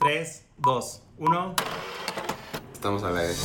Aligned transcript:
3, 0.00 0.46
2, 0.56 1.02
1. 1.18 1.54
Estamos 2.72 3.02
a 3.02 3.10
la 3.10 3.20
vez. 3.20 3.44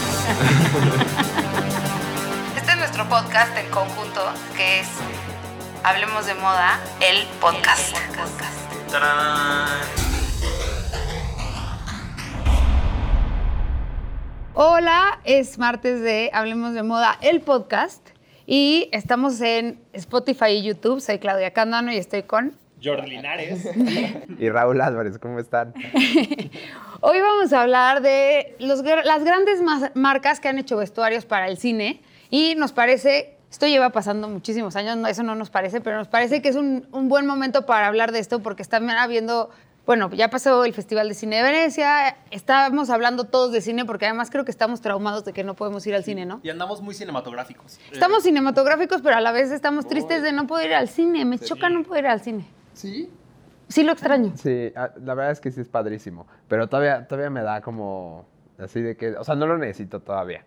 Este 2.55 2.71
es 2.71 2.77
nuestro 2.77 3.09
podcast 3.09 3.57
en 3.57 3.69
conjunto, 3.71 4.21
que 4.55 4.79
es 4.79 4.88
Hablemos 5.83 6.26
de 6.26 6.33
Moda, 6.36 6.79
el 7.02 7.28
podcast. 7.41 7.97
¡Tarán! 8.89 9.68
Hola, 14.54 15.20
es 15.26 15.58
martes 15.58 16.00
de 16.00 16.32
Hablemos 16.34 16.74
de 16.74 16.84
Moda, 16.84 17.18
el 17.20 17.42
podcast. 17.42 18.08
Y 18.46 18.88
estamos 18.94 19.42
en 19.42 19.84
Spotify 19.92 20.52
y 20.52 20.64
YouTube. 20.64 21.02
Soy 21.02 21.20
Claudia 21.20 21.52
Candano 21.52 21.92
y 21.92 21.98
estoy 21.98 22.24
con. 22.24 22.58
Jordi 22.86 23.09
Linares. 23.09 23.67
Y 24.39 24.49
Raúl 24.49 24.79
Álvarez, 24.81 25.17
¿cómo 25.17 25.39
están? 25.39 25.73
Hoy 27.02 27.20
vamos 27.20 27.54
a 27.54 27.61
hablar 27.61 28.02
de 28.02 28.55
los 28.59 28.84
las 28.84 29.23
grandes 29.23 29.62
marcas 29.95 30.39
que 30.39 30.48
han 30.48 30.59
hecho 30.59 30.77
vestuarios 30.77 31.26
para 31.26 31.48
el 31.48 31.57
cine. 31.57 32.02
Y 32.29 32.55
nos 32.55 32.71
parece, 32.71 33.38
esto 33.52 33.67
lleva 33.67 33.91
pasando 33.91 34.27
muchísimos 34.27 34.76
años, 34.76 34.98
no, 34.98 35.07
eso 35.07 35.23
no 35.23 35.35
nos 35.35 35.49
parece, 35.49 35.81
pero 35.81 35.98
nos 35.98 36.07
parece 36.07 36.41
que 36.41 36.49
es 36.49 36.55
un, 36.55 36.88
un 36.91 37.07
buen 37.09 37.26
momento 37.26 37.66
para 37.66 37.88
hablar 37.88 38.12
de 38.12 38.20
esto 38.20 38.41
porque 38.41 38.62
están 38.62 38.90
habiendo. 38.90 39.49
Bueno, 39.85 40.09
ya 40.12 40.31
pasó 40.31 40.65
el 40.65 40.73
Festival 40.73 41.07
de 41.07 41.13
Cine 41.13 41.38
de 41.38 41.43
Venecia, 41.43 42.17
estamos 42.31 42.90
hablando 42.90 43.26
todos 43.26 43.52
de 43.52 43.62
cine 43.62 43.85
porque 43.85 44.07
además 44.07 44.31
creo 44.31 44.43
que 44.43 44.49
estamos 44.49 44.81
traumados 44.81 45.26
de 45.26 45.31
que 45.31 45.43
no 45.43 45.54
podemos 45.54 45.85
ir 45.85 45.93
al 45.93 46.04
cine, 46.04 46.26
¿no? 46.26 46.40
Y 46.41 46.49
andamos 46.49 46.81
muy 46.81 46.95
cinematográficos. 46.95 47.79
Estamos 47.91 48.20
Eh, 48.20 48.29
cinematográficos, 48.29 49.02
pero 49.04 49.15
a 49.17 49.21
la 49.21 49.31
vez 49.31 49.52
estamos 49.52 49.88
tristes 49.88 50.23
de 50.23 50.31
no 50.31 50.48
poder 50.48 50.71
ir 50.71 50.76
al 50.76 50.90
cine. 50.90 51.23
Me 51.23 51.38
choca 51.38 51.70
no 51.70 51.84
poder 51.84 52.05
ir 52.05 52.09
al 52.09 52.21
cine. 52.21 52.45
Sí. 52.75 53.09
Sí 53.67 53.84
lo 53.84 53.93
extraño. 53.93 54.34
Sí, 54.38 54.71
ah, 54.75 54.91
la 55.03 55.15
verdad 55.15 55.31
es 55.31 55.39
que 55.39 55.49
sí 55.49 55.59
es 55.61 55.67
padrísimo. 55.67 56.27
Pero 56.47 56.67
todavía, 56.70 57.07
todavía 57.07 57.31
me 57.31 57.41
da 57.41 57.61
como. 57.61 58.25
Así 58.59 58.79
de 58.81 58.95
que. 58.95 59.15
O 59.17 59.23
sea, 59.23 59.34
no 59.35 59.48
lo 59.48 59.57
necesito 59.57 59.99
todavía. 60.01 60.43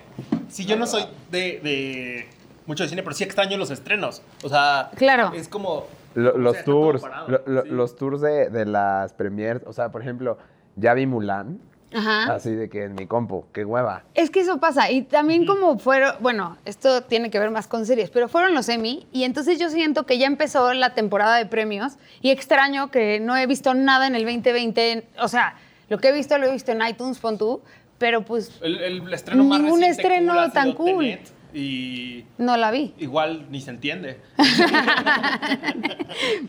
Sí, 0.49 0.65
yo 0.65 0.77
no 0.77 0.87
soy 0.87 1.03
de, 1.31 1.61
de 1.61 2.29
mucho 2.67 2.85
de 2.85 2.89
cine, 2.91 3.03
pero 3.03 3.15
sí 3.17 3.25
extraño 3.25 3.57
los 3.59 3.71
estrenos. 3.71 4.23
O 4.45 4.49
sea, 4.49 4.91
Claro. 4.95 5.33
es 5.35 5.49
como. 5.49 5.87
Lo- 6.15 6.31
o 6.31 6.33
sea, 6.35 6.41
los 6.41 6.65
tours. 6.65 7.03
parado, 7.03 7.29
lo- 7.29 7.43
lo- 7.47 7.63
sí. 7.63 7.69
Los 7.71 7.97
tours 7.97 8.21
de, 8.21 8.51
de 8.51 8.65
las 8.67 9.13
premiers. 9.15 9.63
O 9.67 9.73
sea, 9.73 9.91
por 9.91 10.01
ejemplo, 10.03 10.39
ya 10.77 10.95
vi 10.95 11.07
Mulan. 11.07 11.59
Ajá. 11.93 12.35
Así 12.35 12.51
de 12.51 12.69
que 12.69 12.85
en 12.85 12.95
mi 12.95 13.07
compu. 13.07 13.45
Qué 13.53 13.65
hueva. 13.65 14.03
Es 14.15 14.31
que 14.31 14.41
eso 14.41 14.59
pasa. 14.59 14.91
Y 14.91 15.03
también 15.03 15.47
como 15.47 15.79
fueron, 15.79 16.15
bueno, 16.21 16.59
esto 16.65 17.03
tiene 17.03 17.31
que 17.31 17.39
ver 17.39 17.51
más 17.51 17.67
con 17.67 17.87
series, 17.87 18.11
pero 18.11 18.29
fueron 18.29 18.55
los 18.55 18.69
Emmy 18.69 19.07
y 19.13 19.25
entonces 19.25 19.59
yo 19.59 19.71
siento 19.71 20.05
que 20.05 20.19
ya 20.19 20.27
empezó 20.27 20.75
la 20.75 20.95
temporada 20.95 21.37
de 21.37 21.47
premios 21.47 21.95
y 22.21 22.31
extraño 22.31 22.91
que 22.91 23.21
no 23.21 23.37
he 23.37 23.47
visto 23.47 23.75
nada 23.75 24.07
en 24.07 24.15
el 24.15 24.25
2020. 24.25 25.07
O 25.21 25.29
sea, 25.29 25.55
lo 25.89 25.99
que 25.99 26.09
he 26.09 26.13
visto 26.13 26.37
lo 26.37 26.47
he 26.47 26.53
visto 26.53 26.73
en 26.73 26.83
iTunes, 26.87 27.19
pon 27.19 27.39
tú, 27.39 27.63
pero 27.97 28.23
pues 28.23 28.53
El, 28.61 28.79
el 28.83 29.15
estreno 29.15 29.45
más 29.45 29.61
Ningún 29.61 29.81
reciente 29.81 30.03
estreno 30.03 30.35
cool 30.35 30.53
tan 30.53 30.73
cool. 30.75 31.05
Tenet, 31.05 31.33
y 31.55 32.27
no 32.37 32.59
la 32.59 32.71
vi. 32.71 32.95
igual 32.99 33.47
ni 33.51 33.63
se 33.63 33.71
entiende. 33.71 34.21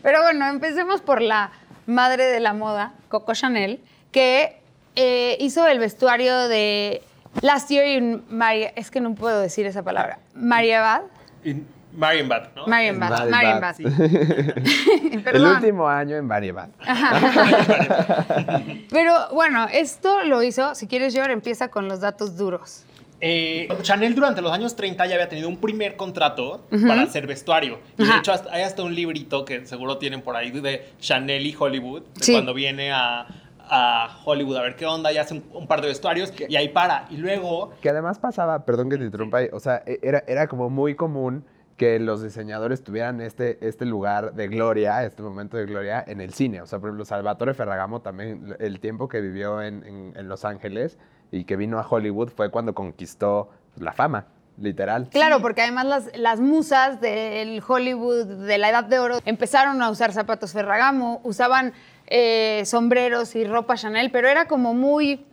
Pero 0.02 0.22
bueno, 0.22 0.46
empecemos 0.46 1.00
por 1.00 1.22
la 1.22 1.52
madre 1.86 2.24
de 2.26 2.40
la 2.40 2.52
moda, 2.52 2.94
Coco 3.08 3.34
Chanel, 3.34 3.80
que 4.12 4.60
eh, 4.96 5.36
hizo 5.40 5.66
el 5.66 5.78
vestuario 5.78 6.48
de 6.48 7.02
Last 7.42 7.70
Year 7.70 7.86
in 7.86 8.22
Maria, 8.28 8.72
es 8.76 8.90
que 8.90 9.00
no 9.00 9.14
puedo 9.14 9.40
decir 9.40 9.66
esa 9.66 9.82
palabra, 9.82 10.18
Mariabad. 10.34 11.02
Marienbad, 11.92 12.50
¿no? 12.54 12.66
Marienbad, 12.68 13.28
Marienbad. 13.30 13.78
Marienbad. 13.80 15.26
El 15.34 15.44
último 15.44 15.88
año 15.88 16.16
en 16.16 16.28
Variedad. 16.28 16.68
Pero 18.90 19.14
bueno, 19.32 19.66
esto 19.72 20.22
lo 20.24 20.42
hizo, 20.42 20.74
si 20.74 20.86
quieres, 20.86 21.14
George, 21.14 21.32
empieza 21.32 21.68
con 21.68 21.88
los 21.88 22.00
datos 22.00 22.36
duros. 22.36 22.84
Eh, 23.22 23.68
Chanel 23.82 24.14
durante 24.14 24.40
los 24.40 24.50
años 24.50 24.76
30 24.76 25.04
ya 25.06 25.14
había 25.14 25.28
tenido 25.28 25.48
un 25.48 25.58
primer 25.58 25.94
contrato 25.96 26.64
para 26.86 27.02
hacer 27.02 27.26
vestuario. 27.26 27.78
Y 27.98 28.04
de 28.06 28.16
hecho 28.16 28.32
hasta- 28.32 28.50
hay 28.52 28.62
hasta 28.62 28.82
un 28.82 28.94
librito 28.94 29.44
que 29.44 29.66
seguro 29.66 29.98
tienen 29.98 30.22
por 30.22 30.36
ahí 30.36 30.50
de 30.50 30.88
Chanel 31.00 31.44
y 31.46 31.54
Hollywood, 31.58 32.02
de 32.14 32.24
Sí. 32.24 32.32
cuando 32.32 32.54
viene 32.54 32.92
a, 32.92 33.26
a 33.70 34.20
Hollywood 34.24 34.56
a 34.56 34.62
ver 34.62 34.76
qué 34.76 34.84
onda 34.86 35.12
y 35.12 35.18
hace 35.18 35.34
un, 35.34 35.44
un 35.54 35.66
par 35.66 35.80
de 35.80 35.88
vestuarios 35.88 36.32
y 36.48 36.56
ahí 36.56 36.68
para. 36.68 37.06
Y 37.10 37.16
luego 37.16 37.72
Que 37.80 37.88
además 37.90 38.18
pasaba, 38.18 38.64
perdón 38.64 38.90
que 38.90 38.98
te 38.98 39.04
interrumpa, 39.04 39.38
o 39.52 39.60
sea, 39.60 39.82
e- 39.86 40.00
era, 40.02 40.24
era 40.26 40.46
como 40.48 40.68
muy 40.70 40.94
común 40.96 41.44
que 41.76 41.98
los 41.98 42.22
diseñadores 42.22 42.84
tuvieran 42.84 43.22
este, 43.22 43.56
este 43.66 43.86
lugar 43.86 44.34
de 44.34 44.48
gloria, 44.48 45.02
este 45.04 45.22
momento 45.22 45.56
de 45.56 45.64
gloria 45.64 46.04
en 46.06 46.20
el 46.20 46.34
cine. 46.34 46.60
O 46.60 46.66
sea, 46.66 46.78
por 46.78 46.90
ejemplo, 46.90 47.06
Salvatore 47.06 47.54
Ferragamo 47.54 48.00
también, 48.02 48.54
el 48.58 48.80
tiempo 48.80 49.08
que 49.08 49.20
vivió 49.22 49.62
en, 49.62 49.84
en- 49.84 50.12
en 50.14 50.28
Los 50.28 50.44
Ángeles 50.44 50.98
y 51.30 51.44
que 51.44 51.56
vino 51.56 51.78
a 51.78 51.86
Hollywood 51.88 52.28
fue 52.28 52.50
cuando 52.50 52.74
conquistó 52.74 53.48
la 53.78 53.92
fama, 53.92 54.26
literal. 54.60 55.08
Claro, 55.10 55.40
porque 55.40 55.62
además 55.62 55.86
las, 55.86 56.16
las 56.18 56.40
musas 56.40 57.00
del 57.00 57.62
Hollywood 57.66 58.26
de 58.46 58.58
la 58.58 58.68
Edad 58.70 58.84
de 58.84 58.98
Oro 58.98 59.18
empezaron 59.24 59.80
a 59.82 59.90
usar 59.90 60.12
zapatos 60.12 60.52
Ferragamo, 60.52 61.20
usaban 61.24 61.72
eh, 62.06 62.62
sombreros 62.66 63.34
y 63.36 63.44
ropa 63.44 63.76
Chanel, 63.76 64.10
pero 64.10 64.28
era 64.28 64.46
como 64.46 64.74
muy, 64.74 65.24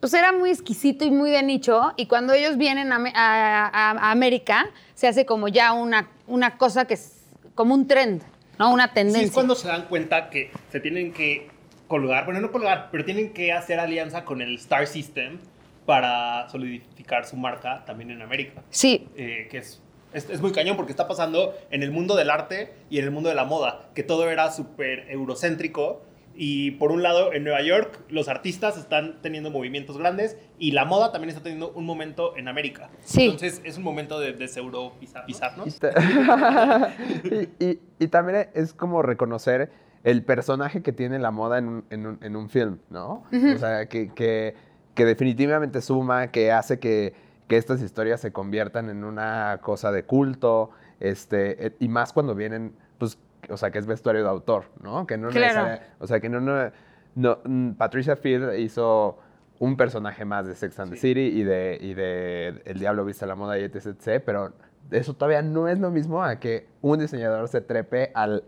pues 0.00 0.14
era 0.14 0.32
muy 0.32 0.50
exquisito 0.50 1.04
y 1.04 1.10
muy 1.10 1.30
de 1.30 1.42
nicho. 1.42 1.92
Y 1.96 2.06
cuando 2.06 2.32
ellos 2.32 2.56
vienen 2.56 2.92
a, 2.92 2.98
Me- 2.98 3.12
a- 3.14 3.66
a- 3.66 3.90
a 3.90 4.10
América, 4.10 4.66
se 4.94 5.06
hace 5.08 5.26
como 5.26 5.48
ya 5.48 5.72
una, 5.72 6.08
una 6.26 6.56
cosa 6.56 6.86
que 6.86 6.94
es 6.94 7.18
como 7.54 7.74
un 7.74 7.86
trend, 7.86 8.22
¿no? 8.58 8.72
Una 8.72 8.88
sí 8.88 8.94
tendencia. 8.94 9.26
es 9.26 9.32
cuando 9.32 9.54
se 9.54 9.68
dan 9.68 9.82
cuenta 9.86 10.30
que 10.30 10.50
se 10.70 10.80
tienen 10.80 11.12
que 11.12 11.50
colgar, 11.88 12.24
bueno, 12.24 12.40
no 12.40 12.50
colgar, 12.50 12.88
pero 12.90 13.04
tienen 13.04 13.34
que 13.34 13.52
hacer 13.52 13.78
alianza 13.78 14.24
con 14.24 14.40
el 14.40 14.54
Star 14.56 14.86
System 14.86 15.38
para 15.86 16.48
solidificar 16.48 17.24
su 17.26 17.36
marca 17.36 17.84
también 17.84 18.10
en 18.10 18.22
América. 18.22 18.62
Sí, 18.70 19.08
eh, 19.16 19.48
que 19.50 19.58
es, 19.58 19.82
es, 20.12 20.28
es 20.30 20.40
muy 20.40 20.52
cañón 20.52 20.76
porque 20.76 20.92
está 20.92 21.08
pasando 21.08 21.54
en 21.70 21.82
el 21.82 21.90
mundo 21.90 22.14
del 22.16 22.30
arte 22.30 22.72
y 22.90 22.98
en 22.98 23.04
el 23.04 23.10
mundo 23.10 23.28
de 23.28 23.34
la 23.34 23.44
moda, 23.44 23.88
que 23.94 24.02
todo 24.02 24.28
era 24.30 24.50
súper 24.52 25.10
eurocéntrico. 25.10 26.02
Y 26.34 26.70
por 26.72 26.92
un 26.92 27.02
lado, 27.02 27.34
en 27.34 27.44
Nueva 27.44 27.60
York, 27.60 28.00
los 28.08 28.26
artistas 28.28 28.78
están 28.78 29.20
teniendo 29.20 29.50
movimientos 29.50 29.98
grandes 29.98 30.38
y 30.58 30.70
la 30.72 30.86
moda 30.86 31.12
también 31.12 31.28
está 31.28 31.42
teniendo 31.42 31.72
un 31.72 31.84
momento 31.84 32.38
en 32.38 32.48
América. 32.48 32.88
Sí. 33.04 33.24
Entonces, 33.24 33.60
es 33.64 33.76
un 33.76 33.82
momento 33.82 34.18
de 34.18 34.32
deseuropizarnos. 34.32 35.66
Y, 35.68 35.78
ta- 35.78 35.92
y- 37.24 37.64
y- 37.64 37.80
y 37.98 38.08
también 38.08 38.48
es 38.54 38.72
como 38.72 39.02
reconocer 39.02 39.70
el 40.04 40.24
personaje 40.24 40.82
que 40.82 40.92
tiene 40.92 41.18
la 41.18 41.30
moda 41.30 41.58
en 41.58 41.68
un, 41.68 41.84
en 41.90 42.06
un- 42.06 42.18
en 42.22 42.34
un 42.36 42.48
film, 42.48 42.78
¿no? 42.90 43.24
O 43.54 43.58
sea, 43.58 43.86
que, 43.86 44.12
que- 44.14 44.54
que 44.94 45.04
definitivamente 45.04 45.80
suma, 45.80 46.28
que 46.28 46.52
hace 46.52 46.78
que, 46.78 47.14
que 47.48 47.56
estas 47.56 47.82
historias 47.82 48.20
se 48.20 48.32
conviertan 48.32 48.90
en 48.90 49.04
una 49.04 49.58
cosa 49.62 49.92
de 49.92 50.04
culto, 50.04 50.70
este, 51.00 51.66
eh, 51.66 51.76
y 51.80 51.88
más 51.88 52.12
cuando 52.12 52.34
vienen, 52.34 52.74
pues, 52.98 53.18
o 53.48 53.56
sea, 53.56 53.70
que 53.70 53.78
es 53.78 53.86
vestuario 53.86 54.22
de 54.22 54.28
autor, 54.28 54.64
¿no? 54.82 55.06
Que 55.06 55.16
no 55.16 55.28
Claro. 55.28 55.82
o 55.98 56.06
sea, 56.06 56.20
que 56.20 56.28
no, 56.28 56.40
no, 56.40 56.70
no, 57.14 57.38
mm, 57.44 57.72
Patricia 57.72 58.16
Field 58.16 58.58
hizo 58.58 59.18
un 59.58 59.76
personaje 59.76 60.24
más 60.24 60.46
de 60.46 60.54
Sex 60.54 60.78
and 60.80 60.92
the 60.92 60.96
City 60.96 61.20
y 61.20 61.44
de, 61.44 61.78
y 61.80 61.94
de 61.94 62.62
El 62.64 62.78
Diablo 62.78 63.04
Viste 63.04 63.26
la 63.26 63.36
Moda 63.36 63.58
y 63.58 63.62
etc, 63.62 63.86
etc, 63.86 64.22
pero 64.24 64.52
eso 64.90 65.14
todavía 65.14 65.42
no 65.42 65.68
es 65.68 65.78
lo 65.78 65.90
mismo 65.90 66.22
a 66.22 66.40
que 66.40 66.66
un 66.80 66.98
diseñador 66.98 67.48
se 67.48 67.60
trepe 67.60 68.10
al, 68.14 68.44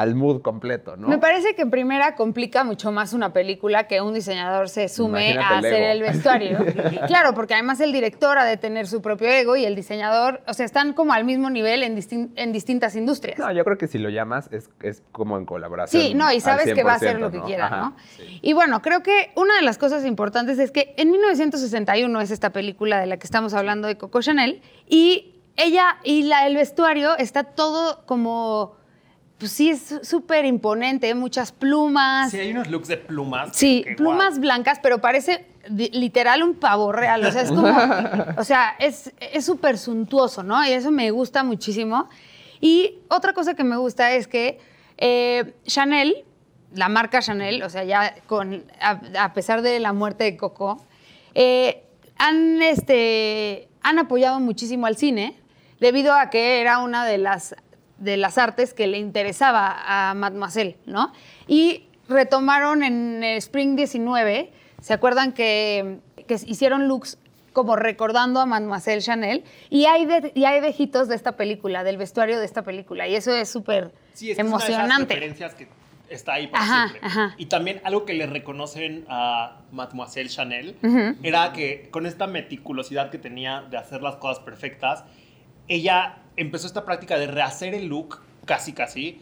al 0.00 0.14
mood 0.14 0.40
completo, 0.40 0.96
¿no? 0.96 1.08
Me 1.08 1.18
parece 1.18 1.54
que 1.54 1.62
en 1.62 1.70
primera 1.70 2.14
complica 2.14 2.64
mucho 2.64 2.90
más 2.90 3.12
una 3.12 3.32
película 3.34 3.86
que 3.86 4.00
un 4.00 4.14
diseñador 4.14 4.68
se 4.70 4.88
sume 4.88 5.32
Imagínate 5.32 5.54
a 5.54 5.58
el 5.58 5.64
hacer 5.66 5.82
el 5.90 6.02
vestuario. 6.02 6.58
claro, 7.06 7.34
porque 7.34 7.52
además 7.54 7.80
el 7.80 7.92
director 7.92 8.38
ha 8.38 8.44
de 8.44 8.56
tener 8.56 8.86
su 8.86 9.02
propio 9.02 9.28
ego 9.28 9.56
y 9.56 9.64
el 9.66 9.74
diseñador, 9.76 10.40
o 10.46 10.54
sea, 10.54 10.64
están 10.64 10.94
como 10.94 11.12
al 11.12 11.24
mismo 11.24 11.50
nivel 11.50 11.82
en, 11.82 11.96
distin- 11.96 12.30
en 12.36 12.50
distintas 12.52 12.96
industrias. 12.96 13.38
No, 13.38 13.52
yo 13.52 13.62
creo 13.62 13.76
que 13.76 13.88
si 13.88 13.98
lo 13.98 14.08
llamas 14.08 14.48
es, 14.52 14.70
es 14.80 15.02
como 15.12 15.36
en 15.36 15.44
colaboración. 15.44 16.02
Sí, 16.02 16.14
no, 16.14 16.32
y 16.32 16.40
sabes 16.40 16.72
que 16.72 16.82
va 16.82 16.92
a 16.92 16.96
hacer 16.96 17.18
100%, 17.18 17.20
lo 17.20 17.30
que 17.30 17.40
quiera, 17.42 17.66
Ajá. 17.66 17.76
¿no? 17.80 17.96
Y 18.40 18.54
bueno, 18.54 18.80
creo 18.80 19.02
que 19.02 19.32
una 19.36 19.56
de 19.56 19.62
las 19.62 19.76
cosas 19.76 20.06
importantes 20.06 20.58
es 20.58 20.70
que 20.70 20.94
en 20.96 21.10
1961 21.10 22.20
es 22.22 22.30
esta 22.30 22.50
película 22.50 23.00
de 23.00 23.06
la 23.06 23.18
que 23.18 23.26
estamos 23.26 23.52
hablando 23.52 23.86
de 23.86 23.98
Coco 23.98 24.22
Chanel 24.22 24.62
y 24.88 25.36
ella 25.56 25.98
y 26.04 26.22
la, 26.22 26.46
el 26.46 26.56
vestuario 26.56 27.18
está 27.18 27.44
todo 27.44 28.06
como, 28.06 28.76
pues 29.40 29.52
sí, 29.52 29.70
es 29.70 30.00
súper 30.02 30.44
imponente, 30.44 31.12
muchas 31.14 31.50
plumas. 31.50 32.30
Sí, 32.30 32.38
hay 32.38 32.50
unos 32.52 32.68
looks 32.68 32.88
de 32.88 32.98
plumas. 32.98 33.56
Sí, 33.56 33.82
que, 33.84 33.96
plumas 33.96 34.38
blancas, 34.38 34.78
pero 34.82 35.00
parece 35.00 35.46
literal 35.66 36.42
un 36.42 36.54
pavo 36.54 36.92
real. 36.92 37.24
O 37.24 37.32
sea, 37.32 37.42
es 37.42 37.48
como. 37.48 37.66
o 38.38 38.44
sea, 38.44 38.76
es 38.78 39.12
es 39.18 39.44
súper 39.44 39.78
suntuoso, 39.78 40.42
¿no? 40.42 40.64
Y 40.64 40.72
eso 40.72 40.90
me 40.90 41.10
gusta 41.10 41.42
muchísimo. 41.42 42.08
Y 42.60 42.98
otra 43.08 43.32
cosa 43.32 43.54
que 43.54 43.64
me 43.64 43.78
gusta 43.78 44.12
es 44.12 44.28
que 44.28 44.60
eh, 44.98 45.54
Chanel, 45.64 46.24
la 46.74 46.90
marca 46.90 47.20
Chanel, 47.20 47.62
o 47.62 47.70
sea, 47.70 47.82
ya 47.84 48.14
con, 48.26 48.64
a, 48.78 49.00
a 49.18 49.32
pesar 49.32 49.62
de 49.62 49.80
la 49.80 49.94
muerte 49.94 50.24
de 50.24 50.36
Coco, 50.36 50.84
eh, 51.34 51.84
han, 52.18 52.60
este, 52.60 53.68
han 53.82 53.98
apoyado 53.98 54.38
muchísimo 54.40 54.86
al 54.86 54.96
cine 54.96 55.40
debido 55.80 56.12
a 56.12 56.28
que 56.28 56.60
era 56.60 56.80
una 56.80 57.06
de 57.06 57.16
las, 57.16 57.56
de 58.00 58.16
las 58.16 58.36
artes 58.38 58.74
que 58.74 58.86
le 58.88 58.98
interesaba 58.98 59.76
a 59.86 60.14
Mademoiselle, 60.14 60.76
¿no? 60.86 61.12
Y 61.46 61.84
retomaron 62.08 62.82
en 62.82 63.22
Spring 63.22 63.76
19. 63.76 64.50
¿Se 64.80 64.92
acuerdan 64.92 65.32
que, 65.32 65.98
que 66.26 66.34
hicieron 66.34 66.88
looks 66.88 67.18
como 67.52 67.76
recordando 67.76 68.40
a 68.40 68.46
Mademoiselle 68.46 69.00
Chanel? 69.02 69.44
Y 69.68 69.84
hay, 69.86 70.06
de, 70.06 70.32
y 70.34 70.44
hay 70.44 70.60
vejitos 70.60 71.06
de 71.08 71.14
esta 71.14 71.36
película, 71.36 71.84
del 71.84 71.98
vestuario 71.98 72.38
de 72.38 72.44
esta 72.46 72.62
película. 72.62 73.06
Y 73.06 73.14
eso 73.14 73.32
es 73.34 73.48
súper 73.48 73.92
Sí, 74.14 74.30
es 74.30 74.36
que 74.36 74.42
es 74.42 74.48
una 74.48 74.56
de 74.58 74.64
esas 74.64 74.70
emocionante. 74.70 75.14
referencias 75.14 75.54
que 75.54 75.68
está 76.08 76.32
ahí 76.34 76.46
para 76.48 76.64
Ajá, 76.64 76.88
siempre. 76.88 77.00
ajá. 77.08 77.34
Y 77.38 77.46
también 77.46 77.80
algo 77.84 78.04
que 78.04 78.14
le 78.14 78.26
reconocen 78.26 79.04
a 79.08 79.60
Mademoiselle 79.70 80.28
Chanel 80.30 80.76
era 81.22 81.52
que 81.52 81.88
con 81.90 82.06
esta 82.06 82.26
meticulosidad 82.26 83.10
que 83.10 83.18
tenía 83.18 83.60
de 83.70 83.76
hacer 83.76 84.02
las 84.02 84.16
cosas 84.16 84.42
perfectas, 84.42 85.04
ella 85.68 86.16
empezó 86.40 86.66
esta 86.66 86.84
práctica 86.84 87.18
de 87.18 87.26
rehacer 87.26 87.74
el 87.74 87.86
look 87.86 88.20
casi 88.46 88.72
casi 88.72 89.20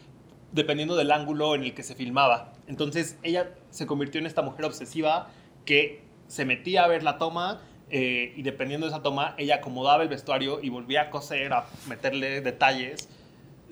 dependiendo 0.52 0.96
del 0.96 1.10
ángulo 1.10 1.54
en 1.54 1.64
el 1.64 1.74
que 1.74 1.82
se 1.82 1.94
filmaba. 1.94 2.52
Entonces 2.68 3.18
ella 3.22 3.50
se 3.70 3.86
convirtió 3.86 4.20
en 4.20 4.26
esta 4.26 4.40
mujer 4.40 4.64
obsesiva 4.64 5.28
que 5.64 6.02
se 6.28 6.44
metía 6.44 6.84
a 6.84 6.88
ver 6.88 7.02
la 7.02 7.18
toma 7.18 7.60
eh, 7.90 8.32
y 8.36 8.42
dependiendo 8.42 8.86
de 8.86 8.92
esa 8.92 9.02
toma 9.02 9.34
ella 9.36 9.56
acomodaba 9.56 10.02
el 10.02 10.08
vestuario 10.08 10.60
y 10.62 10.68
volvía 10.70 11.02
a 11.02 11.10
coser, 11.10 11.52
a 11.52 11.64
meterle 11.88 12.40
detalles, 12.40 13.08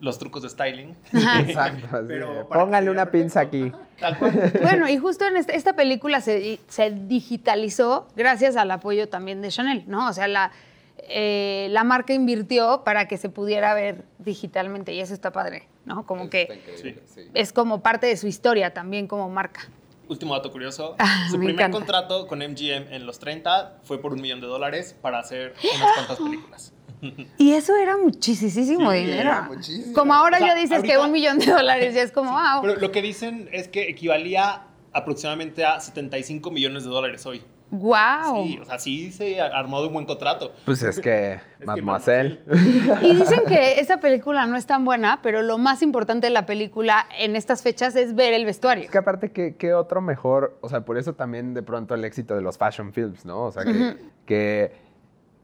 los 0.01 0.19
trucos 0.19 0.43
de 0.43 0.51
styling. 0.51 0.95
Exacto. 1.13 1.87
así 1.91 2.05
Pero 2.09 2.49
Póngale 2.49 2.91
una 2.91 3.11
pinza 3.11 3.41
aquí. 3.41 3.73
Tal 3.99 4.19
cual. 4.19 4.53
Bueno, 4.63 4.89
y 4.89 4.99
justo 4.99 5.25
en 5.25 5.37
este- 5.37 5.57
esta 5.57 5.75
película 5.75 6.21
se, 6.21 6.59
se 6.69 6.91
digitalizó 6.91 8.09
gracias 8.17 8.57
al 8.57 8.71
apoyo 8.73 9.09
también 9.09 9.41
de 9.41 9.49
Chanel, 9.49 9.85
¿no? 9.87 10.09
O 10.09 10.13
sea, 10.13 10.29
la, 10.29 10.51
eh, 11.09 11.69
la 11.71 11.85
marca 11.85 12.13
invirtió 12.13 12.83
para 12.85 13.09
que 13.09 13.17
se 13.19 13.29
pudiera 13.29 13.75
ver 13.75 14.05
digitalmente 14.19 14.93
y 14.95 15.01
eso 15.01 15.15
está 15.15 15.33
padre, 15.33 15.69
¿no? 15.85 16.07
Como 16.07 16.29
que 16.31 16.61
es 17.35 17.53
como 17.53 17.83
parte 17.83 18.07
de 18.07 18.17
su 18.17 18.27
historia 18.27 18.73
también 18.75 19.07
como 19.07 19.29
marca. 19.31 19.69
Último 20.09 20.35
dato 20.35 20.53
curioso. 20.53 20.95
Ah, 21.01 21.27
Su 21.29 21.39
me 21.39 21.47
primer 21.47 21.55
encanta. 21.67 21.79
contrato 21.79 22.27
con 22.29 22.39
MGM 22.39 22.93
en 22.93 23.07
los 23.07 23.19
30 23.19 23.79
fue 23.83 24.01
por 24.01 24.13
un 24.13 24.21
millón 24.21 24.41
de 24.41 24.47
dólares 24.47 24.95
para 25.01 25.19
hacer 25.19 25.55
unas 25.77 25.93
cuantas 25.95 26.19
películas. 26.19 26.73
Y 27.39 27.53
eso 27.53 27.77
era 27.77 27.97
muchísimo 27.99 28.91
Sí, 28.91 28.99
dinero. 28.99 29.21
era 29.21 29.43
muchísimo. 29.43 29.93
Como 29.93 30.15
ahora 30.15 30.39
O 30.39 30.41
sea, 30.41 30.49
ya 30.49 30.55
dices 30.55 30.83
que 30.83 30.95
ahorita- 30.95 31.07
un 31.07 31.13
millón 31.13 31.39
de 31.39 31.47
dólares 31.47 31.95
ya 31.95 32.03
es 32.03 32.11
como, 32.11 32.31
wow. 32.33 32.63
Pero 32.63 32.77
lo 32.77 32.91
que 32.91 33.03
dicen 33.03 33.49
es 33.53 33.69
que 33.69 33.91
equivalía 33.91 34.63
aproximadamente 34.93 35.65
a 35.65 35.79
75 35.79 36.51
millones 36.51 36.85
de 36.85 36.91
dólares 36.91 37.27
hoy. 37.27 37.43
Wow. 37.71 38.45
Sí, 38.47 38.59
o 38.61 38.65
sea, 38.65 38.79
sí 38.79 39.13
se 39.13 39.41
armó 39.41 39.81
de 39.81 39.89
un 39.89 39.93
buen 39.95 40.07
contrato. 40.07 40.53
Pues 40.65 40.83
es 40.83 41.01
que, 41.01 41.41
mademoiselle. 41.65 42.41
Y 43.03 43.15
dicen 43.15 43.41
que 43.47 43.81
esta 43.81 43.99
película 44.01 44.47
no 44.47 44.57
es 44.57 44.67
tan 44.67 44.85
buena, 44.85 45.21
pero 45.23 45.43
lo 45.43 45.59
más 45.59 45.83
importante 45.83 46.27
de 46.29 46.33
la 46.33 46.47
película 46.47 47.07
en 47.19 47.37
estas 47.37 47.63
fechas 47.63 47.97
es 47.97 48.15
ver 48.15 48.33
el 48.33 48.45
vestuario. 48.45 48.85
Es 48.85 48.91
que 48.91 48.99
aparte, 48.99 49.33
¿qué, 49.33 49.57
qué 49.57 49.75
otro 49.75 50.01
mejor? 50.01 50.59
O 50.61 50.69
sea, 50.69 50.85
por 50.85 50.99
eso 50.99 51.15
también 51.15 51.55
de 51.55 51.63
pronto 51.63 51.95
el 51.95 52.05
éxito 52.05 52.35
de 52.35 52.43
los 52.43 52.59
fashion 52.59 52.93
films, 52.93 53.25
¿no? 53.25 53.45
O 53.45 53.53
sea, 53.53 53.65
que- 53.65 54.86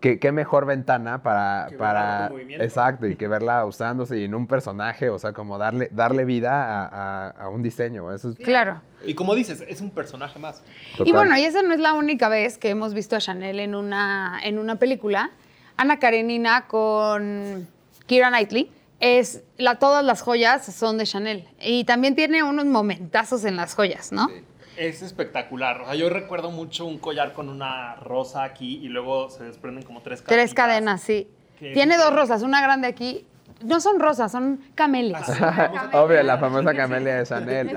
qué 0.02 0.32
mejor 0.32 0.66
ventana 0.66 1.22
para... 1.22 1.66
Que 1.70 1.76
verla 1.76 2.28
para 2.30 2.64
exacto, 2.64 3.06
y 3.06 3.16
que 3.16 3.28
verla 3.28 3.64
usándose 3.64 4.18
y 4.18 4.24
en 4.24 4.34
un 4.34 4.46
personaje, 4.46 5.08
o 5.08 5.18
sea, 5.18 5.32
como 5.32 5.56
darle, 5.58 5.88
darle 5.92 6.24
vida 6.24 6.52
a, 6.84 7.28
a- 7.28 7.30
a 7.30 7.48
un 7.48 7.62
diseño. 7.62 8.12
Eso 8.12 8.30
es 8.30 8.36
Claro. 8.36 8.80
Y 9.04 9.14
como 9.14 9.34
dices, 9.34 9.64
es 9.66 9.80
un 9.80 9.90
personaje 9.90 10.38
más. 10.38 10.62
Y 11.04 11.10
bueno, 11.12 11.36
y 11.36 11.42
esa 11.44 11.62
no 11.62 11.72
es 11.74 11.80
la 11.80 11.92
única 11.94 12.28
vez 12.28 12.58
que 12.58 12.68
hemos 12.70 12.94
visto 12.94 13.16
a 13.16 13.18
Chanel 13.20 13.58
en 13.60 13.74
una, 13.74 14.38
en 14.44 14.58
una 14.58 14.76
película. 14.76 15.30
Ana 15.76 15.98
Karenina 15.98 16.66
con 16.68 17.68
Kira 18.06 18.28
Knightley. 18.28 18.70
Es 19.00 19.42
la, 19.56 19.80
todas 19.80 20.04
las 20.04 20.22
joyas 20.22 20.64
son 20.66 20.98
de 20.98 21.04
Chanel. 21.06 21.48
Y 21.60 21.82
también 21.84 22.14
tiene 22.14 22.44
unos 22.44 22.66
momentazos 22.66 23.44
en 23.44 23.56
las 23.56 23.74
joyas, 23.74 24.12
¿no? 24.12 24.28
Es 24.76 25.02
espectacular. 25.02 25.82
O 25.82 25.84
sea, 25.86 25.94
yo 25.94 26.08
recuerdo 26.08 26.50
mucho 26.50 26.86
un 26.86 26.98
collar 26.98 27.32
con 27.32 27.48
una 27.48 27.96
rosa 27.96 28.44
aquí 28.44 28.80
y 28.82 28.88
luego 28.88 29.30
se 29.30 29.44
desprenden 29.44 29.84
como 29.84 30.00
tres 30.02 30.22
cadenas. 30.22 30.44
Tres 30.44 30.54
cadenas, 30.54 31.00
sí. 31.02 31.28
Tiene 31.58 31.96
dos 31.96 32.14
rosas, 32.14 32.42
una 32.42 32.60
grande 32.60 32.88
aquí. 32.88 33.26
No 33.62 33.80
son 33.80 34.00
rosas, 34.00 34.32
son 34.32 34.60
camelias. 34.74 35.28
Obvio, 35.92 36.22
la 36.24 36.38
famosa 36.38 36.74
camelia 36.74 37.16
de 37.16 37.26
Chanel. 37.26 37.76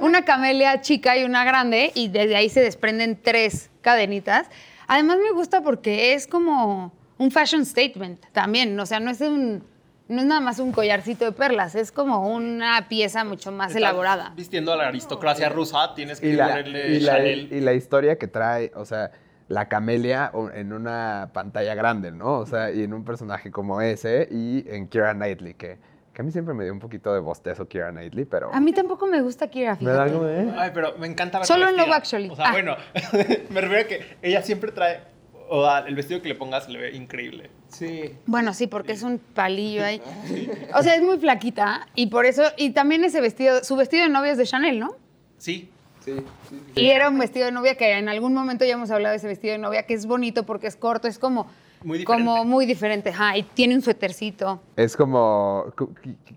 Una 0.00 0.24
camelia 0.24 0.80
chica 0.80 1.16
y 1.18 1.24
una 1.24 1.44
grande 1.44 1.92
y 1.94 2.08
desde 2.08 2.36
ahí 2.36 2.48
se 2.48 2.60
desprenden 2.60 3.20
tres 3.20 3.70
cadenitas. 3.82 4.48
Además 4.86 5.18
me 5.22 5.32
gusta 5.32 5.60
porque 5.60 6.14
es 6.14 6.26
como 6.26 6.92
un 7.18 7.30
fashion 7.30 7.64
statement 7.66 8.24
también, 8.32 8.78
o 8.78 8.86
sea, 8.86 9.00
no 9.00 9.10
es 9.10 9.20
un 9.20 9.64
no 10.08 10.20
es 10.20 10.26
nada 10.26 10.40
más 10.40 10.58
un 10.58 10.72
collarcito 10.72 11.24
de 11.24 11.32
perlas, 11.32 11.74
es 11.74 11.90
como 11.92 12.28
una 12.34 12.86
pieza 12.88 13.24
mucho 13.24 13.50
más 13.52 13.68
Estás 13.68 13.78
elaborada. 13.82 14.32
Vistiendo 14.36 14.72
a 14.72 14.76
la 14.76 14.88
aristocracia 14.88 15.48
rusa, 15.48 15.94
tienes 15.94 16.20
que 16.20 16.28
y, 16.28 16.32
la, 16.34 16.48
ponerle 16.48 16.88
y, 16.96 17.00
la, 17.00 17.12
Chanel. 17.16 17.48
y 17.52 17.60
la 17.60 17.72
historia 17.72 18.18
que 18.18 18.28
trae, 18.28 18.70
o 18.74 18.84
sea, 18.84 19.10
la 19.48 19.68
camelia 19.68 20.30
en 20.54 20.72
una 20.72 21.30
pantalla 21.32 21.74
grande, 21.74 22.10
¿no? 22.12 22.38
O 22.38 22.46
sea, 22.46 22.70
y 22.70 22.82
en 22.82 22.92
un 22.94 23.04
personaje 23.04 23.50
como 23.50 23.80
ese 23.80 24.28
y 24.30 24.64
en 24.68 24.88
Kira 24.88 25.12
Knightley, 25.14 25.54
que, 25.54 25.78
que 26.12 26.22
a 26.22 26.24
mí 26.24 26.30
siempre 26.30 26.54
me 26.54 26.64
dio 26.64 26.72
un 26.72 26.78
poquito 26.80 27.12
de 27.12 27.20
bostezo 27.20 27.66
Kira 27.68 27.90
Knightley, 27.90 28.24
pero... 28.24 28.50
A 28.54 28.60
mí 28.60 28.72
tampoco 28.72 29.06
me 29.06 29.20
gusta 29.22 29.48
Kira, 29.48 29.76
me 29.80 29.90
da 29.90 30.04
fíjate. 30.04 30.12
como 30.12 30.24
de- 30.26 30.52
Ay, 30.58 30.70
pero 30.74 30.96
me 30.98 31.06
encanta 31.06 31.38
verla 31.40 31.46
Solo 31.54 31.68
en. 31.68 31.76
Love 31.76 31.92
Actually. 31.92 32.30
O 32.30 32.36
sea, 32.36 32.46
Ah. 32.48 32.52
bueno, 32.52 32.76
me 33.50 33.60
refiero 33.60 33.82
a 33.82 33.88
que 33.88 34.16
ella 34.22 34.42
siempre 34.42 34.70
trae. 34.72 35.00
O 35.48 35.68
el 35.86 35.94
vestido 35.94 36.22
que 36.22 36.28
le 36.28 36.34
pongas 36.34 36.68
le 36.68 36.78
ve 36.78 36.96
increíble. 36.96 37.50
Sí. 37.68 38.14
Bueno, 38.26 38.54
sí, 38.54 38.66
porque 38.66 38.92
es 38.92 39.02
un 39.02 39.18
palillo 39.18 39.84
ahí. 39.84 40.00
O 40.74 40.82
sea, 40.82 40.94
es 40.94 41.02
muy 41.02 41.18
flaquita 41.18 41.86
y 41.94 42.06
por 42.08 42.26
eso 42.26 42.42
y 42.56 42.70
también 42.70 43.04
ese 43.04 43.20
vestido, 43.20 43.62
su 43.62 43.76
vestido 43.76 44.04
de 44.04 44.08
novia 44.10 44.32
es 44.32 44.38
de 44.38 44.46
Chanel, 44.46 44.78
¿no? 44.80 44.96
Sí. 45.38 45.70
Sí, 46.00 46.12
sí, 46.50 46.60
Y 46.74 46.90
era 46.90 47.08
un 47.08 47.18
vestido 47.18 47.46
de 47.46 47.52
novia 47.52 47.76
que 47.76 47.96
en 47.96 48.10
algún 48.10 48.34
momento 48.34 48.66
ya 48.66 48.74
hemos 48.74 48.90
hablado 48.90 49.12
de 49.12 49.16
ese 49.16 49.26
vestido 49.26 49.52
de 49.52 49.58
novia 49.58 49.84
que 49.84 49.94
es 49.94 50.04
bonito 50.04 50.44
porque 50.44 50.66
es 50.66 50.76
corto, 50.76 51.08
es 51.08 51.18
como 51.18 51.46
Muy 51.82 51.98
diferente. 51.98 52.24
como 52.26 52.44
muy 52.44 52.66
diferente, 52.66 53.08
ajá, 53.08 53.38
y 53.38 53.42
tiene 53.42 53.74
un 53.74 53.80
suétercito. 53.80 54.60
Es 54.76 54.98
como... 54.98 55.72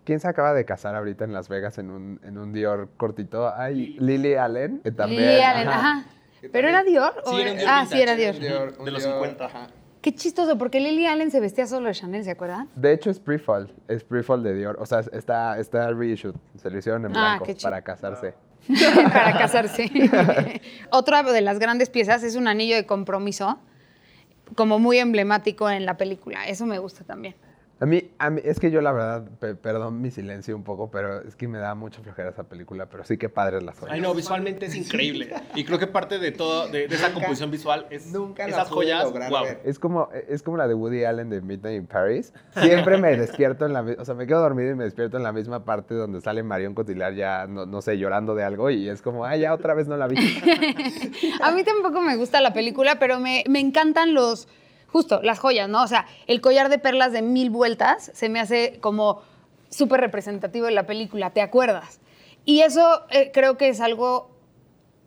¿Quién 0.06 0.22
se 0.22 0.28
acaba 0.30 0.54
de 0.54 0.64
casar 0.64 0.96
ahorita 0.96 1.26
en 1.26 1.34
Las 1.34 1.50
Vegas 1.50 1.80
en 1.80 1.90
un, 1.90 2.22
en 2.24 2.38
un 2.38 2.54
Dior 2.54 2.88
cortito? 2.96 3.54
Ay, 3.54 3.98
Lily 4.00 4.36
Allen, 4.36 4.80
que 4.80 4.92
también... 4.94 5.24
Lily 5.24 5.42
Allen, 5.42 5.68
ajá. 5.68 5.80
ajá. 5.80 6.06
¿Pero 6.52 6.68
era 6.70 6.84
Dior? 6.84 7.22
o 7.26 7.32
Sí, 7.36 7.42
era 7.42 7.52
un 7.52 7.58
Dior 7.58 7.70
ah, 7.70 7.80
vintage. 7.82 7.96
sí, 7.96 8.02
era 8.02 8.16
Dior. 8.16 8.40
Dior. 8.40 8.84
De 8.84 8.92
los 8.92 9.04
50. 9.04 9.68
Qué 10.02 10.14
chistoso, 10.14 10.58
porque 10.58 10.80
Lily 10.80 11.06
Allen 11.08 11.32
se 11.32 11.40
vestía 11.40 11.66
solo 11.68 11.88
de 11.88 11.94
Chanel, 11.94 12.24
¿se 12.24 12.32
acuerdan? 12.32 12.70
De 12.76 12.94
hecho, 12.94 13.10
es 13.10 13.20
pre-fall. 13.20 13.74
Es 13.88 14.04
pre-fall 14.04 14.42
de 14.44 14.54
Dior. 14.54 14.78
O 14.80 14.86
sea, 14.86 15.02
está, 15.12 15.60
está 15.60 15.92
reissued. 15.92 16.36
Se 16.62 16.70
lo 16.70 16.78
hicieron 16.78 17.06
en 17.06 17.18
Ah, 17.18 17.40
blanco 17.40 17.60
para 17.62 17.82
casarse. 17.82 18.34
Para 19.14 19.38
casarse. 19.38 19.90
Otra 20.92 21.24
de 21.24 21.42
las 21.42 21.58
grandes 21.60 21.90
piezas 21.90 22.24
es 22.24 22.36
un 22.36 22.48
anillo 22.48 22.76
de 22.76 22.86
compromiso, 22.86 23.60
como 24.56 24.78
muy 24.80 24.98
emblemático 25.00 25.70
en 25.70 25.86
la 25.86 25.96
película. 25.98 26.46
Eso 26.48 26.66
me 26.66 26.78
gusta 26.80 27.04
también. 27.04 27.36
A 27.80 27.86
mí, 27.86 28.10
a 28.18 28.30
mí, 28.30 28.42
es 28.44 28.60
que 28.60 28.72
yo 28.72 28.82
la 28.82 28.92
verdad, 28.92 29.26
pe- 29.40 29.56
perdón 29.56 30.02
mi 30.02 30.10
silencio 30.12 30.56
un 30.56 30.64
poco, 30.64 30.90
pero 30.90 31.22
es 31.22 31.36
que 31.36 31.48
me 31.48 31.60
da 31.60 31.76
mucha 31.76 32.02
flojera 32.02 32.30
esa 32.30 32.44
película, 32.44 32.88
pero 32.88 33.04
sí 33.04 33.18
que 33.18 33.30
padres 33.30 33.62
las 33.64 33.78
joyas. 33.80 33.94
Ay, 33.94 34.02
no, 34.02 34.14
visualmente 34.16 34.66
es 34.66 34.76
increíble. 34.76 35.34
Y 35.56 35.64
creo 35.64 35.78
que 35.78 35.88
parte 35.88 36.18
de 36.18 36.32
todo, 36.32 36.68
de, 36.70 36.88
de 36.88 36.96
esa 36.96 37.14
composición 37.14 37.52
visual 37.52 37.86
es 37.90 38.08
esas 38.48 38.70
joyas. 38.70 39.12
wow. 39.12 39.46
Es 39.64 39.78
como, 39.80 40.10
es 40.28 40.42
como 40.42 40.58
la 40.58 40.68
de 40.68 40.74
Woody 40.74 41.04
Allen 41.04 41.30
de 41.30 41.42
Midnight 41.42 41.78
in 41.82 41.88
Paris. 41.88 42.34
Siempre 42.60 42.98
me 42.98 43.16
despierto 43.16 43.66
en 43.66 43.74
la 43.74 43.82
o 43.82 44.06
sea, 44.06 44.16
me 44.16 44.26
quedo 44.26 44.42
dormido 44.42 44.72
y 44.72 44.76
me 44.76 44.84
despierto 44.84 45.18
en 45.18 45.24
la 45.24 45.32
misma 45.32 45.64
parte 45.64 45.94
donde 45.94 46.20
sale 46.22 46.42
Marion 46.44 46.74
Cotillard 46.74 47.14
ya, 47.14 47.46
no, 47.48 47.66
no 47.66 47.82
sé, 47.82 47.98
llorando 47.98 48.34
de 48.36 48.44
algo 48.44 48.70
y 48.72 48.90
es 48.90 49.02
como, 49.02 49.26
ay, 49.26 49.42
ya 49.42 49.54
otra 49.54 49.74
vez 49.74 49.88
no 49.88 49.98
la 49.98 50.08
vi. 50.08 50.16
A 51.44 51.52
mí 51.52 51.64
tampoco 51.64 52.02
me 52.02 52.16
gusta 52.16 52.42
la 52.42 52.54
película, 52.54 52.98
pero 53.00 53.20
me, 53.20 53.44
me 53.48 53.60
encantan 53.60 54.14
los, 54.14 54.48
justo, 54.88 55.22
las 55.24 55.40
joyas, 55.40 55.70
¿no? 55.70 55.84
O 55.84 55.88
sea, 55.88 56.06
el 56.28 56.42
collar 56.42 56.70
de 56.70 56.80
perlas 56.80 57.12
de 57.12 57.22
mil 57.22 57.50
vueltas 57.50 58.12
se 58.14 58.30
me 58.30 58.40
hace 58.40 58.80
como 58.80 59.22
súper 59.70 60.00
representativo 60.02 60.66
de 60.66 60.72
la 60.72 60.86
película, 60.86 61.32
¿te 61.32 61.42
acuerdas? 61.42 62.00
Y 62.46 62.62
eso 62.62 63.04
eh, 63.10 63.32
creo 63.34 63.58
que 63.58 63.70
es 63.70 63.82
algo 63.82 64.38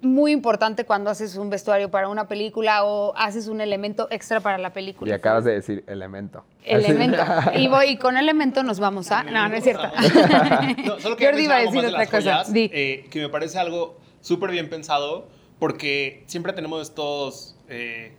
muy 0.03 0.33
importante 0.33 0.85
cuando 0.85 1.11
haces 1.11 1.37
un 1.37 1.51
vestuario 1.51 1.91
para 1.91 2.09
una 2.09 2.27
película 2.27 2.85
o 2.85 3.15
haces 3.17 3.49
un 3.49 3.61
elemento 3.61 4.09
extra 4.11 4.41
para 4.41 4.59
la 4.59 4.73
película. 4.73 5.11
Y 5.11 5.15
acabas 5.15 5.45
de 5.45 5.53
decir 5.53 5.85
elemento. 5.87 6.45
Elemento. 6.65 7.21
Así. 7.21 7.51
Y 7.61 7.69
voy 7.69 7.87
y 7.91 7.97
con 7.97 8.17
elemento 8.17 8.63
nos 8.63 8.81
vamos 8.81 9.11
a. 9.11 9.23
No, 9.25 9.49
no 9.49 9.55
es 9.55 9.65
cierto. 9.65 9.83
No, 10.85 10.99
solo 11.01 11.17
quería 11.17 11.31
Jordi 11.33 11.45
iba 11.45 11.57
a 11.57 11.61
decir 11.61 11.81
de 11.83 11.89
otra 11.89 12.07
cosa. 12.07 12.19
joyas, 12.19 12.53
Di. 12.53 12.71
eh, 12.73 13.07
que 13.11 13.21
me 13.21 13.29
parece 13.29 13.59
algo 13.59 13.99
súper 14.21 14.51
bien 14.51 14.71
pensado 14.71 15.29
porque 15.59 16.25
siempre 16.27 16.53
tenemos 16.55 16.81
estos, 16.83 17.57
eh, 17.69 18.17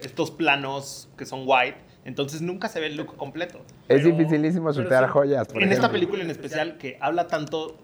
estos 0.00 0.30
planos 0.30 1.08
que 1.16 1.26
son 1.26 1.42
white, 1.46 1.78
entonces 2.04 2.42
nunca 2.42 2.68
se 2.68 2.80
ve 2.80 2.86
el 2.86 2.96
look 2.96 3.16
completo. 3.16 3.60
Es 3.88 4.04
dificilísimo 4.04 4.72
chutear 4.72 5.04
sí, 5.04 5.10
joyas, 5.10 5.48
por 5.48 5.62
en 5.62 5.72
esta 5.72 5.90
película 5.90 6.22
en 6.22 6.30
especial 6.30 6.76
que 6.78 6.98
habla 7.00 7.26
tanto 7.26 7.76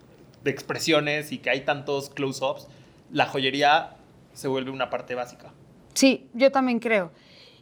de 0.45 0.51
expresiones 0.51 1.33
y 1.33 1.39
que 1.39 1.51
hay 1.51 1.63
tantos 1.63 2.11
close-ups, 2.11 2.69
la 3.13 3.27
joyería 3.27 3.97
se 4.33 4.49
vuelve 4.49 4.71
una 4.71 4.91
parte 4.91 5.15
básica. 5.15 5.53
Sí, 5.95 6.29
yo 6.35 6.51
también 6.53 6.79
creo. 6.79 7.11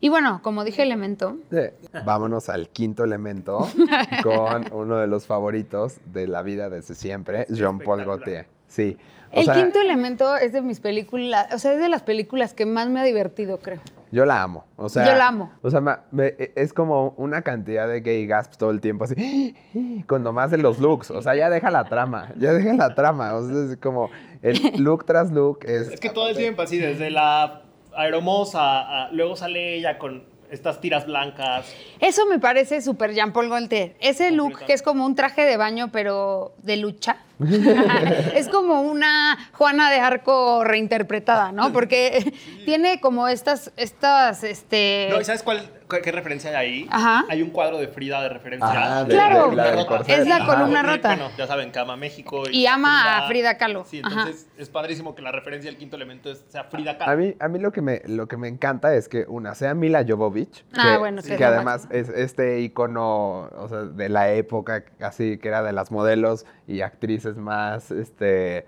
Y 0.00 0.10
bueno, 0.10 0.40
como 0.42 0.62
dije, 0.64 0.82
elemento. 0.82 1.38
Sí. 1.50 1.58
Vámonos 2.04 2.48
al 2.48 2.68
quinto 2.68 3.02
elemento 3.02 3.68
con 4.22 4.72
uno 4.72 4.96
de 4.98 5.08
los 5.08 5.26
favoritos 5.26 5.96
de 6.12 6.28
la 6.28 6.42
vida 6.42 6.70
desde 6.70 6.94
siempre, 6.94 7.46
Jean-Paul. 7.48 8.04
Gaultier. 8.04 8.46
Sí. 8.68 8.96
O 9.32 9.40
El 9.40 9.46
sea, 9.46 9.54
quinto 9.54 9.80
elemento 9.80 10.36
es 10.36 10.52
de 10.52 10.62
mis 10.62 10.80
películas, 10.80 11.52
o 11.52 11.58
sea, 11.58 11.72
es 11.72 11.80
de 11.80 11.88
las 11.88 12.02
películas 12.02 12.54
que 12.54 12.64
más 12.64 12.88
me 12.88 13.00
ha 13.00 13.04
divertido, 13.04 13.58
creo. 13.58 13.80
Yo 14.10 14.24
la 14.24 14.42
amo. 14.42 14.64
O 14.76 14.88
sea, 14.88 15.04
Yo 15.06 15.14
la 15.16 15.28
amo. 15.28 15.52
O 15.62 15.70
sea, 15.70 15.80
me- 15.80 16.26
e- 16.26 16.52
es 16.56 16.72
como 16.72 17.10
una 17.18 17.42
cantidad 17.42 17.86
de 17.88 18.00
gay 18.00 18.26
gasps 18.26 18.58
todo 18.58 18.70
el 18.70 18.80
tiempo, 18.80 19.04
así, 19.04 19.54
con 20.06 20.22
nomás 20.22 20.50
de 20.50 20.58
los 20.58 20.78
looks. 20.78 21.10
O 21.10 21.20
sea, 21.22 21.34
ya 21.34 21.50
deja 21.50 21.70
la 21.70 21.84
trama, 21.84 22.32
ya 22.36 22.52
deja 22.52 22.74
la 22.74 22.94
trama. 22.94 23.34
O 23.34 23.46
sea, 23.46 23.72
es 23.72 23.76
como 23.78 24.10
el 24.42 24.60
look 24.82 25.04
tras 25.04 25.30
look 25.30 25.60
es... 25.64 25.88
Es 25.88 26.00
que 26.00 26.10
todo 26.10 26.28
el 26.28 26.36
tiempo 26.36 26.62
así, 26.62 26.78
desde 26.78 27.10
la 27.10 27.62
aeromosa, 27.94 29.04
a- 29.06 29.12
luego 29.12 29.36
sale 29.36 29.74
ella 29.76 29.98
con 29.98 30.24
estas 30.50 30.80
tiras 30.80 31.04
blancas. 31.06 31.74
Eso 32.00 32.24
me 32.26 32.38
parece 32.38 32.80
súper 32.80 33.12
Jean-Paul 33.12 33.50
Gaultier. 33.50 33.96
Ese 34.00 34.30
look 34.30 34.58
que 34.66 34.72
es 34.72 34.82
como 34.82 35.04
un 35.04 35.14
traje 35.14 35.42
de 35.42 35.56
baño, 35.58 35.90
pero 35.92 36.54
de 36.62 36.78
lucha. 36.78 37.18
es 38.34 38.48
como 38.48 38.82
una 38.82 39.36
Juana 39.52 39.90
de 39.90 40.00
Arco 40.00 40.64
reinterpretada, 40.64 41.52
¿no? 41.52 41.72
Porque 41.72 42.32
tiene 42.64 43.00
como 43.00 43.28
estas, 43.28 43.72
estas, 43.76 44.44
este... 44.44 45.08
No, 45.10 45.20
¿y 45.20 45.24
sabes 45.24 45.42
cuál, 45.42 45.70
cuál- 45.88 46.02
qué 46.02 46.12
referencia 46.12 46.50
hay 46.50 46.56
ahí? 46.56 46.86
Ajá. 46.90 47.24
Hay 47.28 47.42
un 47.42 47.50
cuadro 47.50 47.78
de 47.78 47.88
Frida 47.88 48.22
de 48.22 48.28
referencia. 48.28 48.68
Ah, 48.98 49.04
de- 49.04 49.14
Claro. 49.14 49.50
de 49.50 49.56
la. 49.56 50.04
Es 50.06 50.26
la 50.26 50.36
Ajá, 50.36 50.46
columna 50.46 50.82
rota. 50.82 51.08
Bueno, 51.08 51.30
ya 51.36 51.46
saben, 51.46 51.72
que 51.72 51.78
ama 51.78 51.96
México. 51.96 52.42
Y 52.50 52.66
ama 52.66 53.18
a 53.18 53.28
Frida 53.28 53.56
Kahlo. 53.58 53.84
Sí, 53.88 54.00
Ajá. 54.04 54.20
entonces 54.22 54.48
es 54.58 54.68
padrísimo 54.68 55.14
que 55.14 55.22
la 55.22 55.32
referencia 55.32 55.70
del 55.70 55.78
quinto 55.78 55.96
elemento 55.96 56.30
es- 56.30 56.44
sea 56.48 56.64
Frida 56.64 56.98
Kahlo. 56.98 57.12
A 57.12 57.16
mí, 57.16 57.34
a 57.38 57.48
mí 57.48 57.58
lo, 57.58 57.72
que 57.72 57.80
me, 57.82 58.02
lo 58.06 58.28
que 58.28 58.36
me 58.36 58.48
encanta 58.48 58.94
es 58.94 59.08
que 59.08 59.24
una 59.28 59.54
sea 59.54 59.74
Mila 59.74 60.04
Jovovich, 60.06 60.64
Ah, 60.76 60.92
que, 60.92 60.98
bueno, 60.98 61.22
sí, 61.22 61.28
que 61.28 61.34
es 61.34 61.42
además 61.42 61.84
máximo. 61.88 62.00
es 62.00 62.08
este 62.10 62.60
icono 62.60 63.48
o 63.56 63.68
sea, 63.68 63.78
de 63.82 64.08
la 64.08 64.30
época, 64.32 64.84
así 65.00 65.38
que 65.38 65.48
era 65.48 65.62
de 65.62 65.72
las 65.72 65.90
modelos 65.90 66.44
y 66.66 66.82
actrices 66.82 67.27
más 67.36 67.90
este, 67.90 68.66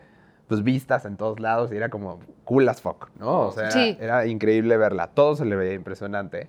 pues, 0.48 0.62
vistas 0.62 1.04
en 1.04 1.16
todos 1.16 1.40
lados 1.40 1.72
y 1.72 1.76
era 1.76 1.88
como 1.88 2.18
cool 2.44 2.68
as 2.68 2.80
fuck, 2.82 3.08
¿no? 3.18 3.40
O 3.48 3.52
sea, 3.52 3.70
Sí. 3.70 3.96
era 4.00 4.26
increíble 4.26 4.76
verla, 4.76 5.08
todo 5.08 5.36
se 5.36 5.44
le 5.44 5.56
veía 5.56 5.74
impresionante. 5.74 6.48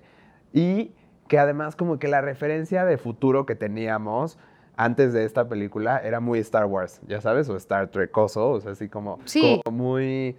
Y 0.52 0.92
que 1.28 1.38
además 1.38 1.76
como 1.76 1.98
que 1.98 2.08
la 2.08 2.20
referencia 2.20 2.84
de 2.84 2.98
futuro 2.98 3.46
que 3.46 3.54
teníamos 3.54 4.38
antes 4.76 5.12
de 5.12 5.24
esta 5.24 5.48
película 5.48 5.98
era 5.98 6.20
muy 6.20 6.38
Star 6.40 6.64
Wars, 6.66 7.00
ya 7.06 7.20
sabes, 7.20 7.48
o 7.48 7.56
Star 7.56 7.88
Trek, 7.88 8.16
o 8.16 8.28
sea, 8.60 8.72
así 8.72 8.88
como, 8.88 9.18
Sí. 9.24 9.60
como 9.64 9.76
muy 9.78 10.36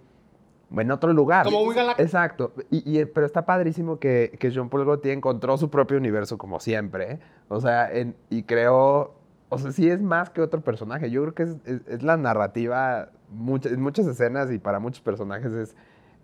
en 0.76 0.90
otro 0.90 1.12
lugar. 1.12 1.44
Como 1.46 1.64
muy 1.64 1.74
galáctico. 1.74 2.02
Exacto. 2.02 2.52
Y, 2.70 3.00
y- 3.00 3.04
pero 3.04 3.26
está 3.26 3.46
padrísimo 3.46 3.98
que, 3.98 4.36
que 4.40 4.50
Jean-Paul 4.50 4.84
Gaultier 4.84 5.16
encontró 5.16 5.56
su 5.56 5.70
propio 5.70 5.96
universo 5.98 6.36
como 6.36 6.58
siempre. 6.60 7.20
O 7.48 7.60
sea, 7.60 7.90
en- 7.92 8.16
y 8.28 8.42
creó... 8.42 9.14
O 9.48 9.58
sea, 9.58 9.72
sí 9.72 9.88
es 9.88 10.00
más 10.00 10.30
que 10.30 10.40
otro 10.40 10.60
personaje. 10.62 11.10
Yo 11.10 11.22
creo 11.22 11.34
que 11.34 11.42
es, 11.44 11.56
es- 11.64 11.86
es 11.88 12.02
la 12.02 12.16
narrativa 12.16 13.10
mucha- 13.30 13.68
en 13.68 13.80
muchas 13.80 14.06
escenas 14.06 14.50
y 14.50 14.58
para 14.58 14.78
muchos 14.80 15.00
personajes 15.00 15.52
es... 15.52 15.76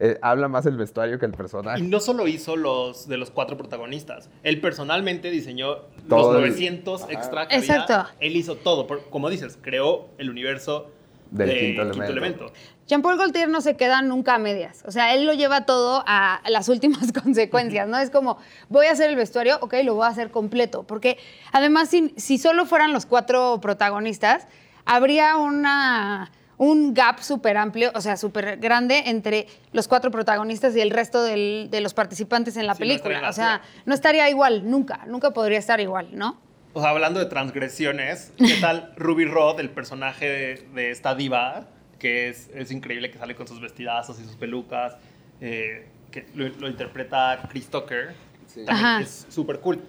eh, 0.03 0.19
habla 0.23 0.49
más 0.49 0.65
el 0.67 0.77
vestuario 0.79 1.19
que 1.19 1.27
el 1.27 1.35
Y 1.35 1.37
personaje. 1.37 1.83
no 1.83 2.01
solo 2.01 2.27
hizo 2.27 2.57
los 2.57 3.07
de 3.07 3.19
los 3.19 3.31
cuatro 3.31 3.57
protagonistas, 3.59 4.31
él 4.43 4.61
personalmente 4.61 5.31
diseñó 5.31 5.77
Todo 6.09 6.33
los 6.33 6.37
el- 6.43 6.49
900 6.51 7.03
Ajá. 7.03 7.13
extra. 7.13 7.45
Exacto. 7.51 8.09
Él 8.19 8.35
hizo 8.37 8.57
todo, 8.57 8.87
por- 8.87 9.09
como 9.11 9.29
dices, 9.29 9.59
creó 9.61 10.09
el 10.19 10.31
universo 10.31 10.91
Del 11.31 11.49
de 11.49 11.59
quinto 11.59 12.03
elemento. 12.05 12.53
Jean-Paul 12.87 13.17
Gaultier 13.19 13.49
no 13.49 13.61
se 13.61 13.77
queda 13.77 14.03
nunca 14.03 14.35
a 14.35 14.39
medias. 14.39 14.83
O 14.85 14.91
sea, 14.91 15.15
él 15.15 15.25
lo 15.25 15.33
lleva 15.33 15.65
todo 15.65 16.03
a 16.07 16.41
las 16.49 16.69
últimas 16.69 17.13
consecuencias, 17.23 17.87
¿no? 17.87 17.99
Es 17.99 18.11
como, 18.11 18.39
voy 18.69 18.87
a 18.87 18.93
hacer 18.93 19.11
el 19.11 19.17
vestuario, 19.17 19.59
ok, 19.61 19.75
lo 19.85 19.95
voy 19.95 20.07
a 20.07 20.09
hacer 20.09 20.31
completo. 20.31 20.83
Porque 20.83 21.17
además, 21.53 21.89
si, 21.89 22.13
si 22.17 22.37
solo 22.39 22.67
fueran 22.67 22.93
los 22.93 23.07
cuatro 23.07 23.61
protagonistas, 23.63 24.49
habría 24.85 25.37
una, 25.37 26.33
un 26.57 26.93
gap 26.95 27.21
súper 27.21 27.57
amplio, 27.59 27.93
o 27.95 28.01
sea, 28.01 28.17
súper 28.17 28.57
grande 28.57 29.05
entre 29.07 29.47
los 29.73 29.87
cuatro 29.87 30.11
protagonistas 30.11 30.75
y 30.75 30.81
el 30.81 30.91
resto 30.91 31.23
del- 31.23 31.69
de 31.71 31.81
los 31.81 31.95
participantes 31.95 32.57
en 32.57 32.67
la 32.67 32.75
Sí, 32.75 32.83
no 32.83 32.89
película. 32.89 33.15
estaría 33.15 33.31
o 33.31 33.33
sea, 33.33 33.63
no 33.87 33.95
estaría 33.95 34.29
igual, 34.31 34.69
nunca, 34.69 35.05
nunca 35.07 35.31
podría 35.31 35.59
estar 35.61 35.79
igual, 35.81 36.09
¿no? 36.13 36.41
O 36.73 36.81
sea, 36.81 36.91
hablando 36.91 37.19
de 37.21 37.27
transgresiones, 37.27 38.33
¿qué 38.39 38.55
tal 38.61 38.93
Ruby 38.97 39.25
Rod, 39.25 39.59
el 39.61 39.71
personaje 39.71 40.27
de, 40.29 40.67
de 40.75 40.91
esta 40.91 41.15
diva, 41.15 41.67
que 41.99 42.29
es, 42.29 42.49
es 42.55 42.71
increíble 42.71 43.11
que 43.11 43.19
sale 43.19 43.35
con 43.35 43.49
sus 43.49 43.61
vestidazos 43.61 44.21
y 44.21 44.25
sus 44.25 44.37
pelucas, 44.37 44.97
eh, 45.41 45.87
que 46.11 46.27
lo, 46.35 46.49
lo 46.49 46.69
interpreta 46.69 47.41
Chris 47.51 47.69
Tucker, 47.69 48.15
también 48.55 48.69
Ajá. 48.87 49.01
es 49.01 49.27
súper 49.31 49.61
cool. 49.61 49.81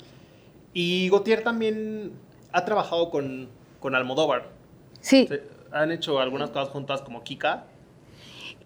Y 0.73 1.09
Gautier 1.09 1.43
también 1.43 2.13
ha 2.51 2.65
trabajado 2.65 3.09
con, 3.11 3.49
con 3.79 3.93
Almodóvar. 3.95 4.49
Sí. 5.01 5.27
Se- 5.27 5.43
han 5.71 5.91
hecho 5.91 6.19
algunas 6.19 6.49
cosas 6.49 6.67
juntas 6.69 7.01
como 7.01 7.23
Kika. 7.23 7.63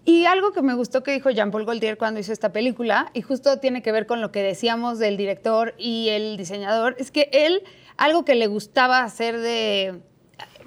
Y 0.04 0.24
algo 0.24 0.52
que 0.52 0.62
me 0.62 0.74
gustó 0.74 1.02
que 1.02 1.12
dijo 1.12 1.30
Jean-Paul 1.30 1.64
Gaultier 1.66 1.98
cuando 1.98 2.18
hizo 2.20 2.32
esta 2.32 2.52
película, 2.52 3.10
y 3.12 3.22
justo 3.22 3.58
tiene 3.58 3.82
que 3.82 3.90
ver 3.92 4.06
con 4.06 4.20
lo 4.20 4.30
que 4.32 4.42
decíamos 4.42 4.98
del 4.98 5.16
director 5.16 5.74
y 5.78 6.08
el 6.10 6.36
diseñador, 6.36 6.94
es 6.98 7.10
que 7.10 7.28
él, 7.32 7.62
algo 7.96 8.24
que 8.24 8.34
le 8.34 8.46
gustaba 8.46 9.02
hacer 9.02 9.38
de. 9.38 10.00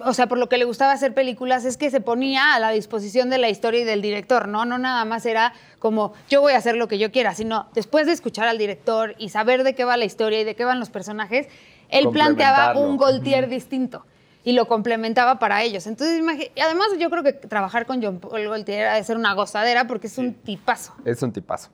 O 0.05 0.13
sea, 0.13 0.27
por 0.27 0.37
lo 0.37 0.47
que 0.47 0.57
le 0.57 0.63
gustaba 0.63 0.93
hacer 0.93 1.13
películas 1.13 1.65
es 1.65 1.75
que 1.75 1.91
se 1.91 1.99
ponía 1.99 2.53
a 2.55 2.59
la 2.59 2.71
disposición 2.71 3.29
de 3.29 3.37
la 3.37 3.49
historia 3.49 3.81
y 3.81 3.83
del 3.83 4.01
director, 4.01 4.47
¿no? 4.47 4.63
No 4.63 4.77
nada 4.77 5.03
más 5.03 5.25
era 5.25 5.53
como 5.77 6.13
yo 6.29 6.39
voy 6.41 6.53
a 6.53 6.57
hacer 6.57 6.75
lo 6.75 6.87
que 6.87 6.97
yo 6.97 7.11
quiera, 7.11 7.35
sino 7.35 7.67
después 7.73 8.05
de 8.05 8.13
escuchar 8.13 8.47
al 8.47 8.57
director 8.57 9.15
y 9.17 9.29
saber 9.29 9.63
de 9.63 9.75
qué 9.75 9.83
va 9.83 9.97
la 9.97 10.05
historia 10.05 10.39
y 10.39 10.43
de 10.45 10.55
qué 10.55 10.63
van 10.63 10.79
los 10.79 10.89
personajes, 10.89 11.47
él 11.89 12.09
planteaba 12.11 12.79
un 12.79 12.97
Gaultier 12.97 13.49
distinto 13.49 14.05
y 14.43 14.53
lo 14.53 14.67
complementaba 14.67 15.37
para 15.37 15.63
ellos. 15.63 15.85
Entonces, 15.85 16.23
además 16.61 16.87
yo 16.97 17.09
creo 17.09 17.23
que 17.23 17.33
trabajar 17.33 17.85
con 17.85 18.01
John 18.01 18.19
Paul 18.19 18.43
Gaultier 18.47 18.87
ha 18.87 18.95
de 18.95 19.03
ser 19.03 19.17
una 19.17 19.33
gozadera 19.33 19.85
porque 19.85 20.07
es 20.07 20.17
un 20.17 20.33
tipazo. 20.33 20.93
Es 21.03 21.21
un 21.21 21.31
tipazo. 21.31 21.69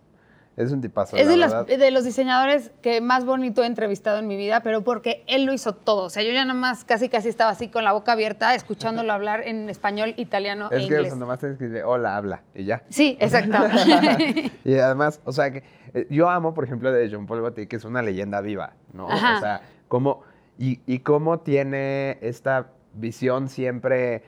Es 0.58 0.72
un 0.72 0.80
tipazo. 0.80 1.18
Es 1.18 1.26
la 1.28 1.32
de, 1.34 1.38
verdad. 1.38 1.66
de 1.66 1.92
los 1.92 2.06
diseñadores 2.06 2.72
que 2.82 3.02
más 3.02 3.26
bonito 3.26 3.62
he 3.64 3.66
entrevistado 3.66 4.20
en 4.20 4.28
mi 4.28 4.38
vida, 4.38 4.62
pero 4.62 4.84
porque 4.86 5.24
él 5.28 5.44
lo 5.46 5.54
hizo 5.54 5.74
todo. 5.76 6.04
O 6.04 6.10
sea, 6.10 6.24
yo 6.24 6.32
ya 6.32 6.46
nada 6.46 6.58
más 6.58 6.86
casi 6.86 7.10
casi 7.10 7.28
estaba 7.28 7.52
así 7.52 7.68
con 7.68 7.84
la 7.84 7.92
boca 7.92 8.14
abierta, 8.14 8.56
escuchándolo 8.56 9.12
hablar 9.12 9.46
en 9.46 9.70
español, 9.70 10.14
italiano 10.16 10.70
e 10.72 10.78
Es 10.78 10.88
que 10.88 10.96
inglés. 10.96 11.16
nomás 11.18 11.40
tienes 11.40 11.58
que 11.58 11.66
decir, 11.66 11.84
hola, 11.84 12.16
habla, 12.16 12.44
y 12.54 12.64
ya. 12.64 12.84
Sí, 12.90 13.18
exacto. 13.20 13.58
Y 14.64 14.78
además, 14.80 15.20
o 15.26 15.32
sea, 15.32 15.52
que 15.52 15.64
eh, 15.94 16.08
yo 16.10 16.30
amo, 16.30 16.54
por 16.54 16.64
ejemplo, 16.64 16.92
de 16.92 17.10
John 17.12 17.28
Paul 17.28 17.42
Gaultier, 17.42 17.68
que 17.68 17.76
es 17.76 17.86
una 17.86 18.02
leyenda 18.02 18.42
viva, 18.42 18.74
¿no? 18.94 19.10
Ajá. 19.10 19.38
O 19.38 19.40
sea, 19.42 19.62
cómo, 19.88 20.22
y, 20.58 20.80
y 20.88 21.00
cómo 21.00 21.40
tiene 21.40 22.18
esta 22.22 22.68
visión 22.94 23.50
siempre, 23.50 24.24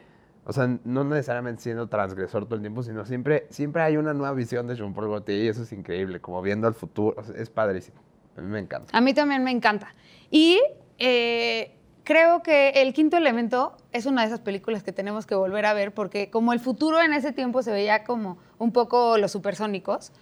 o 0.50 0.54
sea, 0.54 0.70
no 0.86 1.04
necesariamente 1.04 1.62
siendo 1.62 1.88
transgresor 1.88 2.46
todo 2.46 2.56
el 2.56 2.62
tiempo, 2.62 2.82
sino 2.82 3.06
siempre, 3.06 3.48
siempre 3.50 3.82
hay 3.82 3.98
una 3.98 4.13
nueva 4.13 4.34
visión 4.34 4.66
de 4.66 4.77
John 4.77 4.94
Paul 4.94 5.10
Gaultier 5.10 5.44
y 5.44 5.48
eso 5.50 5.63
es 5.63 5.74
increíble, 5.74 6.22
como 6.22 6.42
viendo 6.42 6.70
el 6.70 6.74
futuro, 6.74 7.16
o 7.20 7.24
sea, 7.24 7.36
es 7.36 7.50
padrísimo. 7.50 7.98
A 8.38 8.42
mí 8.42 8.48
me 8.48 8.60
encanta. 8.60 8.98
A 8.98 9.01
mí 9.01 9.13
también 9.13 9.44
me 9.44 9.51
encanta. 9.51 9.94
Y 10.32 10.58
eh, 11.00 11.75
creo 12.06 12.44
que 12.44 12.70
El 12.70 12.94
Quinto 12.94 13.18
Elemento 13.18 13.75
es 13.92 14.06
una 14.06 14.22
de 14.22 14.27
esas 14.27 14.39
películas 14.39 14.84
que 14.84 14.94
tenemos 14.94 15.25
que 15.25 15.36
volver 15.36 15.66
a 15.66 15.74
ver 15.74 15.94
porque 15.94 16.30
como 16.30 16.54
el 16.54 16.62
futuro 16.62 17.01
en 17.01 17.12
ese 17.12 17.34
tiempo 17.34 17.62
se 17.62 17.72
veía 17.72 18.06
como 18.06 18.38
un 18.58 18.72
poco 18.72 19.18
los 19.18 19.34
supersónicos, 19.34 20.13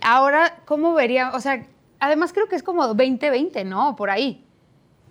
ahora, 0.00 0.60
¿cómo 0.64 0.94
vería? 0.94 1.32
O 1.34 1.40
sea, 1.40 1.66
además 2.00 2.32
creo 2.32 2.48
que 2.48 2.56
es 2.56 2.62
como 2.62 2.86
2020, 2.86 3.64
¿no? 3.64 3.96
Por 3.96 4.08
ahí. 4.08 4.46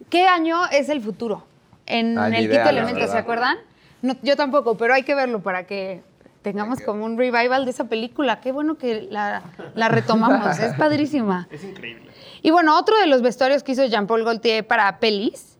¿Qué 0.09 0.25
año 0.27 0.57
es 0.71 0.89
el 0.89 1.01
futuro? 1.01 1.45
En 1.85 2.17
Ah, 2.17 2.27
El 2.27 2.45
idea, 2.45 2.63
Quinto 2.63 2.69
Elemento, 2.69 3.07
¿se 3.11 3.17
acuerdan? 3.19 3.57
No, 4.01 4.15
yo 4.21 4.35
tampoco, 4.35 4.77
pero 4.77 4.93
hay 4.93 5.03
que 5.03 5.15
verlo 5.15 5.41
para 5.41 5.65
que 5.65 6.01
tengamos 6.41 6.79
como 6.81 7.03
un 7.05 7.17
revival 7.17 7.65
de 7.65 7.71
esa 7.71 7.85
película. 7.85 8.39
Qué 8.39 8.51
bueno 8.51 8.77
que 8.77 9.07
la, 9.09 9.43
la 9.75 9.89
retomamos, 9.89 10.59
es 10.59 10.73
padrísima. 10.77 11.47
Es 11.51 11.63
increíble. 11.63 12.07
Y 12.41 12.51
bueno, 12.51 12.77
otro 12.77 12.97
de 12.99 13.07
los 13.07 13.21
vestuarios 13.21 13.63
que 13.63 13.73
hizo 13.73 13.85
Jean-Paul 13.85 14.23
Gaultier 14.23 14.65
para 14.65 14.99
pelis 14.99 15.57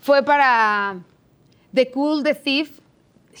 fue 0.00 0.22
para 0.22 0.96
The 1.74 1.90
Cool, 1.90 2.22
The 2.22 2.34
Thief, 2.34 2.80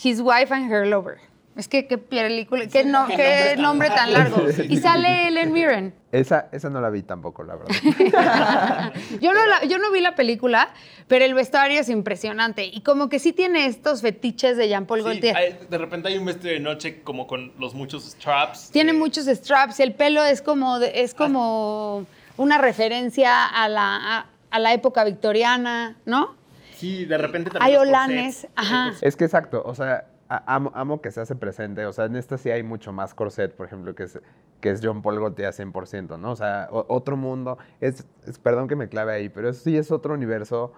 His 0.02 0.20
Wife 0.20 0.52
and 0.52 0.70
Her 0.70 0.86
Lover. 0.86 1.18
Es 1.56 1.68
que 1.68 1.86
qué 1.86 1.96
película, 1.96 2.66
qué, 2.66 2.84
no- 2.84 3.06
qué 3.06 3.54
nombre 3.58 3.88
tan 3.88 4.12
largo. 4.12 4.44
Y 4.68 4.76
sale 4.76 5.28
Ellen 5.28 5.52
Mirren. 5.52 5.94
Esa, 6.12 6.48
esa 6.52 6.68
no 6.68 6.80
la 6.82 6.90
vi 6.90 7.02
tampoco, 7.02 7.42
la 7.44 7.56
verdad. 7.56 8.92
Yo 9.22 9.32
no, 9.32 9.46
la- 9.46 9.64
yo 9.64 9.78
no 9.78 9.90
vi 9.90 10.00
la 10.00 10.14
película, 10.14 10.68
pero 11.08 11.24
el 11.24 11.32
vestuario 11.34 11.80
es 11.80 11.88
impresionante. 11.88 12.64
Y 12.66 12.82
como 12.82 13.08
que 13.08 13.18
sí 13.18 13.32
tiene 13.32 13.66
estos 13.66 14.02
fetiches 14.02 14.56
de 14.58 14.68
Jean-Paul 14.68 15.00
Sí, 15.00 15.04
Gaultier. 15.06 15.36
hay- 15.36 15.58
de 15.68 15.78
repente 15.78 16.08
hay 16.08 16.18
un 16.18 16.26
vestido 16.26 16.52
de 16.52 16.60
noche 16.60 17.02
como 17.02 17.26
con 17.26 17.52
los 17.58 17.74
muchos 17.74 18.04
straps. 18.04 18.70
Tiene 18.70 18.90
eh, 18.90 18.94
muchos 18.94 19.24
straps 19.26 19.80
y 19.80 19.82
el 19.82 19.94
pelo 19.94 20.22
es 20.24 20.42
como, 20.42 20.78
de- 20.78 21.00
es 21.02 21.14
como 21.14 22.06
una 22.36 22.58
referencia 22.58 23.46
a 23.46 23.68
la, 23.68 23.96
a, 24.18 24.26
a 24.50 24.58
la 24.58 24.72
época 24.74 25.04
victoriana, 25.04 25.96
¿no? 26.04 26.34
Sí, 26.76 27.06
de 27.06 27.16
repente 27.16 27.50
también. 27.50 27.62
Hay 27.74 27.76
olanes, 27.80 28.46
ajá. 28.56 28.92
Es 29.00 29.16
que 29.16 29.24
exacto, 29.24 29.62
o 29.64 29.74
sea, 29.74 30.04
amo, 30.28 30.72
amo 30.74 31.00
que 31.00 31.10
se 31.10 31.20
hace 31.20 31.34
presente, 31.36 31.86
o 31.86 31.92
sea, 31.92 32.06
en 32.06 32.16
esta 32.16 32.36
sí 32.38 32.50
hay 32.50 32.62
mucho 32.62 32.92
más 32.92 33.14
corset, 33.14 33.54
por 33.54 33.66
ejemplo, 33.66 33.94
que 33.94 34.04
es, 34.04 34.18
que 34.60 34.70
es 34.70 34.80
John 34.82 35.02
Paul 35.02 35.20
Gaultier 35.20 35.52
100%, 35.52 36.18
¿no? 36.18 36.32
O 36.32 36.36
sea, 36.36 36.68
o- 36.70 36.84
otro 36.88 37.16
mundo, 37.16 37.58
es, 37.80 38.04
es- 38.26 38.38
perdón 38.38 38.68
que 38.68 38.76
me 38.76 38.88
clave 38.88 39.12
ahí, 39.12 39.28
pero 39.28 39.52
sí 39.52 39.76
es 39.76 39.90
otro 39.90 40.14
universo 40.14 40.72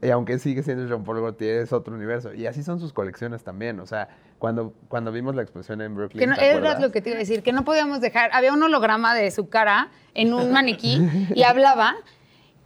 y 0.00 0.10
aunque 0.10 0.38
sigue 0.38 0.62
siendo 0.62 0.86
Jean 0.86 1.02
Paul 1.02 1.20
Gaultier, 1.20 1.62
es 1.62 1.72
otro 1.72 1.92
universo. 1.92 2.32
Y 2.32 2.46
así 2.46 2.62
son 2.62 2.78
sus 2.78 2.92
colecciones 2.92 3.42
también. 3.42 3.80
O 3.80 3.86
sea, 3.86 4.08
cuando, 4.38 4.72
cuando 4.86 5.10
vimos 5.10 5.34
la 5.34 5.42
exposición 5.42 5.80
en 5.80 5.96
Brooklyn. 5.96 6.20
Que 6.20 6.26
no, 6.28 6.36
¿te 6.36 6.48
era 6.50 6.78
lo 6.78 6.92
que 6.92 7.00
te 7.00 7.10
iba 7.10 7.16
a 7.16 7.18
decir, 7.18 7.42
que 7.42 7.52
no 7.52 7.64
podíamos 7.64 8.00
dejar, 8.00 8.30
había 8.32 8.52
un 8.52 8.62
holograma 8.62 9.12
de 9.16 9.28
su 9.32 9.48
cara 9.48 9.88
en 10.14 10.32
un 10.34 10.52
maniquí 10.52 11.00
y 11.34 11.42
hablaba. 11.42 11.96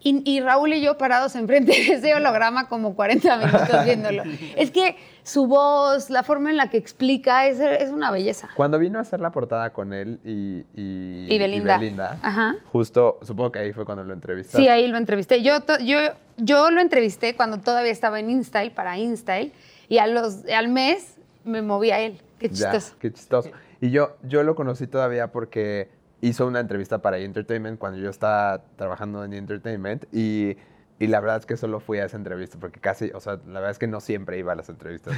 Y, 0.05 0.23
y 0.29 0.41
Raúl 0.41 0.73
y 0.75 0.81
yo 0.83 0.99
parados 0.99 1.37
enfrente 1.37 1.71
de 1.73 1.93
ese 1.95 2.13
holograma 2.15 2.69
como 2.69 2.97
40 2.97 3.37
minutos 3.47 3.85
viéndolo. 3.85 4.25
Es 4.57 4.73
que 4.73 4.97
su 5.23 5.47
voz, 5.47 6.11
la 6.11 6.25
forma 6.25 6.51
en 6.51 6.57
la 6.57 6.71
que 6.71 6.77
explica, 6.77 7.47
es, 7.47 7.61
es 7.61 7.91
una 7.91 8.11
belleza. 8.11 8.49
Cuando 8.57 8.79
vino 8.81 8.99
a 8.99 9.03
hacer 9.03 9.21
la 9.21 9.31
portada 9.31 9.73
con 9.73 9.93
él 9.93 10.19
y, 10.25 10.65
y, 10.75 11.27
Y 11.33 11.39
Belinda. 11.39 12.19
Ajá. 12.21 12.57
justo, 12.73 13.19
supongo 13.23 13.53
que 13.53 13.61
ahí 13.61 13.73
fue 13.73 13.85
cuando 13.85 14.03
lo 14.03 14.13
entrevistaste. 14.13 14.59
Sí, 14.59 14.69
ahí 14.69 14.89
lo 14.89 14.97
entrevisté. 14.97 15.41
Yo, 15.43 15.59
yo, 15.85 15.99
yo 16.37 16.71
lo 16.73 16.81
entrevisté 16.81 17.37
cuando 17.37 17.59
todavía 17.59 17.93
estaba 17.93 18.19
en 18.19 18.29
InStyle, 18.31 18.73
para 18.73 18.99
InStyle, 18.99 19.53
y 19.89 19.99
a 19.99 20.09
los, 20.09 20.45
al 20.47 20.69
mes 20.69 21.17
me 21.45 21.63
moví 21.63 21.93
a 21.93 22.01
él. 22.01 22.21
Qué 22.41 22.49
Ya, 22.49 22.73
chistoso. 22.73 22.97
qué 22.99 23.13
chistoso. 23.13 23.51
Y 23.81 23.91
yo, 23.91 24.17
yo 24.25 24.43
lo 24.43 24.57
conocí 24.57 24.89
todavía 24.89 25.31
porque 25.31 25.89
hizo 26.23 26.47
una 26.47 26.61
entrevista 26.61 27.03
para 27.03 27.19
E! 27.19 27.25
Entertainment 27.25 27.79
cuando 27.79 27.99
yo 27.99 28.09
estaba 28.09 28.63
trabajando 28.77 29.23
en 29.25 29.35
E! 29.35 29.37
Entertainment 29.37 30.05
y, 30.13 30.57
y 30.99 31.09
la 31.09 31.19
verdad 31.19 31.39
es 31.39 31.47
que 31.47 31.57
solo 31.57 31.81
fui 31.81 31.99
a 31.99 32.05
esa 32.05 32.17
entrevista 32.17 32.59
porque 32.61 32.79
casi, 32.79 33.11
o 33.13 33.19
sea, 33.19 33.41
la 33.47 33.55
verdad 33.55 33.73
es 33.73 33.79
que 33.81 33.89
no 33.89 34.01
siempre 34.01 34.39
iba 34.39 34.53
a 34.53 34.55
las 34.55 34.69
entrevistas. 34.69 35.17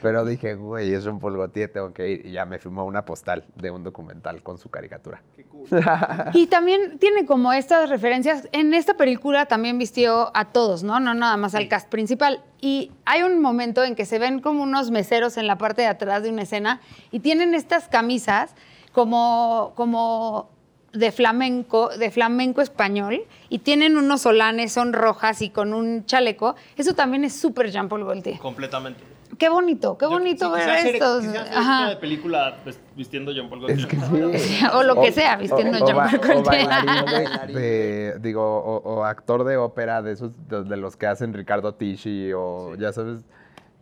Pero 0.00 0.24
dije, 0.24 0.54
güey, 0.54 0.94
es 0.94 1.04
un 1.04 1.20
Gaultier, 1.20 1.70
tengo 1.70 1.92
que 1.92 2.08
ir. 2.08 2.26
Y 2.26 2.32
ya 2.32 2.46
me 2.46 2.58
firmó 2.58 2.86
una 2.86 3.04
postal 3.04 3.44
de 3.56 3.70
un 3.70 3.84
documental 3.84 4.42
con 4.42 4.56
su 4.56 4.70
caricatura. 4.70 5.22
Qué 5.36 5.44
cool. 5.44 5.68
Y 6.32 6.46
también 6.46 6.98
tiene 6.98 7.26
como 7.26 7.52
estas 7.52 7.90
referencias. 7.90 8.48
En 8.52 8.72
esta 8.72 8.94
película 8.94 9.44
también 9.44 9.76
vistió 9.76 10.34
a 10.34 10.46
todos, 10.46 10.82
¿no? 10.82 10.98
No 10.98 11.12
nada 11.12 11.36
más 11.36 11.54
al 11.54 11.68
cast 11.68 11.90
principal. 11.90 12.42
Y 12.58 12.90
hay 13.04 13.22
un 13.22 13.42
momento 13.42 13.84
en 13.84 13.94
que 13.94 14.06
se 14.06 14.18
ven 14.18 14.40
como 14.40 14.62
unos 14.62 14.90
meseros 14.90 15.36
en 15.36 15.46
la 15.46 15.58
parte 15.58 15.82
de 15.82 15.88
atrás 15.88 16.22
de 16.22 16.30
una 16.30 16.42
escena 16.42 16.80
y 17.10 17.20
tienen 17.20 17.52
estas 17.52 17.86
camisas 17.88 18.54
como, 18.92 19.72
como 19.76 20.50
de 20.92 21.12
flamenco, 21.12 21.88
de 21.96 22.10
flamenco 22.10 22.60
español, 22.62 23.20
y 23.48 23.60
tienen 23.60 23.96
unos 23.96 24.22
solanes, 24.22 24.72
son 24.72 24.92
rojas 24.92 25.40
y 25.42 25.50
con 25.50 25.72
un 25.72 26.04
chaleco. 26.06 26.56
Eso 26.76 26.94
también 26.94 27.24
es 27.24 27.34
súper 27.34 27.70
Jean 27.70 27.88
Paul 27.88 28.04
Gaultier. 28.04 28.38
Completamente. 28.38 29.00
Qué 29.38 29.48
bonito, 29.48 29.96
qué 29.96 30.04
Yo 30.06 30.10
bonito 30.10 30.46
sí, 30.46 30.52
ver 30.60 30.70
hacer- 30.70 30.94
estos. 30.96 31.24
Ajá. 31.24 31.78
una 31.82 31.88
de 31.90 31.96
película 31.96 32.58
pues, 32.64 32.78
vistiendo 32.96 33.32
John 33.34 33.48
Paul 33.48 33.70
Es 33.70 33.86
Gaultier. 33.86 34.30
que 34.32 34.38
sí. 34.40 34.58
O 34.74 34.82
lo 34.82 35.00
que 35.00 35.12
sea, 35.12 35.36
vistiendo 35.36 35.78
o- 35.78 35.82
o 35.82 35.86
Jean 35.86 35.96
Paul 35.96 36.14
o 36.18 36.20
Gaultier. 36.42 36.66
bailarín 36.66 37.54
de, 37.54 37.54
de- 37.60 38.18
digo, 38.18 38.42
o, 38.42 38.76
o 38.82 39.04
actor 39.04 39.44
de 39.44 39.56
ópera 39.56 40.02
de 40.02 40.12
esos 40.12 40.32
de, 40.48 40.64
de 40.64 40.76
los 40.76 40.96
que 40.96 41.06
hacen 41.06 41.32
Ricardo 41.32 41.72
Tisci 41.74 42.32
o 42.34 42.74
ya 42.74 42.92
sabes 42.92 43.20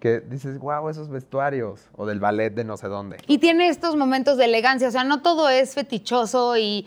que 0.00 0.20
dices, 0.20 0.58
wow, 0.58 0.88
esos 0.88 1.08
vestuarios 1.08 1.80
o 1.96 2.06
del 2.06 2.20
ballet 2.20 2.50
de 2.54 2.64
no 2.64 2.76
sé 2.76 2.86
dónde. 2.88 3.16
Y 3.26 3.38
tiene 3.38 3.68
estos 3.68 3.96
momentos 3.96 4.36
de 4.36 4.44
elegancia, 4.44 4.88
o 4.88 4.90
sea, 4.92 5.04
no 5.04 5.22
todo 5.22 5.48
es 5.48 5.74
fetichoso 5.74 6.56
y, 6.56 6.86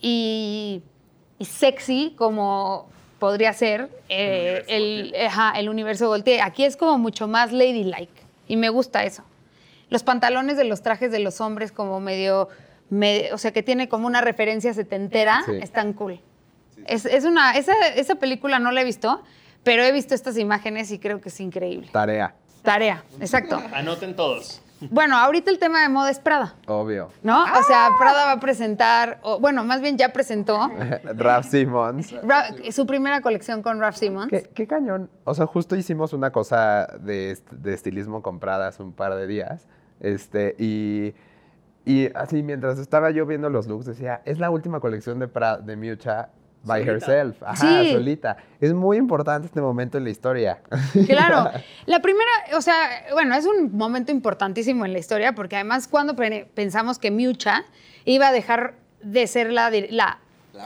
y, 0.00 0.82
y 1.38 1.44
sexy 1.44 2.14
como 2.16 2.88
podría 3.18 3.52
ser 3.52 3.88
eh, 4.08 4.64
el, 4.68 5.14
ajá, 5.26 5.52
el 5.58 5.68
universo 5.68 6.10
Gaultier. 6.10 6.40
Aquí 6.42 6.64
es 6.64 6.76
como 6.76 6.98
mucho 6.98 7.28
más 7.28 7.52
ladylike 7.52 8.10
y 8.48 8.56
me 8.56 8.68
gusta 8.68 9.04
eso. 9.04 9.22
Los 9.90 10.02
pantalones 10.02 10.56
de 10.56 10.64
los 10.64 10.82
trajes 10.82 11.12
de 11.12 11.18
los 11.20 11.40
hombres 11.40 11.70
como 11.70 12.00
medio, 12.00 12.48
me- 12.90 13.32
o 13.32 13.38
sea, 13.38 13.52
que 13.52 13.62
tiene 13.62 13.88
como 13.88 14.06
una 14.06 14.20
referencia 14.22 14.72
setentera, 14.74 15.42
Sí. 15.46 15.52
están 15.60 15.92
cool. 15.92 16.20
Es, 16.86 17.04
es 17.04 17.24
una, 17.24 17.52
esa, 17.56 17.74
esa 17.94 18.16
película 18.16 18.58
no 18.58 18.72
la 18.72 18.80
he 18.80 18.84
visto, 18.84 19.22
pero 19.64 19.82
he 19.82 19.92
visto 19.92 20.14
estas 20.14 20.36
imágenes 20.38 20.90
y 20.90 20.98
creo 20.98 21.20
que 21.20 21.28
es 21.28 21.40
increíble. 21.40 21.88
Tarea, 21.92 22.34
Tarea, 22.62 23.02
exacto. 23.20 23.60
Anoten 23.74 24.14
todos. 24.16 24.60
Bueno, 24.90 25.16
ahorita 25.16 25.48
el 25.52 25.60
tema 25.60 25.80
de 25.82 25.88
moda 25.88 26.10
es 26.10 26.18
Prada. 26.18 26.56
obvio. 26.66 27.10
¿No? 27.22 27.44
O 27.44 27.62
sea, 27.68 27.90
Prada 28.00 28.26
va 28.26 28.32
a 28.32 28.40
presentar, 28.40 29.20
o, 29.22 29.38
bueno, 29.38 29.62
más 29.62 29.80
bien 29.80 29.96
ya 29.96 30.12
presentó 30.12 30.68
Ralph 31.14 31.46
Simmons. 31.46 32.12
Ra- 32.24 32.48
su 32.72 32.84
primera 32.84 33.20
colección 33.20 33.62
con 33.62 33.78
Ralph 33.78 33.94
Simmons. 33.96 34.28
¿Qué, 34.28 34.50
qué 34.52 34.66
cañón. 34.66 35.08
O 35.22 35.34
sea, 35.34 35.46
justo 35.46 35.76
hicimos 35.76 36.12
una 36.12 36.32
cosa 36.32 36.88
de, 37.00 37.30
est- 37.30 37.48
de 37.52 37.74
estilismo 37.74 38.22
comprada 38.22 38.66
hace 38.66 38.82
un 38.82 38.92
par 38.92 39.14
de 39.14 39.28
días. 39.28 39.68
Este, 40.00 40.56
y, 40.58 41.14
y 41.84 42.08
así 42.16 42.42
mientras 42.42 42.80
estaba 42.80 43.12
yo 43.12 43.24
viendo 43.24 43.50
los 43.50 43.68
looks, 43.68 43.86
decía, 43.86 44.20
es 44.24 44.40
la 44.40 44.50
última 44.50 44.80
colección 44.80 45.20
de, 45.20 45.32
Pra- 45.32 45.60
de 45.60 45.76
Miucha 45.76 46.30
by 46.64 46.84
Solita. 46.84 46.92
herself. 46.92 47.42
Ajá, 47.42 47.82
Sí. 47.82 47.92
solita. 47.92 48.36
Es 48.60 48.72
muy 48.72 48.96
importante 48.96 49.46
este 49.46 49.60
momento 49.60 49.98
en 49.98 50.04
la 50.04 50.10
historia. 50.10 50.60
Claro. 51.06 51.50
La 51.86 52.00
primera, 52.00 52.30
o 52.56 52.60
sea, 52.60 52.74
bueno, 53.12 53.34
es 53.34 53.46
un 53.46 53.76
momento 53.76 54.12
importantísimo 54.12 54.84
en 54.84 54.92
la 54.92 54.98
historia 54.98 55.34
porque 55.34 55.56
además 55.56 55.88
cuando 55.88 56.14
pensamos 56.16 56.98
que 56.98 57.10
Miucha 57.10 57.64
iba 58.04 58.28
a 58.28 58.32
dejar 58.32 58.74
de 59.02 59.26
ser 59.26 59.52
la, 59.52 59.70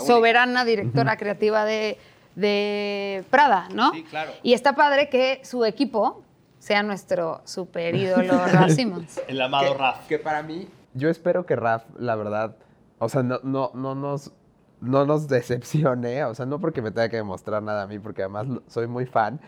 soberana 0.05 0.65
directora 0.65 1.17
creativa 1.17 1.65
de, 1.65 1.99
de 2.35 3.25
Prada, 3.31 3.69
¿no? 3.75 3.93
Sí, 3.93 4.03
claro. 4.05 4.33
Y 4.43 4.53
está 4.53 4.75
padre 4.75 5.09
que 5.09 5.41
su 5.43 5.65
equipo 5.65 6.23
sea 6.59 6.83
nuestro 6.83 7.41
super 7.45 7.95
ídolo 7.95 8.45
Ralph 8.53 8.73
Simmons. 8.73 9.21
El 9.29 9.41
amado 9.41 9.73
que, 9.73 9.79
Raf. 9.79 10.07
que 10.09 10.19
para 10.19 10.43
mí, 10.43 10.69
yo 10.95 11.09
espero 11.09 11.47
que 11.47 11.57
Raf, 11.57 11.85
la 11.99 12.17
verdad, 12.17 12.57
o 12.99 13.09
sea, 13.09 13.23
no, 13.23 13.41
no, 13.43 13.71
no 13.75 13.95
nos 13.95 14.33
no 14.81 15.07
nos 15.07 15.29
decepcione, 15.29 16.25
o 16.25 16.35
sea, 16.35 16.47
no 16.47 16.61
porque 16.61 16.83
me 16.83 16.91
tenga 16.91 17.09
que 17.09 17.17
demostrar 17.17 17.63
nada 17.63 17.83
a 17.83 17.87
mí, 17.87 17.99
porque 17.99 18.23
además 18.23 18.47
soy 18.67 18.87
muy 18.87 19.07
fan, 19.07 19.41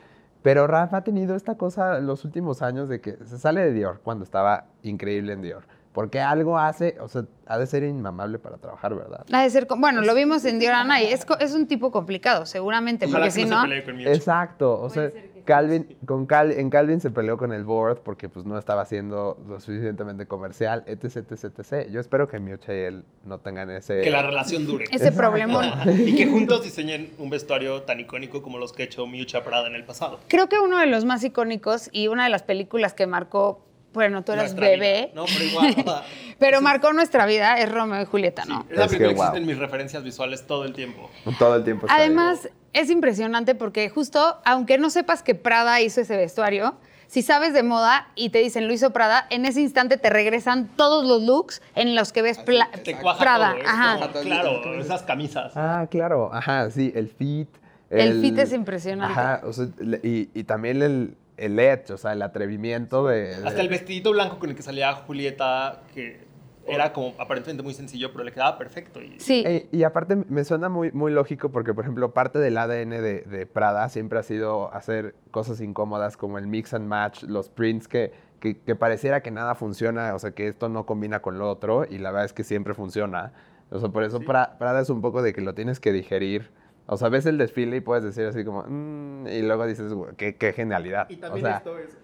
pero 0.43 0.67
Raf 0.67 0.95
ha 0.95 1.03
tenido 1.03 1.35
esta 1.35 1.57
cosa 1.57 1.99
los 1.99 2.25
últimos 2.25 2.63
años 2.63 2.89
de 2.89 3.01
que 3.01 3.17
se 3.25 3.39
sale 3.39 3.61
de 3.61 3.73
Dior 3.73 4.01
cuando 4.03 4.25
estaba 4.25 4.67
increíble 4.83 5.33
en 5.33 5.43
Dior, 5.43 5.65
porque 5.99 6.21
algo 6.21 6.57
hace, 6.57 6.97
o 7.01 7.09
sea, 7.09 7.25
ha 7.49 7.59
de 7.59 7.67
ser 7.67 7.83
inmamable 7.83 8.39
para 8.39 8.57
trabajar, 8.57 8.95
¿verdad? 8.95 9.27
Ha 9.33 9.43
de 9.43 9.51
ser, 9.51 9.67
bueno, 9.79 10.01
lo 10.01 10.15
vimos 10.15 10.45
en 10.45 10.61
Dior 10.61 10.75
Anay, 10.75 11.07
es, 11.07 11.55
un 11.55 11.67
tipo 11.67 11.91
complicado, 11.91 12.47
seguramente, 12.47 13.07
Ojalá 13.07 13.25
porque 13.25 13.35
que 13.35 13.45
si 13.45 13.51
no, 13.51 13.67
no... 13.67 13.75
se 13.75 13.83
con. 13.83 14.01
Exacto, 14.03 14.81
o 14.81 14.89
sea, 14.91 15.11
Calvin, 15.45 15.97
con 16.07 16.27
Cal, 16.27 16.53
en 16.53 16.71
Calvin 16.71 17.01
se 17.01 17.11
peleó 17.11 17.37
con 17.37 17.53
el 17.53 17.65
board 17.65 18.03
porque 18.05 18.29
pues 18.29 18.47
no 18.47 18.57
estaba 18.57 18.85
siendo 18.85 19.43
lo 19.49 19.59
suficientemente 19.59 20.27
comercial, 20.27 20.85
etc, 20.87 21.17
etc, 21.33 21.59
etc. 21.59 21.91
Yo 21.91 21.99
espero 21.99 22.29
que 22.29 22.39
Miucha 22.39 22.73
y 22.73 22.81
él 22.81 23.05
no 23.25 23.39
tengan 23.39 23.69
ese... 23.71 24.03
Que 24.03 24.11
la 24.11 24.23
relación 24.23 24.67
dure. 24.67 24.85
Ese 24.93 25.11
problemón. 25.11 25.65
y 26.07 26.15
que 26.15 26.29
juntos 26.29 26.63
diseñen 26.63 27.13
un 27.19 27.29
vestuario 27.29 27.83
tan 27.83 27.99
icónico 27.99 28.41
como 28.41 28.59
los 28.59 28.73
que 28.73 28.83
ha 28.83 28.85
hecho 28.85 29.05
Miucha 29.09 29.43
Prada 29.43 29.67
en 29.67 29.75
el 29.75 29.85
pasado. 29.85 30.21
Creo 30.29 30.49
que 30.49 30.61
uno 30.61 30.79
de 30.79 30.87
los 30.87 31.05
más 31.05 31.25
icónicos 31.25 31.89
y 31.91 32.07
una 32.07 32.23
de 32.23 32.31
las 32.31 32.45
películas 32.45 32.95
que 32.95 33.09
marcó, 33.09 33.65
bueno, 33.99 34.23
tú 34.23 34.33
eras 34.33 34.53
Nuestra 34.55 34.69
bebé, 34.69 35.11
vida. 35.13 35.13
No, 35.15 35.25
pero 35.27 35.45
igual. 35.45 35.75
o 35.77 35.83
sea, 35.83 36.03
pero 36.39 36.59
sí, 36.59 36.65
marcó 36.65 36.93
nuestra 36.93 37.27
vida, 37.27 37.59
es 37.59 37.71
Romeo 37.71 38.01
y 38.01 38.05
Julieta, 38.05 38.45
¿no? 38.45 38.65
Es 38.71 38.77
la 38.79 38.85
Es 38.85 38.93
película 38.93 39.09
que, 39.11 39.15
wow. 39.17 39.25
existen 39.25 39.47
mis 39.47 39.59
referencias 39.59 40.05
visuales 40.05 40.47
todo 40.47 40.65
el 40.65 40.73
tiempo. 40.73 41.11
Todo 41.39 41.57
el 41.57 41.65
tiempo 41.65 41.87
ahí. 41.89 41.97
Además, 42.01 42.49
es 42.73 42.91
impresionante 42.91 43.55
porque 43.57 43.89
justo, 43.89 44.39
aunque 44.45 44.79
no 44.79 44.89
sepas 44.91 45.23
que 45.23 45.35
Prada 45.35 45.81
hizo 45.81 46.01
ese 46.01 46.17
vestuario, 46.17 46.77
si 47.09 47.23
sabes 47.23 47.55
de 47.55 47.63
moda 47.63 48.09
y 48.15 48.29
te 48.29 48.39
dicen 48.39 48.67
lo 48.69 48.73
hizo 48.75 48.91
Prada, 48.93 49.27
en 49.31 49.47
ese 49.47 49.61
instante 49.63 49.97
te 49.97 50.11
regresan 50.11 50.69
todos 50.77 51.05
los 51.07 51.23
looks 51.23 51.63
en 51.75 51.95
los 51.97 52.13
que 52.13 52.21
ves 52.23 52.39
pla- 52.39 52.69
Te 52.85 52.95
cuaja 52.97 53.19
Prada. 53.19 53.55
todo. 53.55 53.67
Ajá. 53.67 53.99
como, 53.99 54.21
claro, 54.23 54.75
esas 54.81 55.03
camisas. 55.03 55.53
Ah, 55.57 55.87
claro, 55.91 56.31
ajá, 56.33 56.71
sí, 56.71 56.93
el 56.95 57.09
fit. 57.09 57.49
El 57.91 58.21
fit 58.21 58.39
es 58.39 58.53
impresionante. 58.53 59.19
Ajá, 59.19 59.41
o 59.45 59.53
sea, 59.55 59.67
le- 59.79 60.01
y, 60.03 60.29
y 60.35 60.45
también 60.45 60.83
el, 60.83 61.17
el 61.39 61.59
edge, 61.59 61.93
o 61.93 61.97
sea, 61.97 62.13
el 62.13 62.23
atrevimiento 62.23 63.07
de... 63.07 63.37
de- 63.37 63.47
Hasta 63.47 63.61
el 63.61 63.69
vestidito 63.69 64.13
blanco 64.13 64.39
con 64.39 64.51
el 64.51 64.57
que 64.57 64.63
salía 64.63 64.93
Julieta, 64.95 65.83
que 65.95 66.27
era 66.67 66.93
como 66.93 67.15
aparentemente 67.19 67.63
muy 67.63 67.73
sencillo, 67.73 68.13
pero 68.13 68.25
le 68.25 68.33
quedaba 68.33 68.59
perfecto. 68.59 69.01
Y 69.01 69.19
Sí. 69.19 69.43
Eh, 69.47 69.69
y 69.73 69.85
aparte 69.85 70.17
me 70.17 70.45
suena 70.45 70.69
muy, 70.69 70.93
muy 70.93 71.11
lógico 71.13 71.51
porque, 71.51 71.73
por 71.73 71.85
ejemplo, 71.85 72.13
parte 72.13 72.39
del 72.39 72.59
ADN 72.59 72.91
de, 72.91 73.23
de 73.23 73.47
Prada 73.47 73.89
siempre 73.89 74.19
ha 74.19 74.23
sido 74.23 74.73
hacer 74.75 75.15
cosas 75.31 75.61
incómodas 75.63 76.19
como 76.19 76.37
el 76.37 76.47
mix 76.47 76.75
and 76.75 76.87
match, 76.87 77.23
los 77.23 77.49
prints 77.49 77.89
que, 77.89 78.13
que, 78.41 78.59
que 78.59 78.75
pareciera 78.75 79.23
que 79.23 79.31
nada 79.31 79.55
funciona, 79.55 80.15
o 80.15 80.19
sea, 80.19 80.33
que 80.33 80.47
esto 80.49 80.69
no 80.69 80.85
combina 80.85 81.21
con 81.23 81.39
lo 81.39 81.49
otro 81.51 81.87
y 81.89 81.97
la 81.99 82.11
verdad 82.11 82.27
es 82.27 82.33
que 82.35 82.45
siempre 82.45 82.75
funciona. 82.75 83.33
O 83.71 83.79
sea, 83.81 83.89
por 83.89 84.03
eso 84.05 84.21
Pra- 84.21 84.59
Prada 84.59 84.81
es 84.81 84.91
un 84.91 85.01
poco 85.01 85.23
de 85.23 85.33
que 85.33 85.41
lo 85.41 85.55
tienes 85.55 85.81
que 85.81 85.93
digerir. 85.93 86.51
O 86.91 86.97
sea, 86.97 87.11
ves 87.11 87.27
el 87.27 87.37
desfile 87.37 87.77
y 87.77 87.81
puedes 87.81 88.03
decir 88.03 88.25
así 88.27 88.45
como, 88.45 88.65
"Mm", 88.67 89.27
y 89.29 89.43
luego 89.43 89.67
dices, 89.67 89.93
"Güey, 89.93 90.15
qué, 90.17 90.37
qué 90.37 90.53
genialidad. 90.55 91.09
Y 91.11 91.17
o 91.17 91.19
también 91.19 91.45
sea, 91.45 91.57
esto 91.59 91.79
es... 91.79 91.97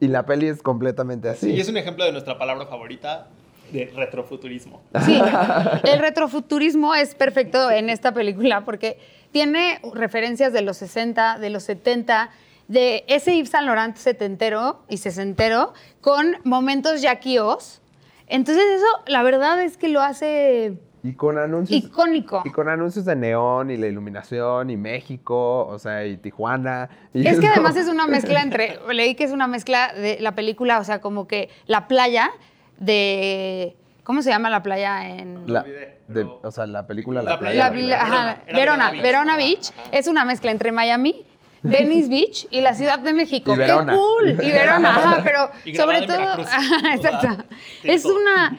y 0.00 0.08
la 0.08 0.26
peli 0.26 0.48
es 0.48 0.62
completamente 0.62 1.28
así. 1.28 1.52
Sí, 1.54 1.60
es 1.60 1.68
un 1.68 1.76
ejemplo 1.76 2.04
de 2.04 2.10
nuestra 2.10 2.36
palabra 2.38 2.66
favorita 2.66 3.28
de 3.72 3.86
retrofuturismo. 3.94 4.82
Sí, 5.04 5.16
el 5.84 5.98
retrofuturismo 6.00 6.94
es 6.94 7.14
perfecto 7.14 7.70
en 7.70 7.88
esta 7.88 8.12
película 8.12 8.64
porque 8.64 8.98
tiene 9.30 9.80
referencias 9.94 10.52
de 10.52 10.62
los 10.62 10.76
60, 10.76 11.38
de 11.38 11.50
los 11.50 11.62
70, 11.62 12.30
de 12.68 13.04
ese 13.06 13.36
Yves 13.36 13.50
Saint 13.50 13.66
Laurent 13.66 13.96
setentero 13.96 14.82
y 14.88 14.98
sesentero 14.98 15.72
con 16.00 16.36
momentos 16.44 17.00
Oz. 17.40 17.80
Entonces 18.26 18.64
eso, 18.76 18.86
la 19.06 19.22
verdad 19.22 19.62
es 19.62 19.76
que 19.76 19.88
lo 19.88 20.00
hace 20.00 20.78
Y 21.04 21.14
con 21.14 21.36
anuncios. 21.38 21.82
Icónico. 21.84 22.42
Y 22.44 22.50
con 22.50 22.68
anuncios 22.68 23.04
de 23.04 23.16
neón 23.16 23.70
y 23.70 23.76
la 23.76 23.86
iluminación 23.88 24.70
y 24.70 24.76
México, 24.76 25.66
o 25.66 25.78
sea, 25.78 26.06
y 26.06 26.16
Tijuana. 26.16 26.88
y 27.12 27.26
Es 27.26 27.40
que 27.40 27.48
además 27.48 27.74
es 27.76 27.88
una 27.88 28.06
mezcla 28.06 28.40
entre, 28.42 28.78
leí 28.92 29.14
que 29.16 29.24
es 29.24 29.32
una 29.32 29.46
mezcla 29.48 29.92
de 29.94 30.18
la 30.20 30.32
película, 30.36 30.78
o 30.78 30.84
sea, 30.84 31.00
como 31.00 31.26
que 31.26 31.48
la 31.66 31.88
playa 31.88 32.30
de, 32.78 33.76
¿cómo 34.04 34.22
se 34.22 34.30
llama 34.30 34.50
la 34.50 34.62
playa 34.62 35.08
en...? 35.08 35.44
La- 35.52 35.64
de- 36.08 36.24
o 36.24 36.50
sea, 36.50 36.66
la 36.66 36.86
película 36.86 37.22
La, 37.22 37.30
La 37.32 37.38
Playa. 37.38 37.64
La- 37.64 37.72
playa, 37.72 37.86
la- 37.88 38.02
Verona, 38.02 38.28
ajá, 38.28 38.42
Verona, 38.46 38.90
Verona 38.90 39.02
Verona 39.02 39.36
Beach. 39.36 39.72
Beach 39.74 39.88
es 39.92 40.06
una 40.08 40.24
mezcla 40.24 40.50
entre 40.50 40.70
Miami, 40.72 41.24
Venice 41.62 42.08
Beach 42.08 42.46
y 42.50 42.60
la 42.60 42.74
Ciudad 42.74 42.98
de 42.98 43.12
México. 43.12 43.54
Y. 43.54 43.58
¡Qué 43.58 43.72
cool! 43.72 44.30
Y 44.30 44.50
Verona, 44.50 44.90
ajá, 44.96 45.20
pero 45.24 45.50
Y 45.64 45.74
sobre 45.74 46.02
todo, 46.06 46.18
ajá, 46.20 46.94
exacto. 46.94 47.44
Es 47.84 48.04
una, 48.04 48.58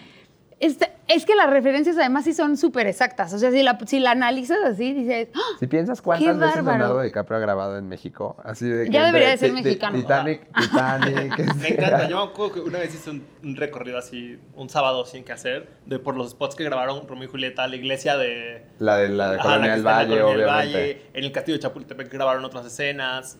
es, 0.63 0.77
es 1.09 1.25
que 1.25 1.35
las 1.35 1.49
referencias 1.49 1.97
además 1.97 2.23
sí 2.23 2.33
son 2.33 2.55
súper 2.55 2.87
exactas. 2.87 3.33
O 3.33 3.39
sea, 3.39 3.51
si 3.51 3.61
la, 3.63 3.77
si 3.85 3.99
la 3.99 4.11
analizas 4.11 4.59
así, 4.63 4.93
dices, 4.93 5.27
¡Ah! 5.35 5.39
Si 5.59 5.67
piensas 5.67 6.01
cuántas 6.01 6.39
veces. 6.39 6.63
Leonardo 6.63 7.01
DiCaprio 7.01 7.37
ha 7.37 7.41
grabado 7.41 7.77
en 7.77 7.89
México, 7.89 8.37
así 8.43 8.67
de 8.67 8.89
Ya 8.89 9.05
debería 9.05 9.29
de 9.29 9.37
ser 9.37 9.51
mexicano. 9.51 9.97
Titanic, 9.97 10.47
Titanic. 10.61 11.37
Me 11.37 11.67
este, 11.67 11.73
encanta. 11.73 12.07
Yo 12.07 12.17
me 12.17 12.31
acuerdo 12.31 12.53
que 12.53 12.59
una 12.61 12.79
vez 12.79 12.95
hice 12.95 13.09
un, 13.09 13.25
un 13.43 13.55
recorrido 13.57 13.97
así, 13.97 14.39
un 14.55 14.69
sábado 14.69 15.05
sin 15.05 15.23
que 15.23 15.33
hacer, 15.33 15.67
de 15.85 15.99
por 15.99 16.15
los 16.15 16.31
spots 16.31 16.55
que 16.55 16.63
grabaron 16.63 17.07
Romeo 17.07 17.25
y 17.25 17.27
Julieta, 17.27 17.67
la 17.67 17.75
iglesia 17.75 18.15
de. 18.17 18.65
La 18.79 18.97
de 18.97 19.09
la 19.09 19.31
de 19.31 19.37
Colonia 19.39 19.71
del 19.71 19.83
Valle, 19.83 20.21
obviamente. 20.21 20.45
Valle, 20.45 21.01
en 21.13 21.23
el 21.25 21.31
castillo 21.33 21.57
de 21.57 21.61
Chapultepec 21.61 22.11
grabaron 22.11 22.45
otras 22.45 22.65
escenas. 22.65 23.37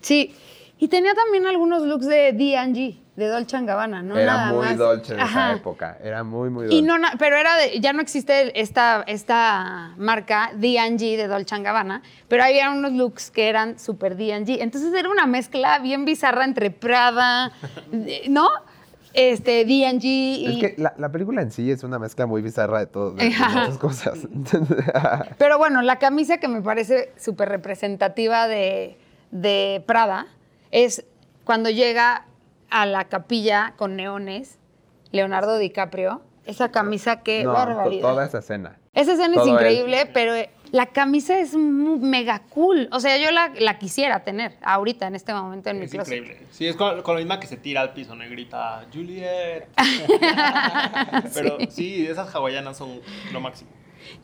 Sí, 0.00 0.34
y 0.78 0.88
tenía 0.88 1.14
también 1.14 1.46
algunos 1.46 1.82
looks 1.82 2.06
de 2.06 2.32
D&G, 2.32 2.98
de 3.16 3.28
Dolce 3.28 3.60
Gabbana, 3.62 4.02
¿no? 4.02 4.18
Era 4.18 4.34
Nada 4.34 4.52
muy 4.52 4.66
más. 4.66 4.76
dolce 4.76 5.14
en 5.14 5.20
Ajá. 5.20 5.50
esa 5.52 5.60
época. 5.60 5.98
Era 6.02 6.24
muy, 6.24 6.50
muy 6.50 6.64
dolce. 6.64 6.76
Y 6.76 6.82
no, 6.82 6.96
pero 7.18 7.36
era 7.36 7.56
de, 7.56 7.78
ya 7.80 7.92
no 7.92 8.02
existe 8.02 8.60
esta, 8.60 9.04
esta 9.06 9.94
marca 9.96 10.50
D&G 10.56 11.16
de 11.16 11.28
Dolce 11.28 11.60
Gabbana, 11.60 12.02
pero 12.28 12.42
había 12.42 12.70
unos 12.70 12.92
looks 12.92 13.30
que 13.30 13.48
eran 13.48 13.78
super 13.78 14.16
D&G. 14.16 14.58
Entonces 14.60 14.92
era 14.92 15.08
una 15.08 15.26
mezcla 15.26 15.78
bien 15.78 16.04
bizarra 16.04 16.44
entre 16.44 16.70
Prada, 16.72 17.52
¿no? 18.28 18.48
Este, 19.12 19.64
D&G 19.64 20.02
y... 20.04 20.60
Es 20.64 20.72
que 20.74 20.82
la, 20.82 20.92
la 20.98 21.08
película 21.12 21.40
en 21.40 21.52
sí 21.52 21.70
es 21.70 21.84
una 21.84 22.00
mezcla 22.00 22.26
muy 22.26 22.42
bizarra 22.42 22.80
de 22.80 22.86
todo, 22.86 23.12
de, 23.12 23.28
de 23.28 23.30
Ajá. 23.34 23.60
muchas 23.60 23.78
cosas. 23.78 24.18
Pero 25.38 25.56
bueno, 25.56 25.82
la 25.82 26.00
camisa 26.00 26.38
que 26.38 26.48
me 26.48 26.60
parece 26.62 27.12
súper 27.16 27.48
representativa 27.48 28.48
de, 28.48 28.98
de 29.30 29.84
Prada 29.86 30.26
es 30.74 31.04
cuando 31.44 31.70
llega 31.70 32.26
a 32.68 32.84
la 32.84 33.04
capilla 33.04 33.74
con 33.76 33.94
neones, 33.94 34.58
Leonardo 35.12 35.56
DiCaprio. 35.58 36.20
Esa 36.46 36.70
camisa, 36.72 37.22
qué 37.22 37.44
no, 37.44 37.52
barbaridad. 37.52 38.02
toda 38.02 38.26
esa 38.26 38.40
escena. 38.40 38.76
Esa 38.92 39.12
escena 39.12 39.40
es 39.40 39.46
increíble, 39.46 40.10
pero 40.12 40.34
eh, 40.34 40.50
la 40.72 40.86
camisa 40.86 41.38
es 41.38 41.54
mega 41.54 42.40
cool. 42.50 42.88
O 42.90 42.98
sea, 42.98 43.16
yo 43.18 43.30
la, 43.30 43.52
la 43.60 43.78
quisiera 43.78 44.24
tener 44.24 44.56
ahorita, 44.62 45.06
en 45.06 45.14
este 45.14 45.32
momento, 45.32 45.70
en 45.70 45.78
mi 45.78 45.84
Es 45.84 45.92
closet. 45.92 46.18
increíble. 46.18 46.46
Sí, 46.50 46.66
es 46.66 46.74
con, 46.74 47.02
con 47.02 47.14
la 47.14 47.20
misma 47.20 47.38
que 47.38 47.46
se 47.46 47.56
tira 47.56 47.80
al 47.80 47.92
piso, 47.92 48.16
¿no? 48.16 48.24
Y 48.24 48.28
grita, 48.28 48.84
Juliet. 48.92 49.68
Pero 51.34 51.58
sí, 51.70 52.06
esas 52.06 52.34
hawaianas 52.34 52.76
son 52.76 53.00
lo 53.32 53.40
máximo. 53.40 53.70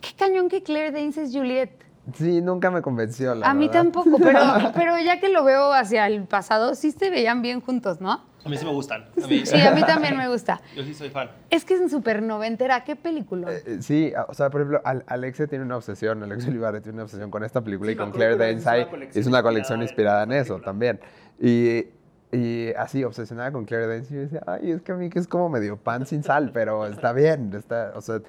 Qué 0.01 0.11
cañón 0.17 0.49
que 0.49 0.63
Claire 0.63 0.91
Danes 0.91 1.17
es 1.17 1.33
Juliet. 1.33 1.71
Sí, 2.14 2.40
nunca 2.40 2.70
me 2.70 2.83
convenció, 2.83 3.35
la 3.35 3.49
a 3.51 3.55
mí 3.55 3.66
verdad. 3.68 3.83
tampoco, 3.83 4.18
pero, 4.18 4.40
pero 4.75 4.99
ya 4.99 5.20
que 5.20 5.29
lo 5.29 5.44
veo 5.44 5.73
hacia 5.73 6.07
el 6.07 6.25
pasado, 6.25 6.75
sí 6.75 6.90
se 6.92 7.11
veían 7.11 7.42
bien 7.42 7.61
juntos, 7.61 8.01
¿no? 8.01 8.29
A 8.42 8.49
mí 8.49 8.57
sí 8.57 8.64
me 8.64 8.70
gustan. 8.73 9.05
A 9.23 9.27
mí, 9.27 9.44
Sí, 9.44 9.61
a 9.61 9.70
mí 9.73 9.83
también 9.83 10.16
me 10.16 10.27
gusta. 10.29 10.62
Yo 10.75 10.83
sí 10.83 10.94
soy 10.94 11.11
fan. 11.11 11.31
Es 11.51 11.66
que 11.66 11.75
es 11.75 11.81
en 11.83 11.90
super 11.90 12.23
noventera, 12.23 12.85
qué 12.85 12.96
película. 12.96 13.53
Eh, 13.53 13.62
eh, 13.66 13.79
Sí, 13.83 14.12
o 14.29 14.33
sea, 14.33 14.49
por 14.49 14.62
ejemplo, 14.62 14.81
Al- 14.85 15.05
Alexia 15.09 15.46
tiene 15.46 15.64
una 15.64 15.77
obsesión, 15.77 16.23
Alex 16.23 16.46
Olivares 16.49 16.83
tiene 16.83 16.96
una 16.96 17.03
obsesión 17.05 17.31
con 17.31 17.44
esta 17.44 17.61
película 17.61 17.88
Sí, 17.90 17.94
y 17.94 17.96
con 17.99 18.11
Claire 18.12 18.37
Danes 18.37 18.61
es 18.61 18.66
una 18.66 18.88
colección 18.90 19.20
es 19.20 19.27
una 19.27 19.42
colección 19.42 19.83
inspirada 19.83 20.23
en 20.23 20.33
eso 20.33 20.59
también. 20.59 21.01
Y, 21.38 21.85
y 22.33 22.73
así, 22.79 23.05
obsesionada 23.05 23.53
con 23.53 23.66
Claire 23.66 23.87
Danes, 23.88 24.11
y 24.11 24.14
yo 24.14 24.20
decía, 24.20 24.42
ay, 24.46 24.70
es 24.70 24.81
que 24.81 24.92
a 24.92 24.94
mí 24.94 25.11
que 25.11 25.18
es 25.18 25.27
como 25.29 25.51
medio 25.51 25.77
pan 25.77 26.07
sin 26.07 26.23
sal, 26.23 26.51
pero 26.55 26.87
está 26.87 27.12
bien, 27.12 27.53
está, 27.55 27.92
o 27.94 28.01
sea, 28.01 28.20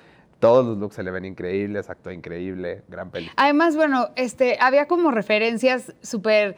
todos 0.42 0.66
los 0.66 0.78
looks 0.78 0.96
se 0.96 1.04
le 1.04 1.12
ven 1.12 1.24
increíbles, 1.24 1.90
actúa 1.90 2.14
increíble, 2.14 2.84
gran 2.90 3.10
película. 3.12 3.34
Además, 3.42 3.78
bueno, 3.78 4.10
este, 4.18 4.58
había 4.60 4.88
como 4.88 5.12
referencias 5.12 5.94
súper 6.02 6.58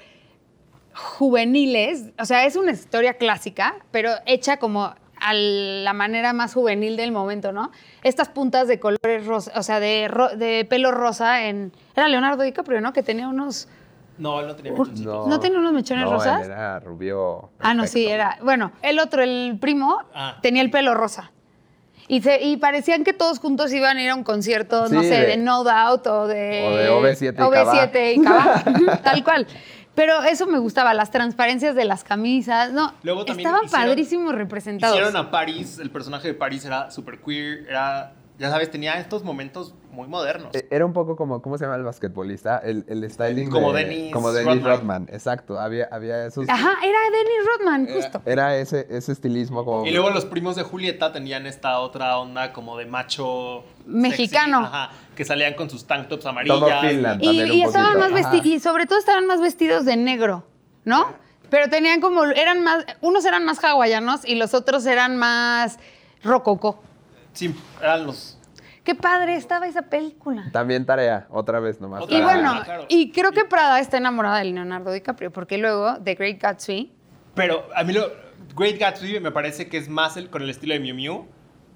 juveniles. 0.94 2.12
O 2.20 2.26
sea, 2.26 2.46
es 2.46 2.56
una 2.56 2.72
historia 2.72 3.16
clásica, 3.16 3.76
pero 3.92 4.12
hecha 4.26 4.58
como 4.58 4.86
a 5.26 5.34
la 5.34 5.94
manera 5.94 6.34
más 6.34 6.54
juvenil 6.54 6.98
del 6.98 7.12
momento, 7.12 7.52
¿no? 7.52 7.72
Estas 8.04 8.30
puntas 8.30 8.68
de 8.68 8.80
colores 8.80 9.26
rosa, 9.26 9.52
o 9.56 9.64
sea, 9.64 9.80
de, 9.80 10.08
ro- 10.10 10.36
de 10.36 10.66
pelo 10.70 10.92
rosa 10.92 11.46
en... 11.48 11.72
Era 11.96 12.08
Leonardo 12.10 12.44
DiCaprio, 12.44 12.82
¿no? 12.82 12.92
Que 12.94 13.04
tenía 13.04 13.28
unos... 13.28 13.68
No, 14.18 14.42
él 14.42 14.48
no 14.48 14.56
tenía 14.56 14.72
mechoncitos. 14.74 15.28
¿No 15.28 15.40
tenía 15.40 15.60
unos 15.60 15.74
mechones 15.74 16.04
no, 16.06 16.12
él 16.12 16.18
rosas? 16.18 16.46
era 16.46 16.80
rubio. 16.82 17.50
Ah, 17.60 17.74
no, 17.74 17.88
sí, 17.88 18.06
era... 18.06 18.38
Bueno, 18.44 18.74
el 18.82 19.00
otro, 19.00 19.24
el 19.24 19.58
primo, 19.60 20.00
Ah. 20.14 20.38
tenía 20.42 20.62
el 20.62 20.70
pelo 20.70 20.94
rosa. 20.94 21.32
Y, 22.08 22.22
se, 22.22 22.42
y 22.44 22.58
parecían 22.58 23.04
que 23.04 23.14
todos 23.14 23.40
juntos 23.40 23.72
iban 23.74 23.98
a 23.98 24.02
ir 24.04 24.10
a 24.10 24.16
un 24.16 24.24
concierto, 24.24 24.88
no 24.90 25.02
sé, 25.04 25.10
de, 25.10 25.26
de- 25.28 25.38
No 25.38 25.64
Doubt 25.64 26.06
o 26.08 26.28
de... 26.28 26.64
O 26.68 26.76
de 26.76 26.90
OV7 26.90 27.34
y 27.34 27.38
OV7 27.38 28.16
y 28.16 28.22
Cabá. 28.22 28.64
Tal 29.04 29.24
cual. 29.24 29.48
Pero 29.96 30.24
eso 30.24 30.48
me 30.48 30.58
gustaba, 30.58 30.94
las 30.96 31.12
transparencias 31.12 31.76
de 31.76 31.86
las 31.86 32.04
camisas. 32.04 32.72
No, 32.72 32.94
Luego 33.04 33.26
también 33.26 33.48
estaban 33.48 33.66
hicieron- 33.68 33.88
padrísimos 33.90 34.36
representados. 34.36 34.96
Hicieron 34.96 35.16
a 35.16 35.30
Paris, 35.30 35.78
el 35.80 35.92
personaje 35.92 36.30
de 36.30 36.34
Paris 36.34 36.66
era 36.66 36.90
super 36.92 37.20
queer, 37.20 37.68
era, 37.70 38.14
ya 38.44 38.50
sabes, 38.52 38.70
tenía 38.70 39.00
estos 39.00 39.24
momentos 39.24 39.74
muy 39.92 40.08
modernos. 40.08 40.54
Eh, 40.54 40.68
Era 40.70 40.86
un 40.86 40.94
poco 40.94 41.16
como, 41.16 41.42
¿cómo 41.42 41.58
se 41.58 41.64
llama 41.64 41.78
el 41.78 41.84
basquetbolista? 41.84 42.58
El, 42.58 42.84
el 42.88 43.10
styling 43.10 43.50
Como 43.50 43.72
de- 43.74 43.86
Dennis 43.86 44.14
Como 44.14 44.32
Dennis 44.32 44.56
Rodman. 44.64 44.78
Rodman, 44.80 45.10
exacto. 45.12 45.60
Había, 45.60 45.88
había 45.92 46.26
esos... 46.26 46.48
Ajá, 46.50 46.74
era 46.84 47.00
Dennis 47.12 47.48
Rodman, 47.58 47.88
justo. 47.88 48.22
Era 48.26 48.58
ese, 48.58 48.86
ese 48.90 49.12
estilismo 49.14 49.64
como... 49.64 49.86
Y 49.86 49.92
luego 49.92 50.10
los 50.10 50.26
primos 50.26 50.56
de 50.56 50.64
Julieta 50.64 51.12
tenían 51.14 51.46
esta 51.46 51.80
otra 51.80 52.18
onda 52.20 52.54
como 52.54 52.78
de 52.78 52.86
macho 52.86 53.64
Mexicano. 53.86 54.62
sexy, 54.62 54.76
ajá, 54.76 54.92
que 55.16 55.26
salían 55.26 55.54
con 55.54 55.70
sus 55.70 55.86
tank 55.86 56.10
tops 56.10 56.26
amarillas. 56.26 56.60
Todo 56.60 56.70
Finland. 56.82 57.24
Y, 57.24 57.62
estaban 57.64 57.98
más 57.98 58.12
vestidos, 58.12 58.46
y 58.46 58.60
sobre 58.60 58.86
todo 58.86 59.00
estaban 59.00 59.26
más 59.26 59.40
vestidos 59.42 59.86
de 59.86 59.96
negro, 59.96 60.46
¿no? 60.86 61.08
Pero 61.50 61.70
tenían 61.70 62.02
como, 62.02 62.24
eran 62.26 62.64
más, 62.64 62.84
unos 63.02 63.24
eran 63.26 63.46
más 63.46 63.64
hawaianos 63.64 64.26
y 64.28 64.36
los 64.36 64.54
otros 64.54 64.86
eran 64.88 65.18
más 65.18 65.78
rococó. 66.24 66.82
Sí, 67.34 67.54
eran 67.82 68.06
los... 68.06 68.38
Qué 68.84 68.96
padre 68.96 69.36
estaba 69.36 69.66
esa 69.68 69.84
película. 69.84 70.50
También 70.52 70.86
tarea, 70.86 71.26
otra 71.30 71.60
vez 71.62 71.80
nomás. 71.80 72.04
Otra 72.04 72.18
Y 72.18 72.22
Ah, 72.22 72.24
bueno, 72.26 72.62
claro. 72.66 72.86
y 72.90 73.12
creo 73.12 73.32
que 73.32 73.46
Prada 73.46 73.80
está 73.80 73.98
enamorada 73.98 74.40
de 74.40 74.46
Leonardo 74.46 74.92
DiCaprio, 74.92 75.32
porque 75.32 75.58
luego 75.58 75.96
The 76.04 76.16
Great 76.16 76.42
Gatsby, 76.42 76.92
Pero 77.34 77.66
a 77.76 77.84
mí 77.84 77.94
lo... 77.94 78.12
Great 78.56 78.78
Gatsby 78.78 79.20
me 79.22 79.32
parece 79.32 79.68
que 79.70 79.78
es 79.78 79.88
más 79.90 80.18
el, 80.18 80.30
con 80.30 80.42
el 80.42 80.50
estilo 80.50 80.74
de 80.74 80.80
Miu 80.82 80.94
Miu. 80.96 81.26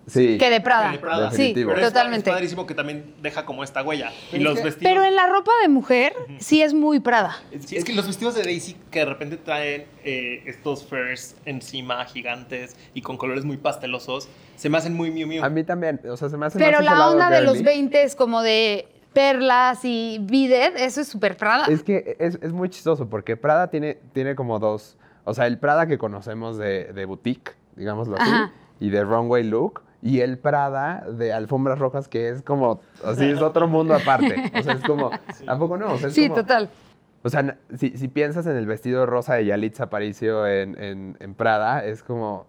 Sí. 0.05 0.37
que 0.37 0.49
de 0.49 0.61
Prada. 0.61 0.87
que 0.91 0.97
de 0.97 0.99
Prada. 0.99 1.31
Sí. 1.31 1.51
Pero 1.55 1.81
totalmente. 1.81 2.29
Es 2.29 2.33
padrísimo 2.33 2.65
que 2.67 2.73
también 2.73 3.13
deja 3.21 3.45
como 3.45 3.63
esta 3.63 3.83
huella. 3.83 4.11
Y 4.29 4.31
Pero 4.37 4.43
los 4.43 4.53
es 4.53 4.59
que- 4.59 4.65
vestidos... 4.65 4.91
Pero 4.93 5.03
en 5.05 5.15
la 5.15 5.27
ropa 5.27 5.51
de 5.61 5.67
mujer 5.69 6.13
sí 6.39 6.61
es 6.61 6.73
muy 6.73 6.99
Prada. 6.99 7.37
Sí, 7.65 7.75
es 7.77 7.83
que 7.83 7.93
los 7.93 8.05
vestidos 8.07 8.35
de 8.35 8.43
Daisy 8.43 8.75
que 8.91 8.99
de 8.99 9.05
repente 9.05 9.37
traen 9.37 9.85
eh, 10.03 10.43
estos 10.45 10.85
furs 10.85 11.35
encima 11.45 12.05
gigantes 12.05 12.75
y 12.93 13.01
con 13.01 13.17
colores 13.17 13.43
muy 13.43 13.57
pastelosos, 13.57 14.29
se 14.57 14.69
me 14.69 14.77
hacen 14.77 14.93
muy 14.93 15.09
Miu 15.11 15.25
Miu. 15.27 15.43
A 15.43 15.49
mí 15.49 15.63
también, 15.63 16.01
o 16.09 16.17
sea, 16.17 16.27
se 16.29 16.35
me 16.37 16.45
hace 16.47 16.59
Pero 16.59 16.79
más 16.79 16.85
la 16.85 17.07
onda 17.09 17.29
de 17.29 17.41
los 17.41 17.53
girly. 17.57 17.65
20 17.65 18.03
es 18.03 18.15
como 18.15 18.41
de 18.41 18.87
perlas 19.13 19.79
y 19.85 20.19
bidet, 20.21 20.75
eso 20.77 21.01
es 21.01 21.07
súper 21.07 21.37
Prada. 21.37 21.65
Es 21.67 21.81
que 21.83 22.17
es, 22.19 22.37
es 22.41 22.51
muy 22.53 22.69
chistoso 22.69 23.09
porque 23.09 23.37
Prada 23.37 23.69
tiene, 23.69 23.97
tiene 24.13 24.35
como 24.35 24.59
dos, 24.59 24.97
o 25.23 25.33
sea, 25.33 25.47
el 25.47 25.57
Prada 25.57 25.87
que 25.87 25.97
conocemos 25.97 26.57
de, 26.57 26.91
de 26.93 27.05
boutique, 27.05 27.55
digámoslo 27.75 28.15
así, 28.17 28.29
Ajá. 28.29 28.51
y 28.79 28.89
de 28.89 29.03
runway 29.03 29.43
look, 29.43 29.81
y 30.03 30.19
el 30.21 30.37
Prada 30.37 31.03
de 31.09 31.33
alfombras 31.33 31.79
rojas 31.79 32.07
que 32.07 32.29
es 32.29 32.43
como, 32.43 32.81
así 33.03 33.25
es 33.29 33.41
otro 33.41 33.67
mundo 33.67 33.95
aparte. 33.95 34.51
O 34.59 34.61
sea, 34.61 34.73
es 34.73 34.83
como, 34.83 35.09
¿a 35.47 35.57
poco 35.57 35.77
no? 35.77 35.93
O 35.93 35.97
sea, 35.97 36.09
es 36.09 36.13
sí, 36.13 36.29
como- 36.29 36.41
total. 36.41 36.69
O 37.23 37.29
sea, 37.29 37.57
si, 37.77 37.97
si 37.97 38.07
piensas 38.07 38.45
en 38.45 38.55
el 38.55 38.67
vestido 38.67 39.05
rosa 39.07 39.33
de 39.33 39.45
Yalitza 39.45 39.85
Aparicio 39.85 40.45
en, 40.47 40.81
en, 40.81 41.17
en 41.19 41.33
Prada, 41.33 41.83
es 41.83 42.03
como... 42.03 42.45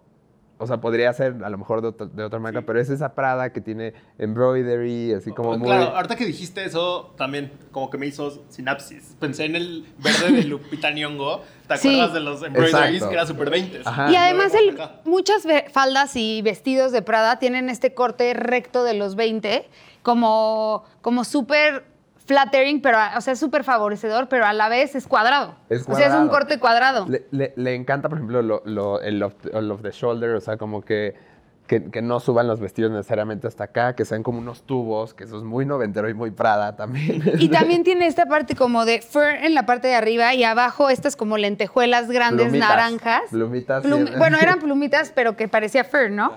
O 0.61 0.67
sea, 0.67 0.79
podría 0.81 1.13
ser 1.13 1.37
a 1.45 1.51
lo 1.51 1.57
mejor 1.59 1.81
de, 1.83 1.89
otra- 1.89 2.07
de 2.07 2.25
otra 2.25 2.39
marca, 2.41 2.63
pero 2.63 2.81
es 2.81 2.91
esa 2.91 3.15
Prada 3.15 3.53
que 3.53 3.61
tiene 3.61 3.95
embroidery, 4.19 5.13
así 5.15 5.31
como 5.33 5.57
muy... 5.57 5.69
Claro, 5.69 5.95
ahorita 5.97 6.17
que 6.17 6.27
dijiste 6.27 6.65
eso, 6.65 7.15
también 7.17 7.53
como 7.71 7.91
que 7.91 7.99
me 7.99 8.07
hizo 8.07 8.43
sinapsis. 8.49 9.15
Pensé 9.21 9.45
en 9.45 9.57
el 9.57 9.87
verde 9.99 10.33
de 10.37 10.45
Lupita 10.45 10.91
Nyong'o. 10.91 11.43
¿Te 11.69 11.77
Sí. 11.77 11.89
acuerdas 11.89 12.15
de 12.15 12.21
los 12.21 12.43
embroideries 12.43 12.95
Exacto. 12.95 13.09
que 13.09 13.15
era 13.15 13.27
super 13.27 13.51
20? 13.51 13.81
Ajá. 13.85 14.11
Y 14.11 14.17
además 14.17 14.53
el- 14.55 14.79
muchas 15.05 15.45
faldas 15.73 16.17
y 16.17 16.43
vestidos 16.43 16.93
de 16.93 17.03
Prada 17.03 17.39
tienen 17.39 17.69
este 17.69 17.95
corte 17.95 18.35
recto 18.35 18.83
de 18.85 18.95
los 18.95 19.15
20, 19.17 19.69
como, 20.03 20.85
como 21.03 21.25
súper 21.25 21.85
flattering, 22.29 22.81
pero, 22.83 22.99
o 23.17 23.21
sea, 23.23 23.35
súper 23.35 23.65
favorecedor, 23.65 24.29
pero 24.29 24.45
a 24.47 24.53
la 24.53 24.69
vez 24.69 24.95
es 24.95 25.09
cuadrado. 25.09 25.57
Es 25.71 25.83
O 25.89 25.95
sea, 25.95 26.07
es 26.09 26.13
un 26.13 26.29
cuadrado. 26.29 26.31
corte 26.31 26.59
cuadrado. 26.61 27.07
Le, 27.09 27.27
le- 27.33 27.55
le 27.57 27.75
encanta, 27.75 28.09
por 28.09 28.19
ejemplo, 28.19 28.43
lo, 28.43 28.63
lo- 28.67 29.01
el, 29.01 29.23
off, 29.23 29.35
el 29.53 29.71
off 29.71 29.83
the 29.83 29.91
shoulder, 29.91 30.35
o 30.37 30.41
sea, 30.41 30.57
como 30.59 30.83
que 30.83 31.27
que, 31.67 31.91
que 31.91 32.01
no 32.01 32.19
suban 32.19 32.47
los 32.49 32.61
vestidos 32.61 32.91
necesariamente 32.91 33.47
hasta 33.47 33.65
acá, 33.65 33.95
que 33.95 34.07
sean 34.07 34.23
como 34.23 34.39
unos 34.39 34.63
tubos, 34.63 35.13
que 35.13 35.25
eso 35.25 35.37
es 35.37 35.43
muy 35.43 35.67
noventero 35.67 36.09
y 36.09 36.15
muy 36.15 36.31
Prada 36.31 36.77
también. 36.77 37.23
Y 37.39 37.49
también 37.51 37.85
tiene 37.85 38.07
esta 38.07 38.25
parte 38.25 38.55
como 38.57 38.87
de 38.87 39.03
fur 39.03 39.25
en 39.29 39.53
la 39.55 39.67
parte 39.67 39.87
de 39.87 39.95
arriba 39.95 40.33
y 40.33 40.45
abajo 40.45 40.89
estas 40.89 41.15
como 41.15 41.37
lentejuelas 41.37 42.09
grandes 42.11 42.47
Plumitas, 42.47 42.69
naranjas. 42.71 43.23
plumitas, 43.31 43.85
Plum- 43.85 44.09
sí. 44.09 44.15
bueno, 44.17 44.39
eran 44.41 44.59
plumitas, 44.61 45.13
pero 45.15 45.37
que 45.37 45.47
parecía 45.47 45.85
fur, 45.85 46.11
¿no? 46.11 46.33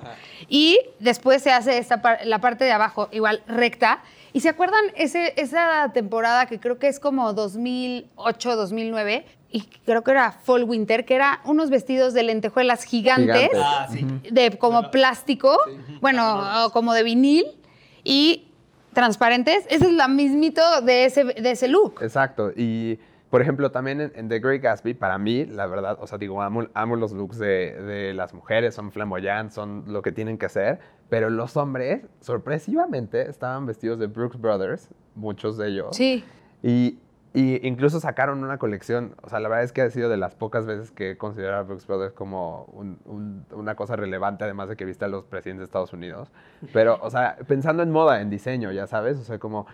Y 0.50 0.78
después 1.00 1.42
se 1.42 1.54
hace 1.54 1.78
esta 1.78 2.02
la 2.26 2.40
parte 2.40 2.66
de 2.66 2.74
abajo 2.74 3.08
igual 3.14 3.42
recta. 3.48 4.02
¿Y 4.34 4.40
se 4.40 4.50
acuerdan 4.50 4.82
ese, 4.96 5.34
esa 5.38 5.92
temporada 5.94 6.46
que 6.46 6.60
creo 6.60 6.80
que 6.80 6.88
es 6.88 7.00
como 7.00 7.34
2008, 7.34 8.56
2009? 8.56 9.26
Y 9.52 9.62
creo 9.86 10.04
que 10.04 10.12
era 10.12 10.32
Fall 10.32 10.64
Winter, 10.64 11.06
que 11.06 11.16
era 11.16 11.42
unos 11.44 11.70
vestidos 11.70 12.14
de 12.14 12.24
lentejuelas 12.24 12.84
gigantes, 12.84 13.50
Gigantes. 13.50 13.60
Ah, 13.62 13.88
sí. 13.92 14.06
de 14.32 14.58
como 14.58 14.78
Bueno, 14.78 14.92
plástico, 14.92 15.58
sí. 15.66 15.98
bueno, 16.00 16.66
o 16.66 16.72
como 16.72 16.94
de 16.94 17.04
vinil 17.04 17.46
y 18.04 18.48
transparentes. 18.94 19.66
Ese 19.70 19.86
es 19.86 19.92
la 19.92 20.08
mismito 20.08 20.82
de 20.82 21.06
ese, 21.06 21.26
de 21.26 21.52
ese 21.52 21.68
look. 21.68 22.02
Exacto. 22.02 22.52
Y, 22.56 22.98
por 23.32 23.42
ejemplo, 23.42 23.72
también 23.72 24.00
en, 24.02 24.12
en 24.14 24.30
The 24.30 24.40
Great 24.40 24.62
Gatsby, 24.62 24.94
para 24.94 25.18
mí, 25.18 25.46
la 25.46 25.66
verdad, 25.66 25.98
o 26.00 26.06
sea, 26.06 26.20
digo, 26.20 26.42
amo, 26.44 26.68
amo 26.76 26.96
los 26.98 27.12
looks 27.14 27.40
de, 27.40 27.74
de 27.82 28.14
las 28.14 28.34
mujeres, 28.36 28.76
son 28.76 28.92
flamboyantes, 28.92 29.56
son 29.56 29.86
lo 29.88 30.04
que 30.04 30.12
tienen 30.12 30.38
que 30.38 30.50
ser, 30.50 30.80
pero 31.10 31.30
los 31.32 31.58
hombres, 31.58 32.06
sorpresivamente, 32.20 33.30
estaban 33.30 33.66
vestidos 33.66 33.98
de 34.00 34.08
Brooks 34.08 34.40
Brothers, 34.40 34.90
muchos 35.16 35.58
de 35.58 35.70
ellos. 35.70 35.96
Sí. 35.96 36.24
Y, 36.62 37.00
y 37.34 37.66
incluso 37.66 38.02
sacaron 38.02 38.44
una 38.44 38.58
colección, 38.58 39.16
o 39.24 39.30
sea, 39.30 39.40
la 39.40 39.48
verdad 39.48 39.64
es 39.64 39.72
que 39.72 39.82
ha 39.82 39.90
sido 39.90 40.10
de 40.10 40.18
las 40.18 40.36
pocas 40.36 40.66
veces 40.66 40.92
que 40.92 41.12
he 41.12 41.18
considerado 41.18 41.62
a 41.62 41.64
Brooks 41.64 41.88
Brothers 41.88 42.14
como 42.14 42.66
un- 42.74 42.98
un- 43.06 43.46
una 43.54 43.76
cosa 43.76 43.96
relevante, 43.96 44.44
además 44.44 44.68
de 44.68 44.76
que 44.76 44.84
viste 44.84 45.06
a 45.06 45.08
los 45.08 45.24
presidentes 45.24 45.62
de 45.62 45.66
Estados 45.66 45.94
Unidos. 45.94 46.30
Pero, 46.74 47.00
o 47.02 47.10
sea, 47.10 47.38
pensando 47.48 47.82
en 47.84 47.92
moda, 47.92 48.20
en 48.20 48.30
diseño, 48.30 48.72
ya 48.74 48.86
sabes, 48.88 49.18
o 49.18 49.24
sea, 49.24 49.40
como 49.40 49.66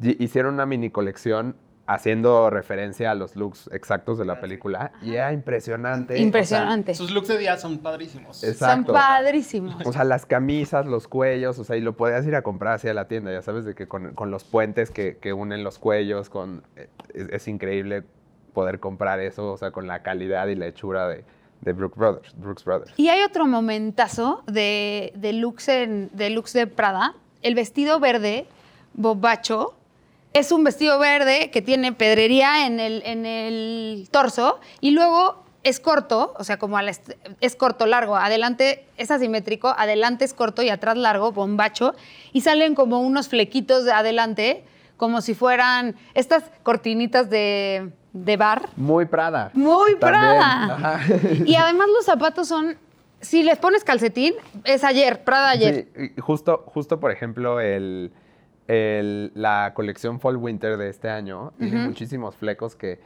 hicieron 0.00 0.54
una 0.54 0.66
mini 0.66 0.88
colección 0.90 1.54
haciendo 1.86 2.48
referencia 2.48 3.10
a 3.10 3.14
los 3.14 3.36
looks 3.36 3.68
exactos 3.72 4.16
de 4.18 4.24
la 4.24 4.40
película 4.40 4.92
y 5.02 5.14
era 5.14 5.32
impresionante. 5.32 6.14
o 6.14 6.16
sea, 6.16 6.24
Impresionante. 6.24 6.94
Sus 6.94 7.10
looks 7.10 7.28
de 7.28 7.36
día 7.38 7.56
son 7.58 7.78
padrísimos. 7.78 8.42
Es- 8.42 8.58
Son 8.58 8.68
exacto. 8.70 8.92
padrísimos. 8.94 9.76
o 9.86 9.92
sea, 9.92 10.04
las 10.04 10.24
camisas, 10.24 10.86
los 10.86 11.08
cuellos, 11.08 11.58
o 11.58 11.64
sea, 11.64 11.76
y 11.76 11.80
lo 11.80 11.94
podías 11.96 12.26
ir 12.26 12.36
a 12.36 12.42
comprar 12.42 12.74
así 12.74 12.88
a 12.88 12.94
la 12.94 13.06
tienda, 13.06 13.32
ya 13.32 13.42
sabes, 13.42 13.64
de 13.66 13.74
que 13.74 13.86
con, 13.86 14.14
con 14.14 14.30
los 14.30 14.44
puentes 14.44 14.90
que, 14.90 15.18
que 15.18 15.32
unen 15.34 15.62
los 15.62 15.78
cuellos, 15.78 16.30
con, 16.30 16.62
eh, 16.76 16.88
es, 17.12 17.28
es 17.28 17.48
increíble 17.48 18.02
poder 18.54 18.80
comprar 18.80 19.20
eso, 19.20 19.52
o 19.52 19.56
sea, 19.58 19.70
con 19.70 19.86
la 19.86 20.02
calidad 20.02 20.46
y 20.46 20.54
la 20.54 20.66
hechura 20.66 21.08
de, 21.08 21.24
de 21.60 21.72
Brooks 21.74 21.96
Brothers. 21.98 22.34
Brooks 22.38 22.64
Brothers. 22.64 22.94
Y 22.96 23.08
hay 23.08 23.22
otro 23.22 23.46
momentazo 23.46 24.42
de, 24.46 25.12
de, 25.16 25.32
looks 25.34 25.68
en- 25.68 26.08
de 26.14 26.30
looks 26.30 26.52
de 26.54 26.66
Prada. 26.66 27.14
El 27.42 27.54
vestido 27.54 28.00
verde, 28.00 28.46
bobacho, 28.94 29.74
es 30.34 30.52
un 30.52 30.64
vestido 30.64 30.98
verde 30.98 31.50
que 31.50 31.62
tiene 31.62 31.92
pedrería 31.92 32.66
en 32.66 32.80
el, 32.80 33.02
en 33.06 33.24
el 33.24 34.08
torso 34.10 34.60
y 34.80 34.90
luego 34.90 35.42
es 35.62 35.80
corto, 35.80 36.34
o 36.36 36.44
sea, 36.44 36.58
como 36.58 36.76
a 36.76 36.82
la 36.82 36.90
est- 36.90 37.12
es 37.40 37.56
corto, 37.56 37.86
largo. 37.86 38.16
Adelante 38.16 38.84
es 38.98 39.10
asimétrico, 39.10 39.68
adelante 39.68 40.26
es 40.26 40.34
corto 40.34 40.62
y 40.62 40.68
atrás 40.68 40.98
largo, 40.98 41.32
bombacho. 41.32 41.94
Y 42.34 42.42
salen 42.42 42.74
como 42.74 43.00
unos 43.00 43.28
flequitos 43.28 43.86
de 43.86 43.92
adelante, 43.92 44.62
como 44.98 45.22
si 45.22 45.34
fueran 45.34 45.96
estas 46.12 46.44
cortinitas 46.62 47.30
de, 47.30 47.90
de 48.12 48.36
bar. 48.36 48.68
Muy 48.76 49.06
Prada. 49.06 49.52
Muy 49.54 49.96
Prada. 49.96 51.00
Y 51.46 51.54
además 51.54 51.86
los 51.96 52.04
zapatos 52.04 52.46
son, 52.46 52.76
si 53.22 53.42
les 53.42 53.56
pones 53.56 53.84
calcetín, 53.84 54.34
es 54.64 54.84
ayer, 54.84 55.24
Prada 55.24 55.48
ayer. 55.50 55.88
Sí, 55.96 56.10
justo, 56.20 56.62
justo, 56.66 57.00
por 57.00 57.10
ejemplo, 57.10 57.58
el, 57.60 58.12
el- 58.68 59.30
la 59.34 59.72
colección 59.74 60.20
Fall 60.20 60.36
Winter 60.36 60.76
de 60.76 60.88
este 60.88 61.10
año 61.10 61.52
tiene 61.58 61.78
Ujú. 61.80 61.88
muchísimos 61.88 62.34
flecos 62.36 62.76
que, 62.76 63.00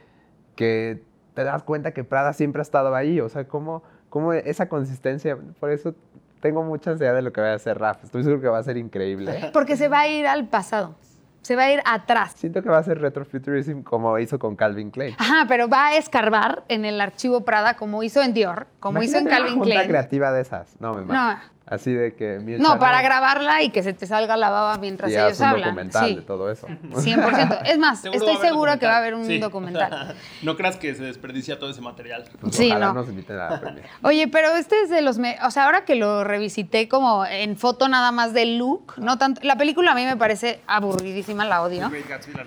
que 0.55 1.01
te 1.33 1.43
das 1.43 1.63
cuenta 1.63 1.91
que 1.91 2.03
Prada 2.03 2.33
siempre 2.33 2.61
ha 2.61 2.63
estado 2.63 2.93
ahí. 2.95 3.19
O 3.21 3.29
sea, 3.29 3.45
como, 3.47 3.83
como 4.09 4.33
esa 4.33 4.67
consistencia. 4.69 5.37
Por 5.59 5.71
eso 5.71 5.93
tengo 6.41 6.63
mucha 6.63 6.91
ansiedad 6.91 7.13
de 7.13 7.21
lo 7.21 7.31
que 7.33 7.41
va 7.41 7.51
a 7.51 7.55
hacer 7.55 7.77
Raf. 7.79 8.03
Estoy 8.03 8.23
seguro 8.23 8.41
que 8.41 8.47
va 8.47 8.57
a 8.59 8.63
ser 8.63 8.77
increíble. 8.77 9.49
Porque 9.53 9.75
se 9.75 9.87
va 9.89 10.01
a 10.01 10.07
ir 10.07 10.25
al 10.27 10.47
pasado, 10.47 10.95
se 11.41 11.55
va 11.55 11.63
a 11.63 11.71
ir 11.73 11.81
atrás. 11.85 12.33
Siento 12.37 12.61
que 12.63 12.69
va 12.69 12.77
a 12.77 12.83
ser 12.83 12.99
retrofuturism 12.99 13.81
como 13.81 14.17
hizo 14.19 14.39
con 14.39 14.55
Calvin 14.55 14.91
Klein. 14.91 15.15
Ajá, 15.17 15.45
pero 15.47 15.67
va 15.69 15.87
a 15.87 15.97
escarbar 15.97 16.63
en 16.69 16.85
el 16.85 16.99
archivo 17.01 17.41
Prada 17.41 17.75
como 17.75 18.03
hizo 18.03 18.21
en 18.21 18.33
Dior, 18.33 18.67
como 18.79 19.01
hizo 19.03 19.17
en 19.17 19.23
Imagínate 19.23 19.35
una 19.35 19.37
Calvin 19.49 19.59
junta 19.59 19.73
Klein. 19.75 19.89
creativa 19.89 20.31
de 20.31 20.41
esas. 20.41 20.75
No, 20.79 20.93
me 20.93 21.01
mato. 21.01 21.13
No. 21.13 21.58
Así 21.69 21.93
de 21.93 22.15
que... 22.15 22.39
No, 22.59 22.79
para 22.79 23.01
grabarla 23.03 23.61
y 23.61 23.69
que 23.69 23.83
se 23.83 23.93
te 23.93 24.07
salga 24.07 24.35
la 24.37 24.49
baba 24.49 24.77
mientras 24.79 25.11
y 25.11 25.13
ellos 25.13 25.33
haz 25.33 25.39
un 25.39 25.45
hablan. 25.45 25.69
documental 25.69 26.07
Sí, 26.09 26.15
de 26.15 26.21
todo 26.23 26.51
eso. 26.51 26.67
100%. 26.67 27.61
Es 27.65 27.77
más, 27.77 28.01
Seguro 28.01 28.17
estoy 28.25 28.35
a 28.37 28.49
segura 28.49 28.79
que 28.79 28.87
va 28.87 28.95
a 28.95 28.97
haber 28.97 29.13
un 29.13 29.25
Sí. 29.25 29.37
documental. 29.37 30.15
no 30.41 30.57
creas 30.57 30.77
que 30.77 30.95
se 30.95 31.03
desperdicia 31.03 31.59
todo 31.59 31.69
ese 31.69 31.81
material. 31.81 32.25
Pues 32.41 32.55
Sí, 32.55 32.69
ojalá 32.69 32.87
no. 32.87 32.93
nos 32.95 33.09
inviten 33.09 33.35
a 33.37 33.49
la. 33.51 33.75
Oye, 34.01 34.27
pero 34.27 34.49
este 34.55 34.81
es 34.81 34.89
de 34.89 35.01
los... 35.01 35.19
me- 35.19 35.37
O 35.45 35.51
sea, 35.51 35.65
ahora 35.65 35.85
que 35.85 35.93
lo 35.95 36.23
revisité 36.23 36.87
como 36.89 37.23
en 37.25 37.55
foto 37.55 37.87
nada 37.87 38.11
más 38.11 38.33
del 38.33 38.57
look, 38.57 38.93
no 38.97 39.17
tanto... 39.19 39.41
La 39.43 39.55
película 39.55 39.91
a 39.91 39.95
mí 39.95 40.05
me 40.05 40.17
parece 40.17 40.61
aburridísima, 40.65 41.45
la 41.45 41.61
odio. 41.61 41.91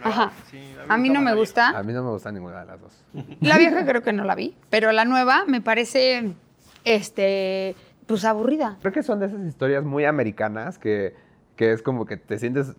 Ajá. 0.03 0.33
Sí, 0.51 0.59
A 0.89 0.97
mí 0.97 1.11
no 1.11 1.21
me 1.21 1.31
A 1.31 1.35
gusta. 1.35 1.81
mí 1.85 1.93
no 1.93 2.03
me 2.03 2.11
gusta 2.11 2.33
ninguna 2.33 2.61
de 2.61 2.67
las 2.67 2.81
dos. 2.81 2.93
La 3.41 3.57
vieja 3.59 3.85
creo 3.87 4.03
que 4.03 4.13
no 4.13 4.25
la 4.25 4.35
vi, 4.35 4.55
pero 4.69 4.91
la 4.91 5.05
nueva 5.05 5.45
me 5.47 5.61
parece, 5.61 6.33
este, 6.85 7.77
pues 8.07 8.25
aburrida. 8.25 8.79
Creo 8.81 8.93
que 8.93 9.03
son 9.03 9.21
de 9.21 9.27
esas 9.27 9.41
historias 9.47 9.85
muy 9.85 10.05
americanas 10.05 10.79
que, 10.79 11.15
que 11.57 11.73
es 11.73 11.83
como 11.83 12.07
que 12.07 12.17
te 12.17 12.39
sientes 12.39 12.75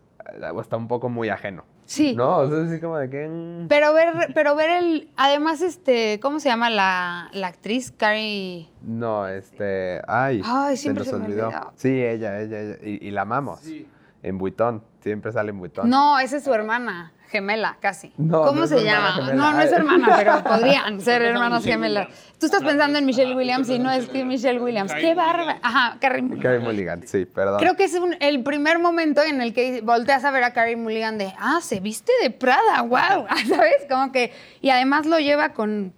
hasta 0.57 0.77
un 0.77 0.87
poco 0.87 1.09
muy 1.09 1.29
ajeno. 1.29 1.65
Sí. 1.85 2.15
¿No? 2.15 2.37
O 2.37 2.47
sea, 2.49 2.61
es 2.63 2.69
así 2.71 2.79
como 2.79 2.97
de 2.97 3.09
que... 3.09 3.27
mm, 3.27 3.67
Pero 3.67 3.93
ver, 3.93 4.31
pero 4.33 4.55
ver 4.55 4.69
el, 4.69 5.09
además, 5.17 5.61
este, 5.61 6.19
¿cómo 6.21 6.39
se 6.39 6.47
llama 6.47 6.69
la, 6.69 7.29
la 7.33 7.47
actriz? 7.47 7.91
Carrie. 7.91 8.69
No, 8.81 9.27
este... 9.27 10.01
Ay, 10.07 10.41
Ay, 10.45 10.77
siempre 10.77 11.03
nos 11.03 11.11
se 11.11 11.17
me 11.19 11.25
olvidó. 11.25 11.51
Sí, 11.75 11.89
ella, 11.89 12.39
ella, 12.39 12.59
ella. 12.61 12.77
Y, 12.83 13.05
y 13.07 13.11
la 13.11 13.23
amamos. 13.23 13.59
Sí. 13.59 13.85
En 14.21 14.37
Buitón. 14.37 14.81
Siempre 15.03 15.31
sale 15.33 15.49
en 15.51 15.59
Buitón. 15.59 15.89
No, 15.89 16.17
esa 16.17 16.37
es 16.37 16.43
su 16.45 16.53
hermana, 16.53 17.11
gemela, 17.29 17.77
casi. 17.81 18.13
No, 18.17 18.43
¿Cómo 18.43 18.59
no 18.59 18.63
es 18.63 18.69
se 18.69 18.79
su 18.79 18.85
hermana 18.85 18.99
llama? 19.09 19.15
gemela. 19.15 19.33
No, 19.35 19.51
no 19.51 19.61
es 19.61 19.71
hermana, 19.73 20.13
pero 20.17 20.43
podrían 20.45 21.01
ser 21.01 21.21
hermanas 21.23 21.63
gemelas. 21.65 22.07
Tú 22.39 22.45
estás 22.45 22.61
Otra 22.61 22.69
pensando 22.71 22.99
en 22.99 23.05
Michelle 23.05 23.33
Ah, 23.33 23.35
Williams 23.37 23.69
y 23.69 23.79
no 23.79 23.91
es 23.91 24.07
que 24.07 24.23
Michelle 24.23 24.59
Williams. 24.61 24.91
Carrie 24.91 25.09
¡Qué 25.09 25.15
bárbara! 25.15 25.59
Ajá, 25.61 25.97
Carrie 25.99 26.21
Mulligan. 26.21 26.41
Carey 26.41 26.59
Mulligan, 26.61 27.07
sí, 27.07 27.25
perdón. 27.25 27.59
Creo 27.59 27.75
que 27.75 27.83
es 27.83 27.93
un- 27.95 28.15
el 28.21 28.43
primer 28.43 28.79
momento 28.79 29.21
en 29.21 29.41
el 29.41 29.53
que 29.53 29.81
volteas 29.81 30.23
a 30.25 30.31
ver 30.31 30.43
a 30.45 30.53
Carrie 30.53 30.77
Mulligan 30.77 31.17
de, 31.17 31.33
ah, 31.37 31.59
se 31.61 31.79
viste 31.81 32.11
de 32.21 32.29
Prada, 32.29 32.81
wow, 32.81 33.25
¿sabes? 33.49 33.85
Como 33.89 34.11
que, 34.13 34.31
y 34.61 34.69
además 34.69 35.05
lo 35.05 35.19
lleva 35.19 35.49
con 35.49 35.93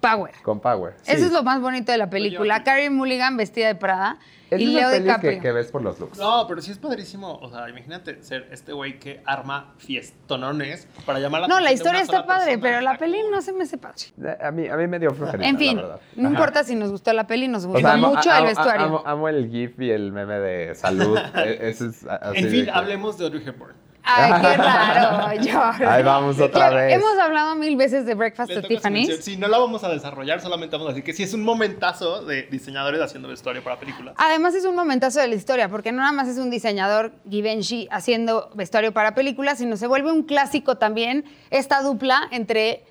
power. 0.00 0.32
Con 0.42 0.60
Power. 0.60 0.94
Eso 1.06 1.18
sí. 1.18 1.24
es 1.26 1.32
lo 1.32 1.42
más 1.42 1.60
bonito 1.60 1.90
de 1.92 1.98
la 1.98 2.08
película. 2.10 2.62
Carrie 2.62 2.90
Mulligan 2.90 3.36
vestida 3.36 3.66
de 3.66 3.74
Prada 3.74 4.18
Es 4.50 4.60
y 4.60 4.66
de 4.66 4.72
Leo 4.72 4.90
DiCaprio. 4.90 5.30
que, 5.32 5.40
que 5.40 5.52
ves 5.52 5.70
por 5.72 5.82
los 5.82 5.98
looks. 5.98 6.18
No, 6.18 6.46
pero 6.46 6.62
sí 6.62 6.70
es 6.70 6.78
padrísimo. 6.78 7.36
O 7.42 7.50
sea, 7.50 7.68
imagínate 7.68 8.22
ser 8.22 8.48
este 8.52 8.72
güey 8.72 8.98
que 9.00 9.20
arma 9.26 9.74
fiestonones 9.78 10.86
para 11.04 11.18
llamar 11.18 11.42
la 11.42 11.48
No, 11.48 11.60
la 11.60 11.72
historia 11.72 12.00
está 12.00 12.24
padre, 12.26 12.58
persona. 12.58 12.62
pero 12.62 12.80
la 12.80 12.96
peli 12.98 13.18
no 13.30 13.42
se 13.42 13.52
me 13.52 13.64
hace 13.64 13.76
padre. 13.78 14.02
A 14.40 14.50
mí, 14.50 14.68
a 14.68 14.76
mí 14.76 14.86
me 14.86 14.98
dio 14.98 15.10
flojerita, 15.10 15.48
En 15.48 15.58
fin, 15.58 15.76
la 15.76 15.82
verdad. 15.82 16.00
no 16.16 16.28
importa 16.30 16.64
si 16.64 16.74
nos 16.74 16.90
gustó 16.90 17.12
la 17.12 17.26
peli, 17.26 17.48
nos 17.48 17.64
O 17.64 17.68
gustó 17.68 17.80
sea, 17.80 17.94
amo- 17.94 18.14
mucho 18.14 18.30
amo- 18.30 18.38
el 18.40 18.44
vestuario. 18.46 18.86
Amo, 18.86 19.02
amo 19.04 19.28
el 19.28 19.50
GIF 19.50 19.80
y 19.80 19.90
el 19.90 20.12
meme 20.12 20.38
de 20.38 20.74
salud. 20.74 21.18
E- 21.34 21.68
es 21.70 21.82
a- 22.06 22.16
así 22.16 22.38
En 22.38 22.44
de 22.44 22.50
fin, 22.50 22.64
que- 22.66 22.70
hablemos 22.70 23.18
de 23.18 23.24
Audrey 23.26 23.42
Hepburn. 23.46 23.74
Ay, 24.10 24.32
qué 24.40 24.56
raro, 24.56 25.42
George. 25.42 25.84
Ahí 25.86 26.02
vamos 26.02 26.36
otra 26.40 26.48
Claro, 26.68 26.76
vez. 26.76 26.94
Hemos 26.94 27.18
hablado 27.18 27.54
mil 27.56 27.76
veces 27.76 28.06
de 28.06 28.14
Breakfast 28.14 28.50
at. 28.52 28.66
Tiffany's. 28.66 29.22
Sí, 29.24 29.36
no 29.36 29.48
la 29.48 29.58
vamos 29.58 29.84
a 29.84 29.88
desarrollar, 29.90 30.40
solamente 30.40 30.74
vamos 30.76 30.86
a 30.88 30.90
decir 30.92 31.04
que 31.04 31.12
sí 31.12 31.22
es 31.22 31.34
un 31.34 31.42
momentazo 31.44 32.24
de 32.24 32.44
diseñadores 32.44 33.00
haciendo 33.02 33.28
vestuario 33.28 33.62
para 33.62 33.78
películas. 33.78 34.14
Además 34.16 34.54
es 34.54 34.64
un 34.64 34.74
momentazo 34.74 35.20
de 35.20 35.28
la 35.28 35.34
historia, 35.34 35.68
porque 35.68 35.92
no 35.92 35.98
nada 35.98 36.12
más 36.12 36.28
es 36.28 36.38
un 36.38 36.48
diseñador 36.50 37.12
Givenchy 37.28 37.86
haciendo 37.90 38.50
vestuario 38.54 38.92
para 38.92 39.14
películas, 39.14 39.58
sino 39.58 39.76
se 39.76 39.86
vuelve 39.86 40.10
un 40.10 40.22
clásico 40.22 40.76
también 40.76 41.24
esta 41.50 41.82
dupla 41.82 42.22
entre 42.30 42.84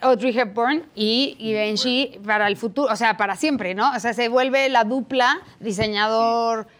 Audrey 0.00 0.38
Hepburn 0.38 0.84
y 0.94 1.36
Givenchy 1.38 2.20
para 2.24 2.48
el 2.48 2.56
futuro, 2.56 2.92
o 2.92 2.96
sea, 2.96 3.16
para 3.16 3.34
siempre, 3.36 3.74
¿no? 3.74 3.90
O 3.96 4.00
sea, 4.00 4.12
se 4.12 4.28
vuelve 4.28 4.68
la 4.68 4.84
dupla 4.84 5.38
diseñador-actriz 5.60 6.75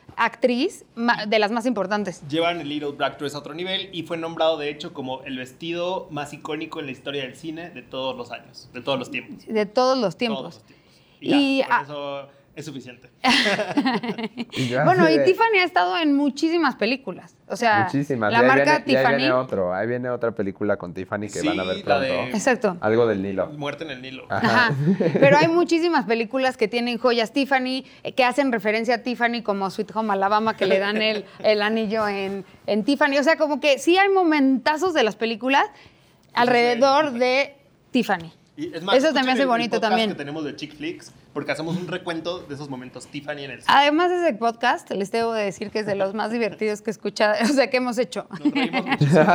ma- 0.94 1.26
de 1.26 1.38
las 1.38 1.50
más 1.52 1.66
importantes. 1.66 2.22
Llevan 2.28 2.60
el 2.60 2.68
Little 2.68 2.92
Black 2.92 3.18
Dress 3.18 3.34
a 3.34 3.38
otro 3.38 3.54
nivel 3.54 3.90
y 3.92 4.02
fue 4.02 4.16
nombrado, 4.16 4.56
de 4.56 4.70
hecho, 4.70 4.92
como 4.94 5.22
el 5.24 5.36
vestido 5.36 6.08
más 6.10 6.32
icónico 6.32 6.80
en 6.80 6.86
la 6.86 6.92
historia 6.92 7.22
del 7.22 7.36
cine 7.36 7.70
de 7.70 7.82
todos 7.82 8.16
los 8.16 8.30
años, 8.32 8.68
de 8.72 8.80
todos 8.80 8.98
los 8.98 9.10
tiempos. 9.10 9.46
De 9.46 9.66
todos 9.66 9.96
los 9.96 10.16
Todos 10.16 10.16
tiempos. 10.16 10.42
los 10.44 10.62
tiempos. 10.64 10.86
Y, 11.20 11.28
ya, 11.28 11.36
Y, 11.38 11.62
ah, 11.68 11.80
eso 11.84 12.28
es 12.56 12.64
suficiente. 12.64 13.10
Bueno, 14.84 15.08
y 15.10 15.22
Tiffany 15.24 15.58
ha 15.60 15.64
estado 15.64 15.96
en 15.98 16.14
muchísimas 16.14 16.74
películas. 16.76 17.36
O 17.48 17.56
sea, 17.56 17.84
Muchísimas. 17.84 18.32
la 18.32 18.38
Y 18.38 18.42
ahí 18.42 18.48
marca 18.48 18.64
viene- 18.64 18.84
y 18.86 18.96
ahí 18.96 19.02
Tiffany. 19.04 19.16
viene 19.16 19.32
otro. 19.32 19.74
Ahí 19.74 19.86
viene 19.86 20.10
otra 20.10 20.32
película 20.32 20.76
con 20.76 20.94
Tiffany 20.94 21.22
que 21.28 21.40
Sí, 21.40 21.46
van 21.46 21.60
a 21.60 21.64
ver 21.64 21.82
pronto. 21.84 22.02
de- 22.02 22.30
Exacto. 22.30 22.76
Algo 22.80 23.06
del 23.06 23.22
Nilo. 23.22 23.48
Muerte 23.50 23.84
en 23.84 23.90
el 23.90 24.02
Nilo. 24.02 24.24
Ajá. 24.30 24.68
Ajá. 24.68 24.74
Pero 25.20 25.36
hay 25.36 25.48
muchísimas 25.48 26.06
películas 26.06 26.56
que 26.56 26.68
tienen 26.68 26.98
joyas 26.98 27.32
Tiffany, 27.32 27.84
eh, 28.02 28.12
que 28.12 28.24
hacen 28.24 28.50
referencia 28.52 28.96
a 28.96 28.98
Tiffany, 29.02 29.42
como 29.42 29.70
Sweet 29.70 29.94
Home 29.94 30.12
Alabama, 30.12 30.56
que 30.56 30.66
le 30.66 30.78
dan 30.78 31.00
el, 31.02 31.24
el 31.40 31.62
anillo 31.62 32.08
en, 32.08 32.44
en 32.66 32.84
Tiffany. 32.84 33.18
O 33.18 33.22
sea, 33.22 33.36
como 33.36 33.60
que 33.60 33.78
sí 33.78 33.96
hay 33.98 34.08
momentazos 34.08 34.94
de 34.94 35.02
las 35.02 35.16
películas 35.16 35.66
alrededor 36.34 37.12
de 37.12 37.54
Tiffany. 37.90 38.32
Y 38.56 38.74
es 38.74 38.82
más, 38.82 38.96
Eso 38.96 39.12
también 39.12 39.36
hace 39.36 39.44
bonito 39.44 39.80
también. 39.80 40.10
que 40.10 40.16
tenemos 40.16 40.42
de 40.44 40.56
Chick 40.56 40.74
Flicks, 40.74 41.12
porque 41.36 41.52
hacemos 41.52 41.76
un 41.76 41.86
recuento 41.86 42.38
de 42.38 42.54
esos 42.54 42.70
momentos 42.70 43.08
Tiffany 43.08 43.44
en 43.44 43.50
el 43.50 43.60
cine. 43.60 43.70
Además 43.76 44.08
de 44.08 44.22
ese 44.22 44.32
podcast, 44.32 44.90
les 44.90 45.12
debo 45.12 45.34
de 45.34 45.44
decir 45.44 45.70
que 45.70 45.80
es 45.80 45.86
de 45.86 45.94
los 45.94 46.14
más 46.14 46.30
divertidos 46.32 46.80
que 46.80 46.88
he 46.88 46.92
escuchado, 46.92 47.34
o 47.44 47.48
sea, 47.48 47.68
que 47.68 47.76
hemos 47.76 47.98
hecho. 47.98 48.26
Nos 48.42 48.54
reímos 48.54 48.86
muchísimo 48.86 49.26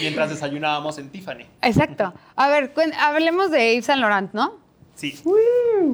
mientras 0.00 0.30
desayunábamos 0.30 0.98
en 0.98 1.10
Tiffany. 1.10 1.44
Exacto. 1.62 2.12
A 2.34 2.48
ver, 2.48 2.74
hablemos 2.98 3.52
de 3.52 3.72
Yves 3.72 3.86
Saint 3.86 4.00
Laurent, 4.00 4.32
¿no? 4.32 4.58
Sí. 4.96 5.16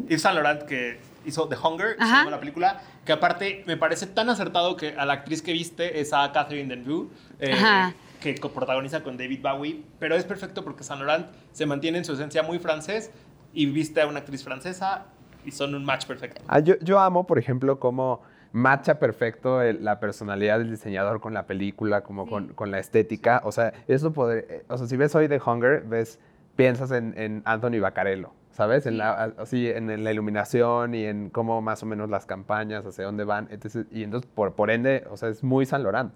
Yves 0.09 0.23
Saint 0.23 0.35
Laurent 0.35 0.62
que 0.62 0.99
hizo 1.27 1.47
The 1.47 1.57
Hunger, 1.62 1.97
se 1.99 2.07
llama 2.07 2.31
la 2.31 2.41
película, 2.41 2.81
que 3.05 3.12
aparte 3.12 3.64
me 3.67 3.77
parece 3.77 4.07
tan 4.07 4.31
acertado 4.31 4.79
que 4.79 4.95
a 4.97 5.05
la 5.05 5.12
actriz 5.12 5.43
que 5.43 5.53
viste 5.53 6.01
es 6.01 6.14
a 6.14 6.33
Catherine 6.33 6.75
Deneuve, 6.75 7.11
eh, 7.38 7.53
Ajá. 7.53 7.93
que 8.23 8.33
protagoniza 8.33 9.03
con 9.03 9.19
David 9.19 9.43
Bowie, 9.43 9.83
pero 9.99 10.17
es 10.17 10.25
perfecto 10.25 10.64
porque 10.64 10.85
Saint 10.85 11.03
Laurent 11.03 11.27
se 11.53 11.67
mantiene 11.67 11.99
en 11.99 12.07
su 12.07 12.14
esencia 12.14 12.43
muy 12.43 12.59
francés 12.59 13.11
y 13.53 13.67
viste 13.67 14.01
a 14.01 14.07
una 14.07 14.21
actriz 14.21 14.43
francesa 14.43 15.07
y 15.49 15.51
son 15.51 15.75
un 15.75 15.85
match 15.85 16.07
perfecto. 16.07 16.41
Ah, 16.47 16.61
yo, 16.61 16.75
yo 16.81 16.99
amo, 17.01 17.27
por 17.27 17.39
ejemplo, 17.39 17.79
cómo 17.81 18.23
matcha 18.53 18.99
perfecto 18.99 19.61
el- 19.63 19.85
la 19.85 20.01
personalidad 20.01 20.59
del 20.59 20.71
diseñador 20.71 21.21
con 21.21 21.35
la 21.35 21.47
película, 21.47 22.03
como 22.03 22.27
con, 22.29 22.49
con 22.55 22.71
la 22.71 22.79
estética. 22.79 23.41
O 23.45 23.53
sea, 23.53 23.73
eso 23.89 24.13
poder, 24.13 24.47
eh, 24.49 24.65
o 24.69 24.79
sea, 24.79 24.87
si 24.87 24.97
ves 24.97 25.15
hoy 25.15 25.29
The 25.29 25.41
Hunger, 25.45 25.83
ves, 25.83 26.19
piensas 26.57 26.91
en, 26.91 27.15
en 27.19 27.43
Anthony 27.45 27.79
Baccarello, 27.81 28.31
¿sabes? 28.51 28.87
En 28.87 28.99
la, 28.99 29.33
así, 29.39 29.69
en, 29.69 29.91
en 29.91 30.03
la 30.03 30.13
iluminación 30.13 30.95
y 30.95 31.05
en 31.05 31.29
cómo 31.31 31.61
más 31.63 31.83
o 31.83 31.87
menos 31.87 32.09
las 32.09 32.25
campañas, 32.27 32.87
hacia 32.87 33.05
dónde 33.05 33.25
van. 33.25 33.49
etc. 33.51 33.87
Y 33.93 34.03
entonces, 34.03 34.29
por, 34.35 34.55
por 34.55 34.71
ende, 34.71 35.05
o 35.11 35.17
sea, 35.17 35.29
es 35.29 35.45
muy 35.45 35.67
Saint 35.67 35.83
Laurent. 35.85 36.13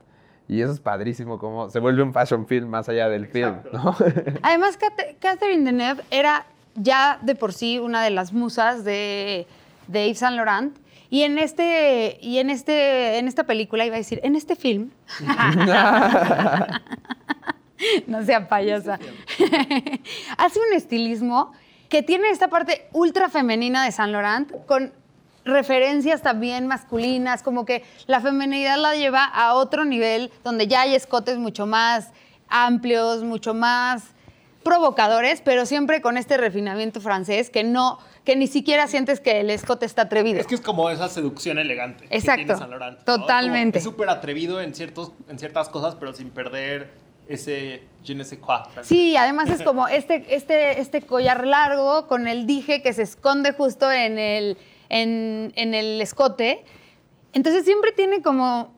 Y 0.49 0.61
eso 0.63 0.73
es 0.73 0.81
padrísimo, 0.81 1.39
como 1.39 1.71
se 1.71 1.79
vuelve 1.79 2.03
un 2.03 2.13
fashion 2.13 2.47
film 2.49 2.69
más 2.69 2.89
allá 2.89 3.09
del 3.09 3.27
film, 3.27 3.55
¿no? 3.73 3.95
Además, 4.43 4.77
Cat- 4.77 5.17
Catherine 5.21 5.65
Deneuve 5.65 6.03
era 6.11 6.45
ya 6.75 7.19
de 7.23 7.35
por 7.35 7.53
sí 7.53 7.79
una 7.79 8.03
de 8.03 8.11
las 8.11 8.33
musas 8.33 8.85
de, 8.85 9.47
de 9.89 10.07
Yves 10.07 10.19
Saint 10.19 10.37
Laurent. 10.37 10.77
Y 11.11 11.25
en, 11.25 11.39
este, 11.39 12.19
y 12.23 12.39
en, 12.39 12.49
este, 12.49 13.19
en 13.19 13.29
esta 13.29 13.45
película, 13.45 13.85
iba 13.85 13.97
a 13.97 13.99
decir, 13.99 14.19
en 14.23 14.35
este 14.35 14.57
film, 14.57 14.91
no 18.07 18.25
sea 18.25 18.49
payasa, 18.49 18.99
hace 20.39 20.59
un 20.59 20.75
estilismo 20.75 21.53
que 21.91 22.03
tiene 22.03 22.31
esta 22.31 22.49
parte 22.49 22.89
ultra 22.93 23.29
femenina 23.29 23.85
de 23.85 23.93
Saint 23.93 24.13
Laurent 24.13 24.51
con 24.65 24.95
referencias 25.45 26.23
también 26.23 26.67
masculinas, 26.67 27.43
como 27.43 27.67
que 27.67 27.85
la 28.07 28.21
femenidad 28.21 28.79
la 28.79 28.95
lleva 28.95 29.25
a 29.25 29.55
otro 29.55 29.85
nivel 29.85 30.33
donde 30.45 30.67
ya 30.67 30.83
hay 30.83 30.95
escotes 30.95 31.37
mucho 31.37 31.67
más 31.67 32.11
amplios, 32.49 33.23
mucho 33.23 33.53
más 33.53 34.05
provocadores, 34.63 35.41
pero 35.41 35.67
siempre 35.67 36.01
con 36.01 36.17
este 36.17 36.37
refinamiento 36.37 37.01
francés 37.01 37.51
que 37.51 37.65
no, 37.65 37.99
que 38.25 38.37
ni 38.37 38.47
siquiera 38.47 38.87
sientes 38.87 39.21
que 39.21 39.41
el 39.41 39.51
escote 39.51 39.87
está 39.87 40.03
atrevido. 40.03 40.41
Es 40.41 40.47
que 40.47 40.55
es 40.55 40.61
como 40.61 40.89
esa 40.91 41.09
seducción 41.09 41.59
elegante. 41.59 42.07
que 42.09 42.17
Exacto. 42.17 42.45
tiene 42.45 42.59
Saint 42.59 42.71
Laurent, 42.71 42.99
¿no? 42.99 43.05
Totalmente. 43.05 43.79
Como 43.79 43.79
Es 43.79 43.85
súper 43.85 44.09
atrevido 44.09 44.61
en, 44.61 44.75
ciertos, 44.75 45.13
en 45.29 45.39
ciertas 45.39 45.69
cosas, 45.69 45.95
pero 45.97 46.13
sin 46.13 46.31
perder 46.31 46.91
ese 47.29 47.83
je 48.05 48.15
ne 48.15 48.25
sais 48.25 48.41
quoi. 48.41 48.59
Sí, 48.83 49.17
además 49.17 49.49
es 49.49 49.63
como 49.63 49.89
este, 49.89 50.25
este, 50.35 50.81
este 50.81 51.03
collar 51.03 51.47
largo 51.47 52.09
con 52.09 52.27
el 52.27 52.47
dije 52.47 52.83
que 52.83 52.93
se 52.93 53.03
esconde 53.03 53.53
justo 53.53 53.91
en 53.91 54.19
el, 54.19 54.59
en, 54.89 55.53
en 55.57 55.75
el 55.75 56.01
escote. 56.01 56.65
Entonces 57.33 57.65
siempre 57.65 57.93
tiene 57.93 58.23
como 58.23 58.75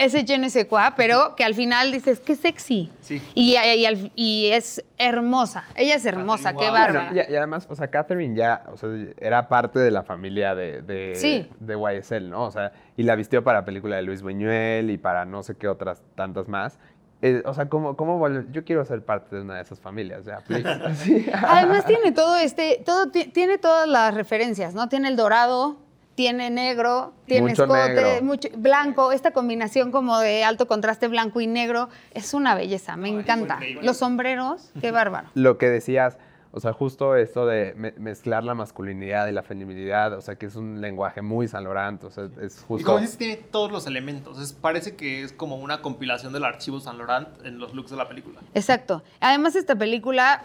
ese 0.00 0.24
je 0.26 0.38
ne 0.38 0.48
sais 0.50 0.64
quoi, 0.66 0.80
pero 0.96 1.34
que 1.36 1.44
al 1.44 1.54
final 1.54 1.92
dices, 1.92 2.20
qué 2.20 2.34
sexy. 2.34 2.90
Sí. 3.00 3.22
Y, 3.34 3.52
y 3.56 3.84
al- 3.86 4.10
y 4.16 4.48
es 4.52 4.82
hermosa. 4.98 5.64
Ella 5.76 5.96
es 5.96 6.06
hermosa, 6.06 6.52
Catherine, 6.54 6.60
qué 6.60 6.70
wow. 6.70 6.78
bárbara. 6.80 7.26
Y, 7.28 7.32
y 7.32 7.36
además, 7.36 7.66
o 7.70 7.74
sea, 7.76 7.88
Catherine 7.88 8.34
ya, 8.34 8.64
o 8.72 8.76
sea, 8.76 8.88
era 9.18 9.48
parte 9.48 9.78
de 9.78 9.90
la 9.90 10.02
familia 10.02 10.54
de, 10.54 10.82
de, 10.82 11.14
Sí. 11.16 11.48
de 11.60 11.74
YSL, 11.76 12.30
¿no? 12.30 12.44
O 12.44 12.50
sea, 12.50 12.72
y 12.96 13.02
la 13.02 13.14
vistió 13.14 13.44
para 13.44 13.64
película 13.64 13.96
de 13.96 14.02
Luis 14.02 14.22
Buñuel 14.22 14.90
y 14.90 14.98
para 14.98 15.24
no 15.24 15.42
sé 15.42 15.54
qué 15.56 15.68
otras 15.68 16.02
tantas 16.14 16.48
más. 16.48 16.78
Eh, 17.22 17.42
o 17.44 17.52
sea, 17.52 17.68
¿cómo, 17.68 17.96
cómo 17.96 18.26
Yo 18.50 18.64
quiero 18.64 18.82
ser 18.86 19.04
parte 19.04 19.36
de 19.36 19.42
una 19.42 19.56
de 19.56 19.60
esas 19.62 19.78
familias, 19.78 20.24
ya. 20.24 20.42
Además 21.46 21.84
tiene 21.84 22.12
todo 22.12 22.36
este, 22.36 22.82
todo 22.86 23.10
ti- 23.10 23.26
tiene 23.26 23.58
todas 23.58 23.86
las 23.86 24.14
referencias, 24.14 24.74
¿no? 24.74 24.88
Tiene 24.88 25.08
el 25.08 25.16
dorado, 25.16 25.76
tiene 26.20 26.50
negro, 26.50 27.14
tiene 27.24 27.48
Mucho 27.48 27.62
escote, 27.64 27.94
negro. 27.94 28.22
mucho 28.22 28.48
blanco, 28.54 29.10
esta 29.10 29.30
combinación 29.30 29.90
como 29.90 30.18
de 30.18 30.44
alto 30.44 30.66
contraste 30.66 31.08
blanco 31.08 31.40
y 31.40 31.46
negro 31.46 31.88
es 32.12 32.34
una 32.34 32.54
belleza, 32.54 32.94
me 32.98 33.08
Ay, 33.08 33.14
encanta. 33.14 33.58
Los 33.80 33.96
sombreros, 33.96 34.70
qué 34.82 34.90
bárbaro. 34.90 35.28
Lo 35.32 35.56
que 35.56 35.70
decías, 35.70 36.18
o 36.52 36.60
sea, 36.60 36.74
justo 36.74 37.16
esto 37.16 37.46
de 37.46 37.72
me- 37.74 37.92
mezclar 37.92 38.44
la 38.44 38.54
masculinidad 38.54 39.28
y 39.28 39.32
la 39.32 39.42
feminidad, 39.42 40.12
o 40.12 40.20
sea, 40.20 40.34
que 40.34 40.44
es 40.44 40.56
un 40.56 40.82
lenguaje 40.82 41.22
muy 41.22 41.48
San 41.48 41.64
Laurent, 41.64 42.04
o 42.04 42.10
sea, 42.10 42.28
es 42.42 42.58
Y 42.58 42.64
justo... 42.66 42.86
como 42.86 42.98
dices, 43.00 43.16
tiene 43.16 43.36
todos 43.36 43.72
los 43.72 43.86
elementos. 43.86 44.38
Es- 44.38 44.52
parece 44.52 44.94
que 44.96 45.22
es 45.22 45.32
como 45.32 45.56
una 45.56 45.80
compilación 45.80 46.34
del 46.34 46.44
archivo 46.44 46.80
Saint 46.80 46.98
Laurent 46.98 47.28
en 47.46 47.58
los 47.58 47.72
looks 47.72 47.90
de 47.92 47.96
la 47.96 48.08
película. 48.10 48.40
Exacto. 48.52 49.02
Además 49.20 49.56
esta 49.56 49.74
película, 49.74 50.42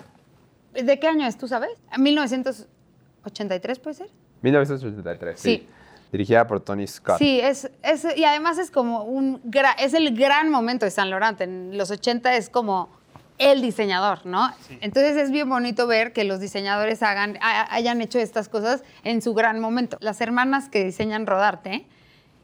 ¿de 0.74 1.00
qué 1.02 1.08
año 1.10 1.28
es, 1.28 1.38
tú 1.38 1.50
sabes? 1.50 1.72
1983 1.98 3.80
puede 3.80 3.94
ser. 3.96 4.08
1983, 4.46 5.40
sí. 5.40 5.50
Sí. 5.58 5.68
Dirigida 6.12 6.48
por 6.48 6.62
Tony 6.62 6.88
Scott. 6.88 7.18
Sí, 7.18 7.40
es, 7.42 7.70
es- 7.84 8.08
y 8.16 8.24
además 8.24 8.58
es 8.58 8.72
como 8.72 9.04
un, 9.04 9.42
gra- 9.44 9.76
es 9.80 9.94
el 9.94 10.16
gran 10.16 10.50
momento 10.50 10.86
de 10.86 10.92
San 10.92 11.10
Laurent. 11.10 11.42
En 11.42 11.78
los 11.78 11.92
80 11.92 12.36
es 12.38 12.50
como 12.50 12.90
el 13.38 13.62
diseñador, 13.62 14.26
¿no? 14.26 14.50
Sí. 14.62 14.78
Entonces 14.80 15.18
es 15.18 15.30
bien 15.32 15.50
bonito 15.50 15.88
ver 15.88 16.14
que 16.14 16.24
los 16.24 16.40
diseñadores 16.40 17.04
hagan, 17.04 17.38
ha- 17.42 17.74
hayan 17.74 18.00
hecho 18.02 18.18
estas 18.20 18.48
cosas 18.48 18.84
en 19.04 19.22
su 19.22 19.34
gran 19.34 19.60
momento. 19.60 19.98
Las 20.00 20.22
hermanas 20.22 20.70
que 20.70 20.86
diseñan 20.86 21.26
Rodarte 21.28 21.86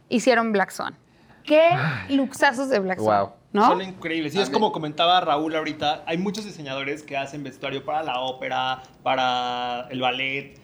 hicieron 0.09 0.51
Black 0.51 0.71
Swan. 0.71 0.97
Qué 1.45 1.69
luxazos 2.09 2.67
de 2.69 2.79
Black 2.79 2.99
Swan, 2.99 3.21
Wow. 3.25 3.31
¿no? 3.53 3.67
Son 3.67 3.81
increíbles. 3.81 4.35
Y 4.35 4.41
es 4.41 4.49
como 4.49 4.71
comentaba 4.73 5.21
Raúl 5.21 5.55
ahorita, 5.55 6.03
hay 6.05 6.17
muchos 6.17 6.43
diseñadores 6.45 7.03
que 7.03 7.15
hacen 7.15 7.41
vestuario 7.43 7.85
para 7.85 8.03
la 8.03 8.19
ópera, 8.19 8.83
para 9.01 9.87
el 9.91 10.01
ballet. 10.01 10.59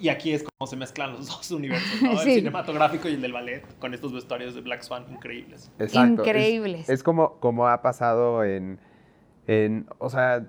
Y 0.00 0.08
aquí 0.08 0.32
es 0.32 0.42
como 0.44 0.66
se 0.66 0.76
mezclan 0.76 1.12
los 1.12 1.26
dos 1.28 1.50
universos, 1.50 2.02
¿no? 2.02 2.16
Sí. 2.18 2.30
El 2.30 2.34
cinematográfico 2.40 3.08
y 3.08 3.14
el 3.14 3.20
del 3.22 3.32
ballet, 3.32 3.62
con 3.78 3.92
estos 3.94 4.12
vestuarios 4.12 4.54
de 4.54 4.62
Black 4.62 4.82
Swan 4.82 5.04
increíbles. 5.10 5.70
Exacto. 5.78 6.22
Increíbles. 6.22 6.88
Es, 6.88 7.02
como, 7.02 7.34
como 7.40 7.68
ha 7.68 7.82
pasado 7.82 8.42
en, 8.44 8.78
en, 9.46 9.86
o 9.98 10.08
sea, 10.08 10.46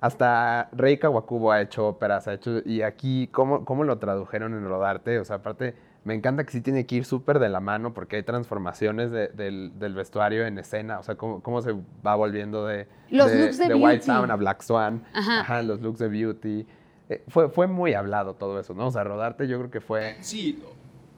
hasta 0.00 0.68
Rei 0.72 0.98
Kawakubo 0.98 1.52
ha 1.52 1.60
hecho 1.60 1.86
óperas, 1.88 2.28
ha 2.28 2.34
hecho, 2.34 2.60
y 2.64 2.82
aquí, 2.82 3.28
¿cómo, 3.32 3.64
cómo 3.64 3.84
lo 3.84 3.98
tradujeron 3.98 4.52
en 4.54 4.64
Rodarte? 4.68 5.18
O 5.18 5.24
sea, 5.24 5.36
aparte, 5.36 5.74
me 6.04 6.14
encanta 6.14 6.44
que 6.44 6.52
sí 6.52 6.60
tiene 6.60 6.86
que 6.86 6.94
ir 6.96 7.04
súper 7.04 7.38
de 7.40 7.48
la 7.48 7.60
mano 7.60 7.92
porque 7.92 8.16
hay 8.16 8.22
transformaciones 8.22 9.10
de- 9.10 9.28
del, 9.28 9.72
del 9.78 9.94
vestuario 9.94 10.46
en 10.46 10.58
escena, 10.58 11.00
o 11.00 11.02
sea, 11.02 11.16
cómo, 11.16 11.42
cómo 11.42 11.60
se 11.62 11.74
va 12.06 12.14
volviendo 12.14 12.64
de, 12.66 12.86
Los 13.10 13.30
de, 13.30 13.40
looks 13.42 13.58
de 13.58 13.74
White 13.74 13.86
Beauty. 13.86 14.02
Sound 14.06 14.30
a 14.30 14.36
Black 14.36 14.62
Swan, 14.62 15.04
Ajá. 15.12 15.62
los 15.62 15.80
looks 15.80 15.98
de 15.98 16.08
Beauty. 16.08 16.66
Eh, 17.08 17.24
fue, 17.28 17.48
fue 17.48 17.66
muy 17.66 17.94
hablado 17.94 18.34
todo 18.34 18.60
eso, 18.60 18.74
¿no? 18.74 18.86
O 18.86 18.90
sea, 18.90 19.04
Rodarte 19.04 19.48
yo 19.48 19.58
creo 19.58 19.70
que 19.70 19.80
fue... 19.80 20.16
Sí, 20.20 20.62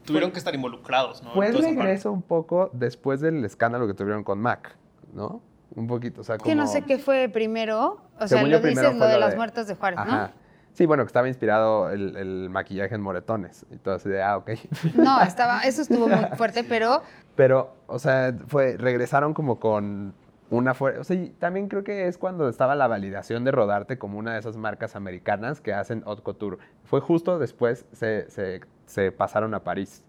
tuvieron 0.04 0.30
que 0.30 0.38
estar 0.38 0.54
involucrados, 0.54 1.22
¿no? 1.22 1.34
Parte. 1.34 1.60
regreso 1.60 2.12
un 2.12 2.22
poco 2.22 2.70
después 2.72 3.20
del 3.20 3.44
escándalo 3.44 3.86
que 3.86 3.94
tuvieron 3.94 4.24
con 4.24 4.40
Mac, 4.40 4.76
¿no? 5.12 5.42
Un 5.74 5.86
poquito, 5.86 6.20
o 6.20 6.24
sea, 6.24 6.36
como... 6.38 6.48
Que 6.48 6.54
no 6.54 6.66
sé 6.66 6.82
qué 6.82 6.98
fue 6.98 7.28
primero. 7.28 8.00
O 8.18 8.26
sea, 8.26 8.42
lo 8.42 8.60
dices 8.60 8.96
lo 8.96 9.06
de 9.06 9.14
lo 9.14 9.20
las 9.20 9.36
muertas 9.36 9.66
de 9.68 9.74
Juárez, 9.74 9.98
Ajá. 10.00 10.32
Sí, 10.72 10.86
bueno, 10.86 11.02
que 11.02 11.08
estaba 11.08 11.26
inspirado 11.26 11.90
el, 11.90 12.16
el 12.16 12.48
maquillaje 12.48 12.94
en 12.94 13.00
moretones 13.00 13.66
y 13.70 13.76
todo 13.76 13.94
así 13.94 14.08
de, 14.08 14.22
ah, 14.22 14.36
ok. 14.36 14.50
¿no? 14.94 15.04
No, 15.04 15.20
estaba, 15.22 15.62
eso 15.62 15.82
estuvo 15.82 16.08
muy 16.08 16.24
fuerte, 16.36 16.64
pero 16.64 17.02
Pero, 17.34 17.74
o 17.86 17.98
sea, 17.98 18.32
fue, 18.46 18.76
regresaron 18.76 19.34
como 19.34 19.58
con 19.58 20.14
una 20.50 20.74
fuerza. 20.74 21.00
O 21.00 21.04
sea, 21.04 21.16
también 21.38 21.68
creo 21.68 21.84
que 21.84 22.06
es 22.08 22.18
cuando 22.18 22.48
estaba 22.48 22.74
la 22.74 22.86
validación 22.88 23.44
de 23.44 23.52
Rodarte 23.52 23.98
como 23.98 24.18
una 24.18 24.34
de 24.34 24.40
esas 24.40 24.56
marcas 24.56 24.96
americanas 24.96 25.60
que 25.60 25.72
hacen 25.72 26.02
haute 26.06 26.22
couture. 26.22 26.58
Fue 26.84 27.00
justo 27.00 27.38
después 27.38 27.86
se, 27.92 28.28
se, 28.30 28.60
se 28.86 29.12
pasaron 29.12 29.54
a 29.54 29.60
París 29.64 30.04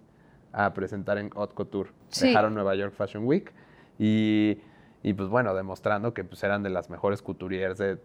a 0.52 0.74
presentar 0.74 1.18
en 1.18 1.30
haute 1.36 1.54
couture. 1.56 1.92
Sí. 2.10 2.28
Dejaron 2.28 2.54
Nueva 2.54 2.76
York 2.76 2.94
Fashion 2.94 3.24
Week 3.26 3.52
y, 4.00 4.58
y 5.04 5.14
pues 5.14 5.30
bueno, 5.30 5.54
demostrando 5.54 6.14
que 6.14 6.24
pues 6.24 6.44
eran 6.44 6.64
de 6.64 6.70
las 6.72 6.90
mejores 6.90 7.22
couturiers 7.22 7.78
de, 7.78 7.98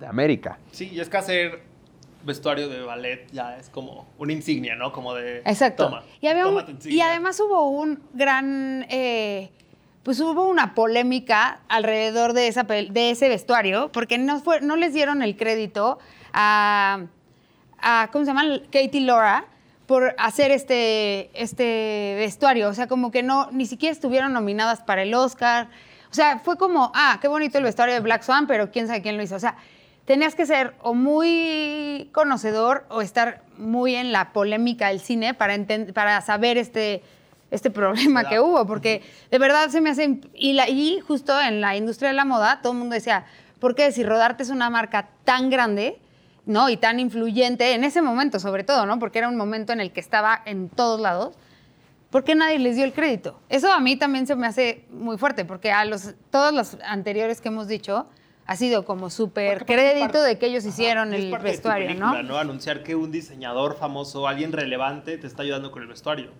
de 0.00 0.06
América. 0.06 0.58
Sí, 0.72 0.90
y 0.92 1.00
es 1.00 1.08
que 1.08 1.16
hacer 1.16 1.62
vestuario 2.26 2.68
de 2.70 2.80
ballet 2.82 3.26
ya 3.32 3.56
es 3.58 3.68
como 3.68 4.06
una 4.18 4.32
insignia, 4.32 4.74
¿no? 4.76 4.92
Como 4.92 5.14
de... 5.14 5.38
Exacto. 5.40 5.84
Toma, 5.86 6.02
y, 6.20 6.26
había 6.26 6.46
un- 6.48 6.78
y 6.84 7.00
además 7.02 7.38
hubo 7.38 7.68
un 7.68 8.02
gran, 8.14 8.86
eh, 8.88 9.50
pues 10.04 10.20
hubo 10.20 10.48
una 10.48 10.74
polémica 10.74 11.60
alrededor 11.68 12.34
de, 12.34 12.46
esa, 12.46 12.62
de 12.62 13.10
ese 13.10 13.28
vestuario, 13.28 13.90
porque 13.90 14.18
no, 14.18 14.38
fue, 14.40 14.60
no 14.60 14.76
les 14.76 14.92
dieron 14.92 15.22
el 15.22 15.36
crédito 15.36 15.98
a, 16.32 17.06
a, 17.80 18.08
¿cómo 18.12 18.24
se 18.24 18.30
llama? 18.30 18.44
Katie 18.70 19.00
Laura 19.00 19.46
por 19.86 20.14
hacer 20.18 20.50
este, 20.50 21.30
este 21.34 22.14
vestuario. 22.18 22.68
O 22.68 22.74
sea, 22.74 22.86
como 22.86 23.10
que 23.10 23.22
no, 23.22 23.48
ni 23.50 23.66
siquiera 23.66 23.92
estuvieron 23.92 24.32
nominadas 24.32 24.82
para 24.82 25.02
el 25.02 25.14
Oscar. 25.14 25.68
O 26.10 26.14
sea, 26.14 26.38
fue 26.38 26.56
como, 26.56 26.92
ah, 26.94 27.18
qué 27.20 27.28
bonito 27.28 27.58
el 27.58 27.64
vestuario 27.64 27.94
de 27.94 28.00
Black 28.00 28.22
Swan, 28.22 28.46
pero 28.46 28.70
quién 28.70 28.86
sabe 28.86 29.02
quién 29.02 29.16
lo 29.16 29.22
hizo. 29.22 29.36
O 29.36 29.40
sea, 29.40 29.56
tenías 30.04 30.34
que 30.34 30.46
ser 30.46 30.74
o 30.82 30.94
muy 30.94 32.10
conocedor 32.12 32.84
o 32.88 33.00
estar 33.00 33.42
muy 33.56 33.94
en 33.94 34.12
la 34.12 34.32
polémica 34.32 34.88
del 34.88 35.00
cine 35.00 35.34
para, 35.34 35.56
para 35.92 36.20
saber 36.20 36.58
este, 36.58 37.02
este 37.54 37.70
problema 37.70 38.20
¿Verdad? 38.20 38.30
que 38.30 38.40
hubo, 38.40 38.66
porque 38.66 39.02
de 39.30 39.38
verdad 39.38 39.68
se 39.70 39.80
me 39.80 39.90
hace... 39.90 40.20
Y, 40.34 40.52
la, 40.52 40.68
y 40.68 41.00
justo 41.00 41.40
en 41.40 41.60
la 41.60 41.76
industria 41.76 42.10
de 42.10 42.14
la 42.14 42.24
moda, 42.24 42.60
todo 42.62 42.72
el 42.72 42.78
mundo 42.78 42.94
decía, 42.94 43.24
¿por 43.60 43.74
qué 43.74 43.92
si 43.92 44.02
Rodarte 44.04 44.42
es 44.42 44.50
una 44.50 44.68
marca 44.70 45.08
tan 45.24 45.50
grande, 45.50 45.98
¿no? 46.46 46.68
Y 46.68 46.76
tan 46.76 47.00
influyente, 47.00 47.72
en 47.72 47.84
ese 47.84 48.02
momento 48.02 48.38
sobre 48.38 48.64
todo, 48.64 48.84
¿no? 48.86 48.98
Porque 48.98 49.18
era 49.18 49.28
un 49.28 49.36
momento 49.36 49.72
en 49.72 49.80
el 49.80 49.92
que 49.92 50.00
estaba 50.00 50.42
en 50.44 50.68
todos 50.68 51.00
lados. 51.00 51.36
¿Por 52.10 52.22
qué 52.22 52.34
nadie 52.34 52.58
les 52.58 52.76
dio 52.76 52.84
el 52.84 52.92
crédito? 52.92 53.40
Eso 53.48 53.72
a 53.72 53.80
mí 53.80 53.96
también 53.96 54.26
se 54.26 54.36
me 54.36 54.46
hace 54.46 54.84
muy 54.90 55.16
fuerte, 55.18 55.44
porque 55.44 55.72
a 55.72 55.84
los, 55.84 56.14
todos 56.30 56.52
los 56.52 56.76
anteriores 56.86 57.40
que 57.40 57.48
hemos 57.48 57.66
dicho 57.66 58.06
ha 58.46 58.56
sido 58.56 58.84
como 58.84 59.08
súper 59.08 59.64
crédito 59.64 60.00
parte- 60.00 60.18
de 60.18 60.38
que 60.38 60.46
ellos 60.46 60.66
hicieron 60.66 61.14
el 61.14 61.30
parte 61.30 61.46
de 61.46 61.50
tu 61.50 61.56
vestuario, 61.56 61.86
película, 61.88 62.22
¿no? 62.22 62.36
Anunciar 62.36 62.82
que 62.82 62.94
un 62.94 63.10
diseñador 63.10 63.76
famoso, 63.78 64.28
alguien 64.28 64.52
relevante, 64.52 65.16
te 65.16 65.26
está 65.26 65.42
ayudando 65.42 65.72
con 65.72 65.82
el 65.82 65.88
vestuario. 65.88 66.30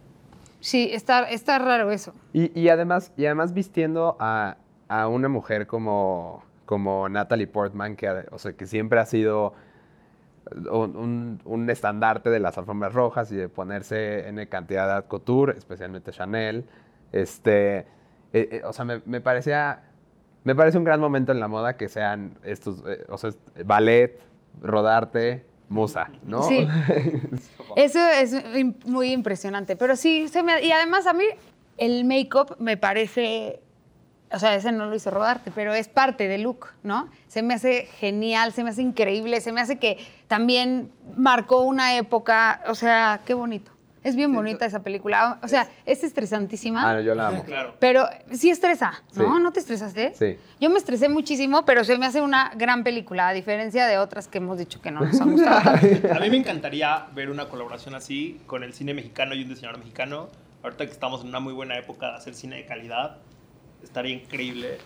Sí, 0.65 0.89
está, 0.93 1.25
está 1.29 1.59
raro 1.59 1.91
eso. 1.91 2.15
Y, 2.33 2.59
y 2.59 2.71
además, 2.71 3.13
y 3.19 3.27
además 3.27 3.53
vistiendo 3.53 4.17
a, 4.19 4.57
a 4.89 5.09
una 5.09 5.29
mujer 5.29 5.67
como, 5.67 6.43
como 6.65 7.07
Natalie 7.11 7.47
Portman, 7.47 7.97
que, 7.97 8.09
o 8.31 8.39
sea, 8.39 8.55
que 8.55 8.65
siempre 8.65 8.99
ha 8.99 9.05
sido 9.05 9.53
un, 10.71 11.39
un- 11.45 11.69
estandarte 11.71 12.31
de 12.31 12.41
las 12.41 12.57
alfombras 12.57 12.95
rojas 12.95 13.31
y 13.31 13.37
de 13.37 13.51
ponerse 13.51 14.27
en 14.27 14.45
cantidad 14.47 15.03
de 15.03 15.07
couture, 15.07 15.53
especialmente 15.59 16.13
Chanel. 16.13 16.65
Este, 17.13 17.79
eh, 17.81 17.85
eh, 18.33 18.63
o 18.65 18.73
sea, 18.73 18.87
me, 18.87 19.03
me 19.05 19.21
parecía, 19.21 19.83
me 20.45 20.55
parece 20.55 20.79
un 20.79 20.85
gran 20.85 20.99
momento 20.99 21.31
en 21.33 21.41
la 21.41 21.49
moda 21.49 21.77
que 21.77 21.91
sean 21.91 22.39
estos, 22.43 22.83
eh, 22.87 23.05
o 23.11 23.19
sea, 23.19 23.33
ballet, 23.67 24.19
rodarte, 24.63 25.45
musa, 25.75 26.09
¿no? 26.25 26.45
Sí. 26.45 26.67
Eso 27.77 27.99
es 28.09 28.35
muy 28.87 29.13
impresionante. 29.13 29.77
Pero 29.77 29.97
sí, 29.97 30.29
se 30.29 30.43
me, 30.43 30.63
y 30.63 30.73
además 30.73 31.07
a 31.07 31.13
mí 31.13 31.25
el 31.77 32.05
make-up 32.05 32.57
me 32.59 32.77
parece, 32.77 33.61
o 34.31 34.39
sea, 34.39 34.55
ese 34.55 34.73
no 34.73 34.87
lo 34.87 34.95
hizo 34.95 35.11
rodarte, 35.11 35.51
pero 35.55 35.75
es 35.75 35.89
parte 35.89 36.29
del 36.29 36.43
look, 36.43 36.69
¿no? 36.83 37.11
Se 37.27 37.43
me 37.43 37.55
hace 37.55 37.89
genial, 37.99 38.53
se 38.53 38.65
me 38.65 38.71
hace 38.71 38.83
increíble, 38.83 39.41
se 39.41 39.53
me 39.53 39.61
hace 39.61 39.79
que 39.79 39.99
también 40.29 40.91
marcó 41.17 41.63
una 41.63 41.97
época, 41.97 42.63
o 42.69 42.75
sea, 42.75 43.21
qué 43.27 43.35
bonito. 43.35 43.74
Es 44.05 44.17
bien 44.17 44.33
bonita 44.35 44.67
esa 44.67 44.83
película. 44.83 45.39
O 45.43 45.49
sea, 45.49 45.67
es 45.87 46.05
estresantísima. 46.05 46.89
Ah, 46.89 46.95
no, 46.95 47.01
yo 47.01 47.15
la 47.15 47.29
amo. 47.29 47.45
Claro. 47.55 47.75
Pero 47.79 48.07
sí 48.33 48.51
estresa, 48.51 49.03
¿no? 49.15 49.37
Sí. 49.37 49.43
¿No 49.43 49.53
te 49.53 49.61
estresaste? 49.61 50.13
Sí. 50.15 50.39
Yo 50.61 50.71
me 50.71 50.79
estresé 50.79 51.09
muchísimo, 51.09 51.65
pero 51.65 51.85
se 51.85 51.97
me 51.99 52.07
hace 52.07 52.21
una 52.21 52.53
gran 52.55 52.85
película, 52.85 53.29
a 53.29 53.33
diferencia 53.33 53.87
de 53.87 53.99
otras 53.99 54.29
que 54.29 54.39
hemos 54.39 54.59
dicho 54.59 54.81
que 54.83 54.91
no 54.91 55.01
nos 55.01 55.21
han 55.21 55.33
gustado. 55.33 55.71
A 56.15 56.21
mí 56.21 56.31
me 56.31 56.37
encantaría 56.37 57.07
ver 57.15 57.31
una 57.31 57.49
colaboración 57.49 57.95
así 57.95 58.41
con 58.47 58.63
el 58.63 58.75
cine 58.75 58.93
mexicano 58.95 59.35
y 59.35 59.43
un 59.43 59.49
diseñador 59.49 59.79
mexicano. 59.79 60.29
Ahorita 60.63 60.85
que 60.87 60.93
estamos 60.93 61.23
en 61.23 61.29
una 61.29 61.41
muy 61.41 61.53
buena 61.53 61.79
época 61.79 62.11
de 62.11 62.17
hacer 62.17 62.35
cine 62.35 62.57
de 62.57 62.67
calidad, 62.67 63.17
estaría 63.83 64.15
increíble 64.15 64.79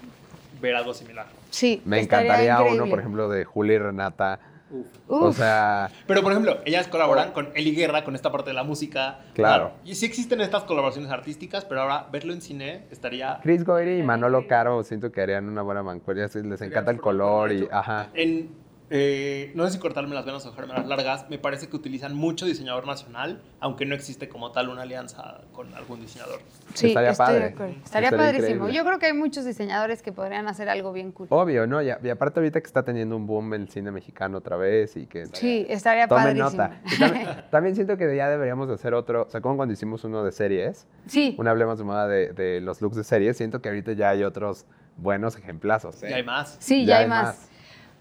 ver 0.61 0.77
algo 0.77 0.95
similar. 0.95 1.27
Sí, 1.51 1.83
Me 1.85 2.01
encantaría 2.01 2.61
uno, 2.63 2.87
por 2.89 3.01
ejemplo, 3.01 3.29
de 3.29 3.45
Julia 3.45 3.75
y 3.75 3.79
Renata. 3.79 4.41
Uf. 4.71 4.87
O 5.09 5.33
sea, 5.33 5.91
Pero, 6.07 6.23
por 6.23 6.33
ejemplo, 6.33 6.59
ellas 6.65 6.89
colaboran 6.89 7.33
con 7.33 7.51
Eli 7.55 7.75
Guerra, 7.75 8.05
con 8.05 8.15
esta 8.15 8.31
parte 8.31 8.51
de 8.51 8.55
la 8.55 8.65
música. 8.65 9.21
Claro. 9.35 9.73
Y 9.85 9.95
sí 9.95 10.07
existen 10.07 10.41
estas 10.41 10.65
colaboraciones 10.65 11.11
artísticas, 11.11 11.65
pero 11.65 11.83
ahora 11.83 12.07
verlo 12.13 12.33
en 12.33 12.43
cine 12.43 12.87
estaría... 12.91 13.39
Chris 13.43 13.65
Goyri 13.65 13.99
y 13.99 14.03
Manolo 14.03 14.47
Caro 14.47 14.83
siento 14.83 15.11
que 15.11 15.23
harían 15.23 15.49
una 15.49 15.63
buena 15.63 15.83
mancuerna. 15.83 16.29
Les 16.33 16.61
encanta 16.63 16.91
el 16.91 17.01
color 17.01 17.53
y... 17.53 17.69
Ajá. 17.71 18.09
En, 18.15 18.51
eh, 18.91 19.53
no 19.55 19.67
sé 19.67 19.73
si 19.73 19.79
cortarme 19.79 20.15
las 20.15 20.25
venas 20.25 20.45
o 20.47 20.51
dejarme 20.51 20.73
las 20.75 20.87
largas, 20.87 21.27
me 21.29 21.39
parece 21.39 21.69
que 21.69 21.77
utilizan 21.77 22.15
mucho 22.15 22.47
diseñador 22.47 22.87
nacional, 22.87 23.43
aunque 23.61 23.85
no 23.87 23.95
existe 23.95 24.29
como 24.29 24.51
tal 24.53 24.69
una 24.71 24.83
alianza 24.83 25.43
con 25.53 25.75
algún 25.75 26.01
diseñador. 26.01 26.41
Sí, 26.75 26.89
Estaría 26.89 27.11
estoy 27.11 27.27
padre. 27.27 27.39
de 27.41 27.45
acuerdo. 27.47 27.73
Estaría, 27.85 28.09
Estaría 28.09 28.11
padrísimo. 28.27 28.55
increíble. 28.67 28.75
Yo 28.75 28.85
creo 28.85 28.99
que 28.99 29.07
hay 29.07 29.13
muchos 29.13 29.45
diseñadores 29.45 30.03
que 30.03 30.13
podrían 30.13 30.49
hacer 30.49 30.69
algo 30.69 30.93
bien 30.93 31.13
cool. 31.13 31.27
Obvio, 31.31 31.67
¿no? 31.67 31.83
Y, 31.83 31.91
a- 31.91 31.99
y 32.03 32.09
aparte 32.09 32.41
ahorita 32.41 32.61
que 32.61 32.67
está 32.67 32.83
teniendo 32.85 33.17
un 33.17 33.27
boom 33.27 33.53
el 33.55 33.69
cine 33.69 33.91
mexicano 33.91 34.39
otra 34.39 34.57
vez 34.57 34.97
y 34.97 35.07
que... 35.07 35.27
Sí, 35.33 35.67
estaría 35.69 36.09
Tomen 36.09 36.25
padrísimo. 36.39 36.51
nota. 36.51 36.81
Y 36.91 36.99
también, 36.99 37.27
también 37.51 37.75
siento 37.75 37.97
que 37.97 38.17
ya 38.17 38.29
deberíamos 38.29 38.69
de 38.69 38.75
hacer 38.75 38.95
otro... 38.95 39.23
O 39.25 39.31
sea, 39.31 39.41
como 39.41 39.57
cuando 39.57 39.73
hicimos 39.75 40.05
uno 40.05 40.25
de 40.25 40.33
series, 40.33 40.87
Sí, 41.07 41.35
un 41.39 41.47
Hablemos 41.49 41.79
de 41.79 41.85
Moda 41.85 42.07
de, 42.09 42.33
de 42.33 42.61
los 42.61 42.81
looks 42.81 42.97
de 42.97 43.05
series, 43.05 43.37
siento 43.37 43.61
que 43.61 43.69
ahorita 43.69 43.93
ya 43.93 44.11
hay 44.11 44.25
otros 44.25 44.65
buenos 44.97 45.37
ejemplazos. 45.37 46.03
¿eh? 46.03 46.09
Y 46.11 46.13
hay 46.15 46.23
más. 46.25 46.57
sí, 46.59 46.85
ya, 46.87 46.99
hay 46.99 47.07
más. 47.09 47.51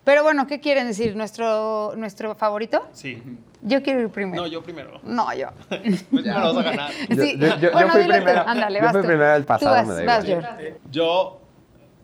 Pero 0.07 0.23
bueno, 0.23 0.47
¿qué 0.47 0.61
quieren 0.61 0.87
decir? 0.87 1.17
¿Nuestro, 1.17 1.91
¿Nuestro 1.97 2.33
favorito? 2.33 2.87
Sí. 2.93 3.21
Yo 3.61 3.83
quiero 3.83 3.99
ir 3.99 4.07
primero. 4.09 4.41
No, 4.43 4.47
yo 4.47 4.63
primero. 4.63 5.01
No, 5.03 5.33
yo. 5.33 5.49
Pues 5.69 6.25
no 6.25 6.39
lo 6.39 6.53
vas 6.53 6.65
a 6.65 6.69
ganar. 6.69 6.91
Yo- 7.09 7.15
Sí. 7.25 7.37
yo- 7.37 7.47
yo- 7.47 7.55
yo 7.57 7.71
Bueno, 7.73 7.89
fui 7.91 8.01
dile 8.03 8.19
tú. 8.19 8.23
primero. 8.23 8.47
Ándale, 8.47 8.79
Yo 8.79 8.85
vas 8.85 8.91
fui 8.93 9.01
tú. 9.01 9.07
primero, 9.07 9.35
el 9.35 9.43
pasado 9.43 9.71
Tú 9.71 9.75
vas, 9.75 9.87
me 9.97 10.05
da 10.05 10.15
vas, 10.15 10.25
igual. 10.25 10.43
George. 10.45 10.67
Eh, 10.69 10.77
Yo, 10.89 11.41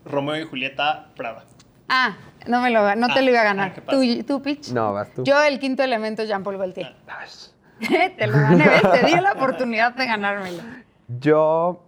Romeo 0.04 0.36
y 0.36 0.44
Julieta 0.44 1.12
Prada. 1.16 1.46
Ah, 1.88 2.18
no 2.46 2.60
me 2.60 2.72
lo, 2.72 2.94
no 2.98 3.08
te 3.08 3.20
Ah, 3.20 3.22
lo 3.22 3.30
iba 3.30 3.40
a 3.40 3.42
ah, 3.42 3.46
ganar. 3.46 3.74
¿qué 3.74 3.82
pasa? 3.82 3.98
¿Tú, 3.98 4.24
tú, 4.26 4.42
Pitch? 4.42 4.74
No, 4.74 4.92
vas 4.92 5.10
tú. 5.14 5.24
Yo, 5.24 5.42
el 5.42 5.58
quinto 5.60 5.82
elemento, 5.82 6.26
Jean-Paul 6.26 6.58
Gaultier. 6.58 6.94
te 8.18 8.28
lo 8.28 8.34
gané, 8.34 8.68
¿ves? 8.68 8.82
Te 8.82 9.06
di 9.06 9.16
la 9.16 9.32
oportunidad 9.32 9.94
de 9.94 10.06
ganármelo. 10.08 10.62
Yo, 11.22 11.82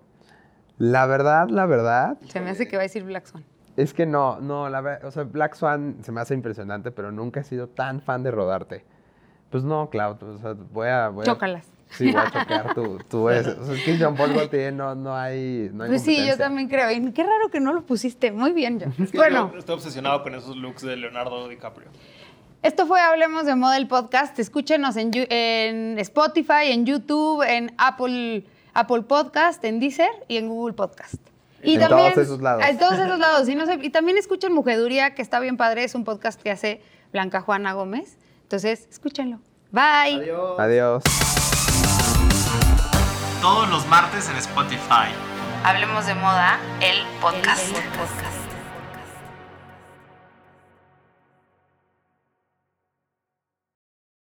la 0.77 1.05
verdad, 1.07 1.49
la 1.49 1.65
verdad, 1.65 2.15
Se 2.29 2.39
me 2.39 2.51
hace 2.51 2.69
que 2.69 2.77
va 2.77 2.83
a 2.83 2.87
decir 2.87 3.03
Black 3.03 3.25
Swan. 3.25 3.43
Es 3.77 3.93
que 3.93 4.05
no, 4.05 4.39
no, 4.39 4.69
la 4.69 4.81
verdad, 4.81 5.05
o 5.07 5.11
sea, 5.11 5.23
Black 5.23 5.55
Swan 5.55 5.97
se 6.01 6.11
me 6.11 6.21
hace 6.21 6.33
impresionante, 6.33 6.91
pero 6.91 7.11
nunca 7.11 7.41
he 7.41 7.43
sido 7.43 7.67
tan 7.67 8.01
fan 8.01 8.23
de 8.23 8.31
rodarte. 8.31 8.85
Pues 9.49 9.63
no, 9.63 9.89
Clau, 9.89 10.17
o 10.21 10.37
sea, 10.37 10.53
voy 10.71 10.87
a... 10.87 11.09
Voy 11.09 11.23
a- 11.23 11.25
Chócalas. 11.25 11.67
Sí, 11.91 12.11
voy 12.11 12.19
a 12.21 12.31
chocar 12.31 12.73
tu, 12.73 12.97
tu 13.09 13.29
es. 13.29 13.45
O 13.47 13.63
sea, 13.63 13.75
es 13.75 13.83
que 13.83 13.97
Jean 13.97 14.15
Paul 14.15 14.33
Gaultier 14.33 14.73
no, 14.73 14.95
no 14.95 15.15
hay, 15.15 15.69
no 15.71 15.83
hay 15.83 15.89
Pues 15.91 16.01
sí, 16.01 16.25
yo 16.25 16.35
también 16.35 16.67
creo. 16.67 16.89
Y 16.91 17.11
qué 17.11 17.23
raro 17.23 17.49
que 17.51 17.59
no 17.59 17.73
lo 17.73 17.83
pusiste. 17.85 18.31
Muy 18.31 18.53
bien. 18.53 18.81
Es 18.99 19.11
que 19.11 19.17
Bueno, 19.17 19.51
yo 19.53 19.59
estoy 19.59 19.75
obsesionado 19.75 20.23
con 20.23 20.33
esos 20.33 20.55
looks 20.57 20.81
de 20.81 20.95
Leonardo 20.97 21.47
DiCaprio. 21.47 21.87
esto 22.63 22.87
fue 22.87 22.99
Hablemos 22.99 23.45
de 23.45 23.55
Moda 23.55 23.77
el 23.77 23.87
podcast. 23.87 24.37
Escúchenos 24.39 24.97
en, 24.97 25.11
en 25.13 25.99
Spotify, 25.99 26.71
en 26.71 26.85
YouTube, 26.87 27.43
en 27.47 27.71
Apple, 27.77 28.45
Apple 28.73 29.03
Podcast, 29.03 29.63
en 29.63 29.79
Deezer 29.79 30.09
y 30.27 30.37
en 30.37 30.49
Google 30.49 30.73
Podcast. 30.73 31.21
Y 31.65 31.75
En 31.75 31.87
todos 31.87 32.17
esos 32.17 32.41
lados. 32.41 32.63
En 32.67 32.77
todos 32.77 32.93
esos 32.99 33.19
lados. 33.25 33.49
Y, 33.49 33.55
no 33.55 33.65
sé- 33.65 33.79
y 33.81 33.89
también 33.89 34.17
escuchen 34.17 34.53
Mujeduría, 34.53 35.15
que 35.15 35.21
está 35.21 35.39
bien 35.39 35.57
padre. 35.57 35.83
Es 35.83 35.95
un 35.95 36.03
podcast 36.03 36.41
que 36.41 36.51
hace 36.51 36.81
Blanca 37.11 37.41
Juana 37.41 37.73
Gómez. 37.73 38.17
Entonces, 38.43 38.87
escúchenlo. 38.91 39.39
Bye. 39.71 40.21
Adiós. 40.21 40.59
Adiós. 40.59 41.03
Todos 43.41 43.69
los 43.69 43.85
martes 43.87 44.29
en 44.29 44.37
Spotify. 44.37 45.09
Hablemos 45.63 46.05
de 46.05 46.13
moda, 46.15 46.59
el 46.81 46.97
podcast. 47.21 48.44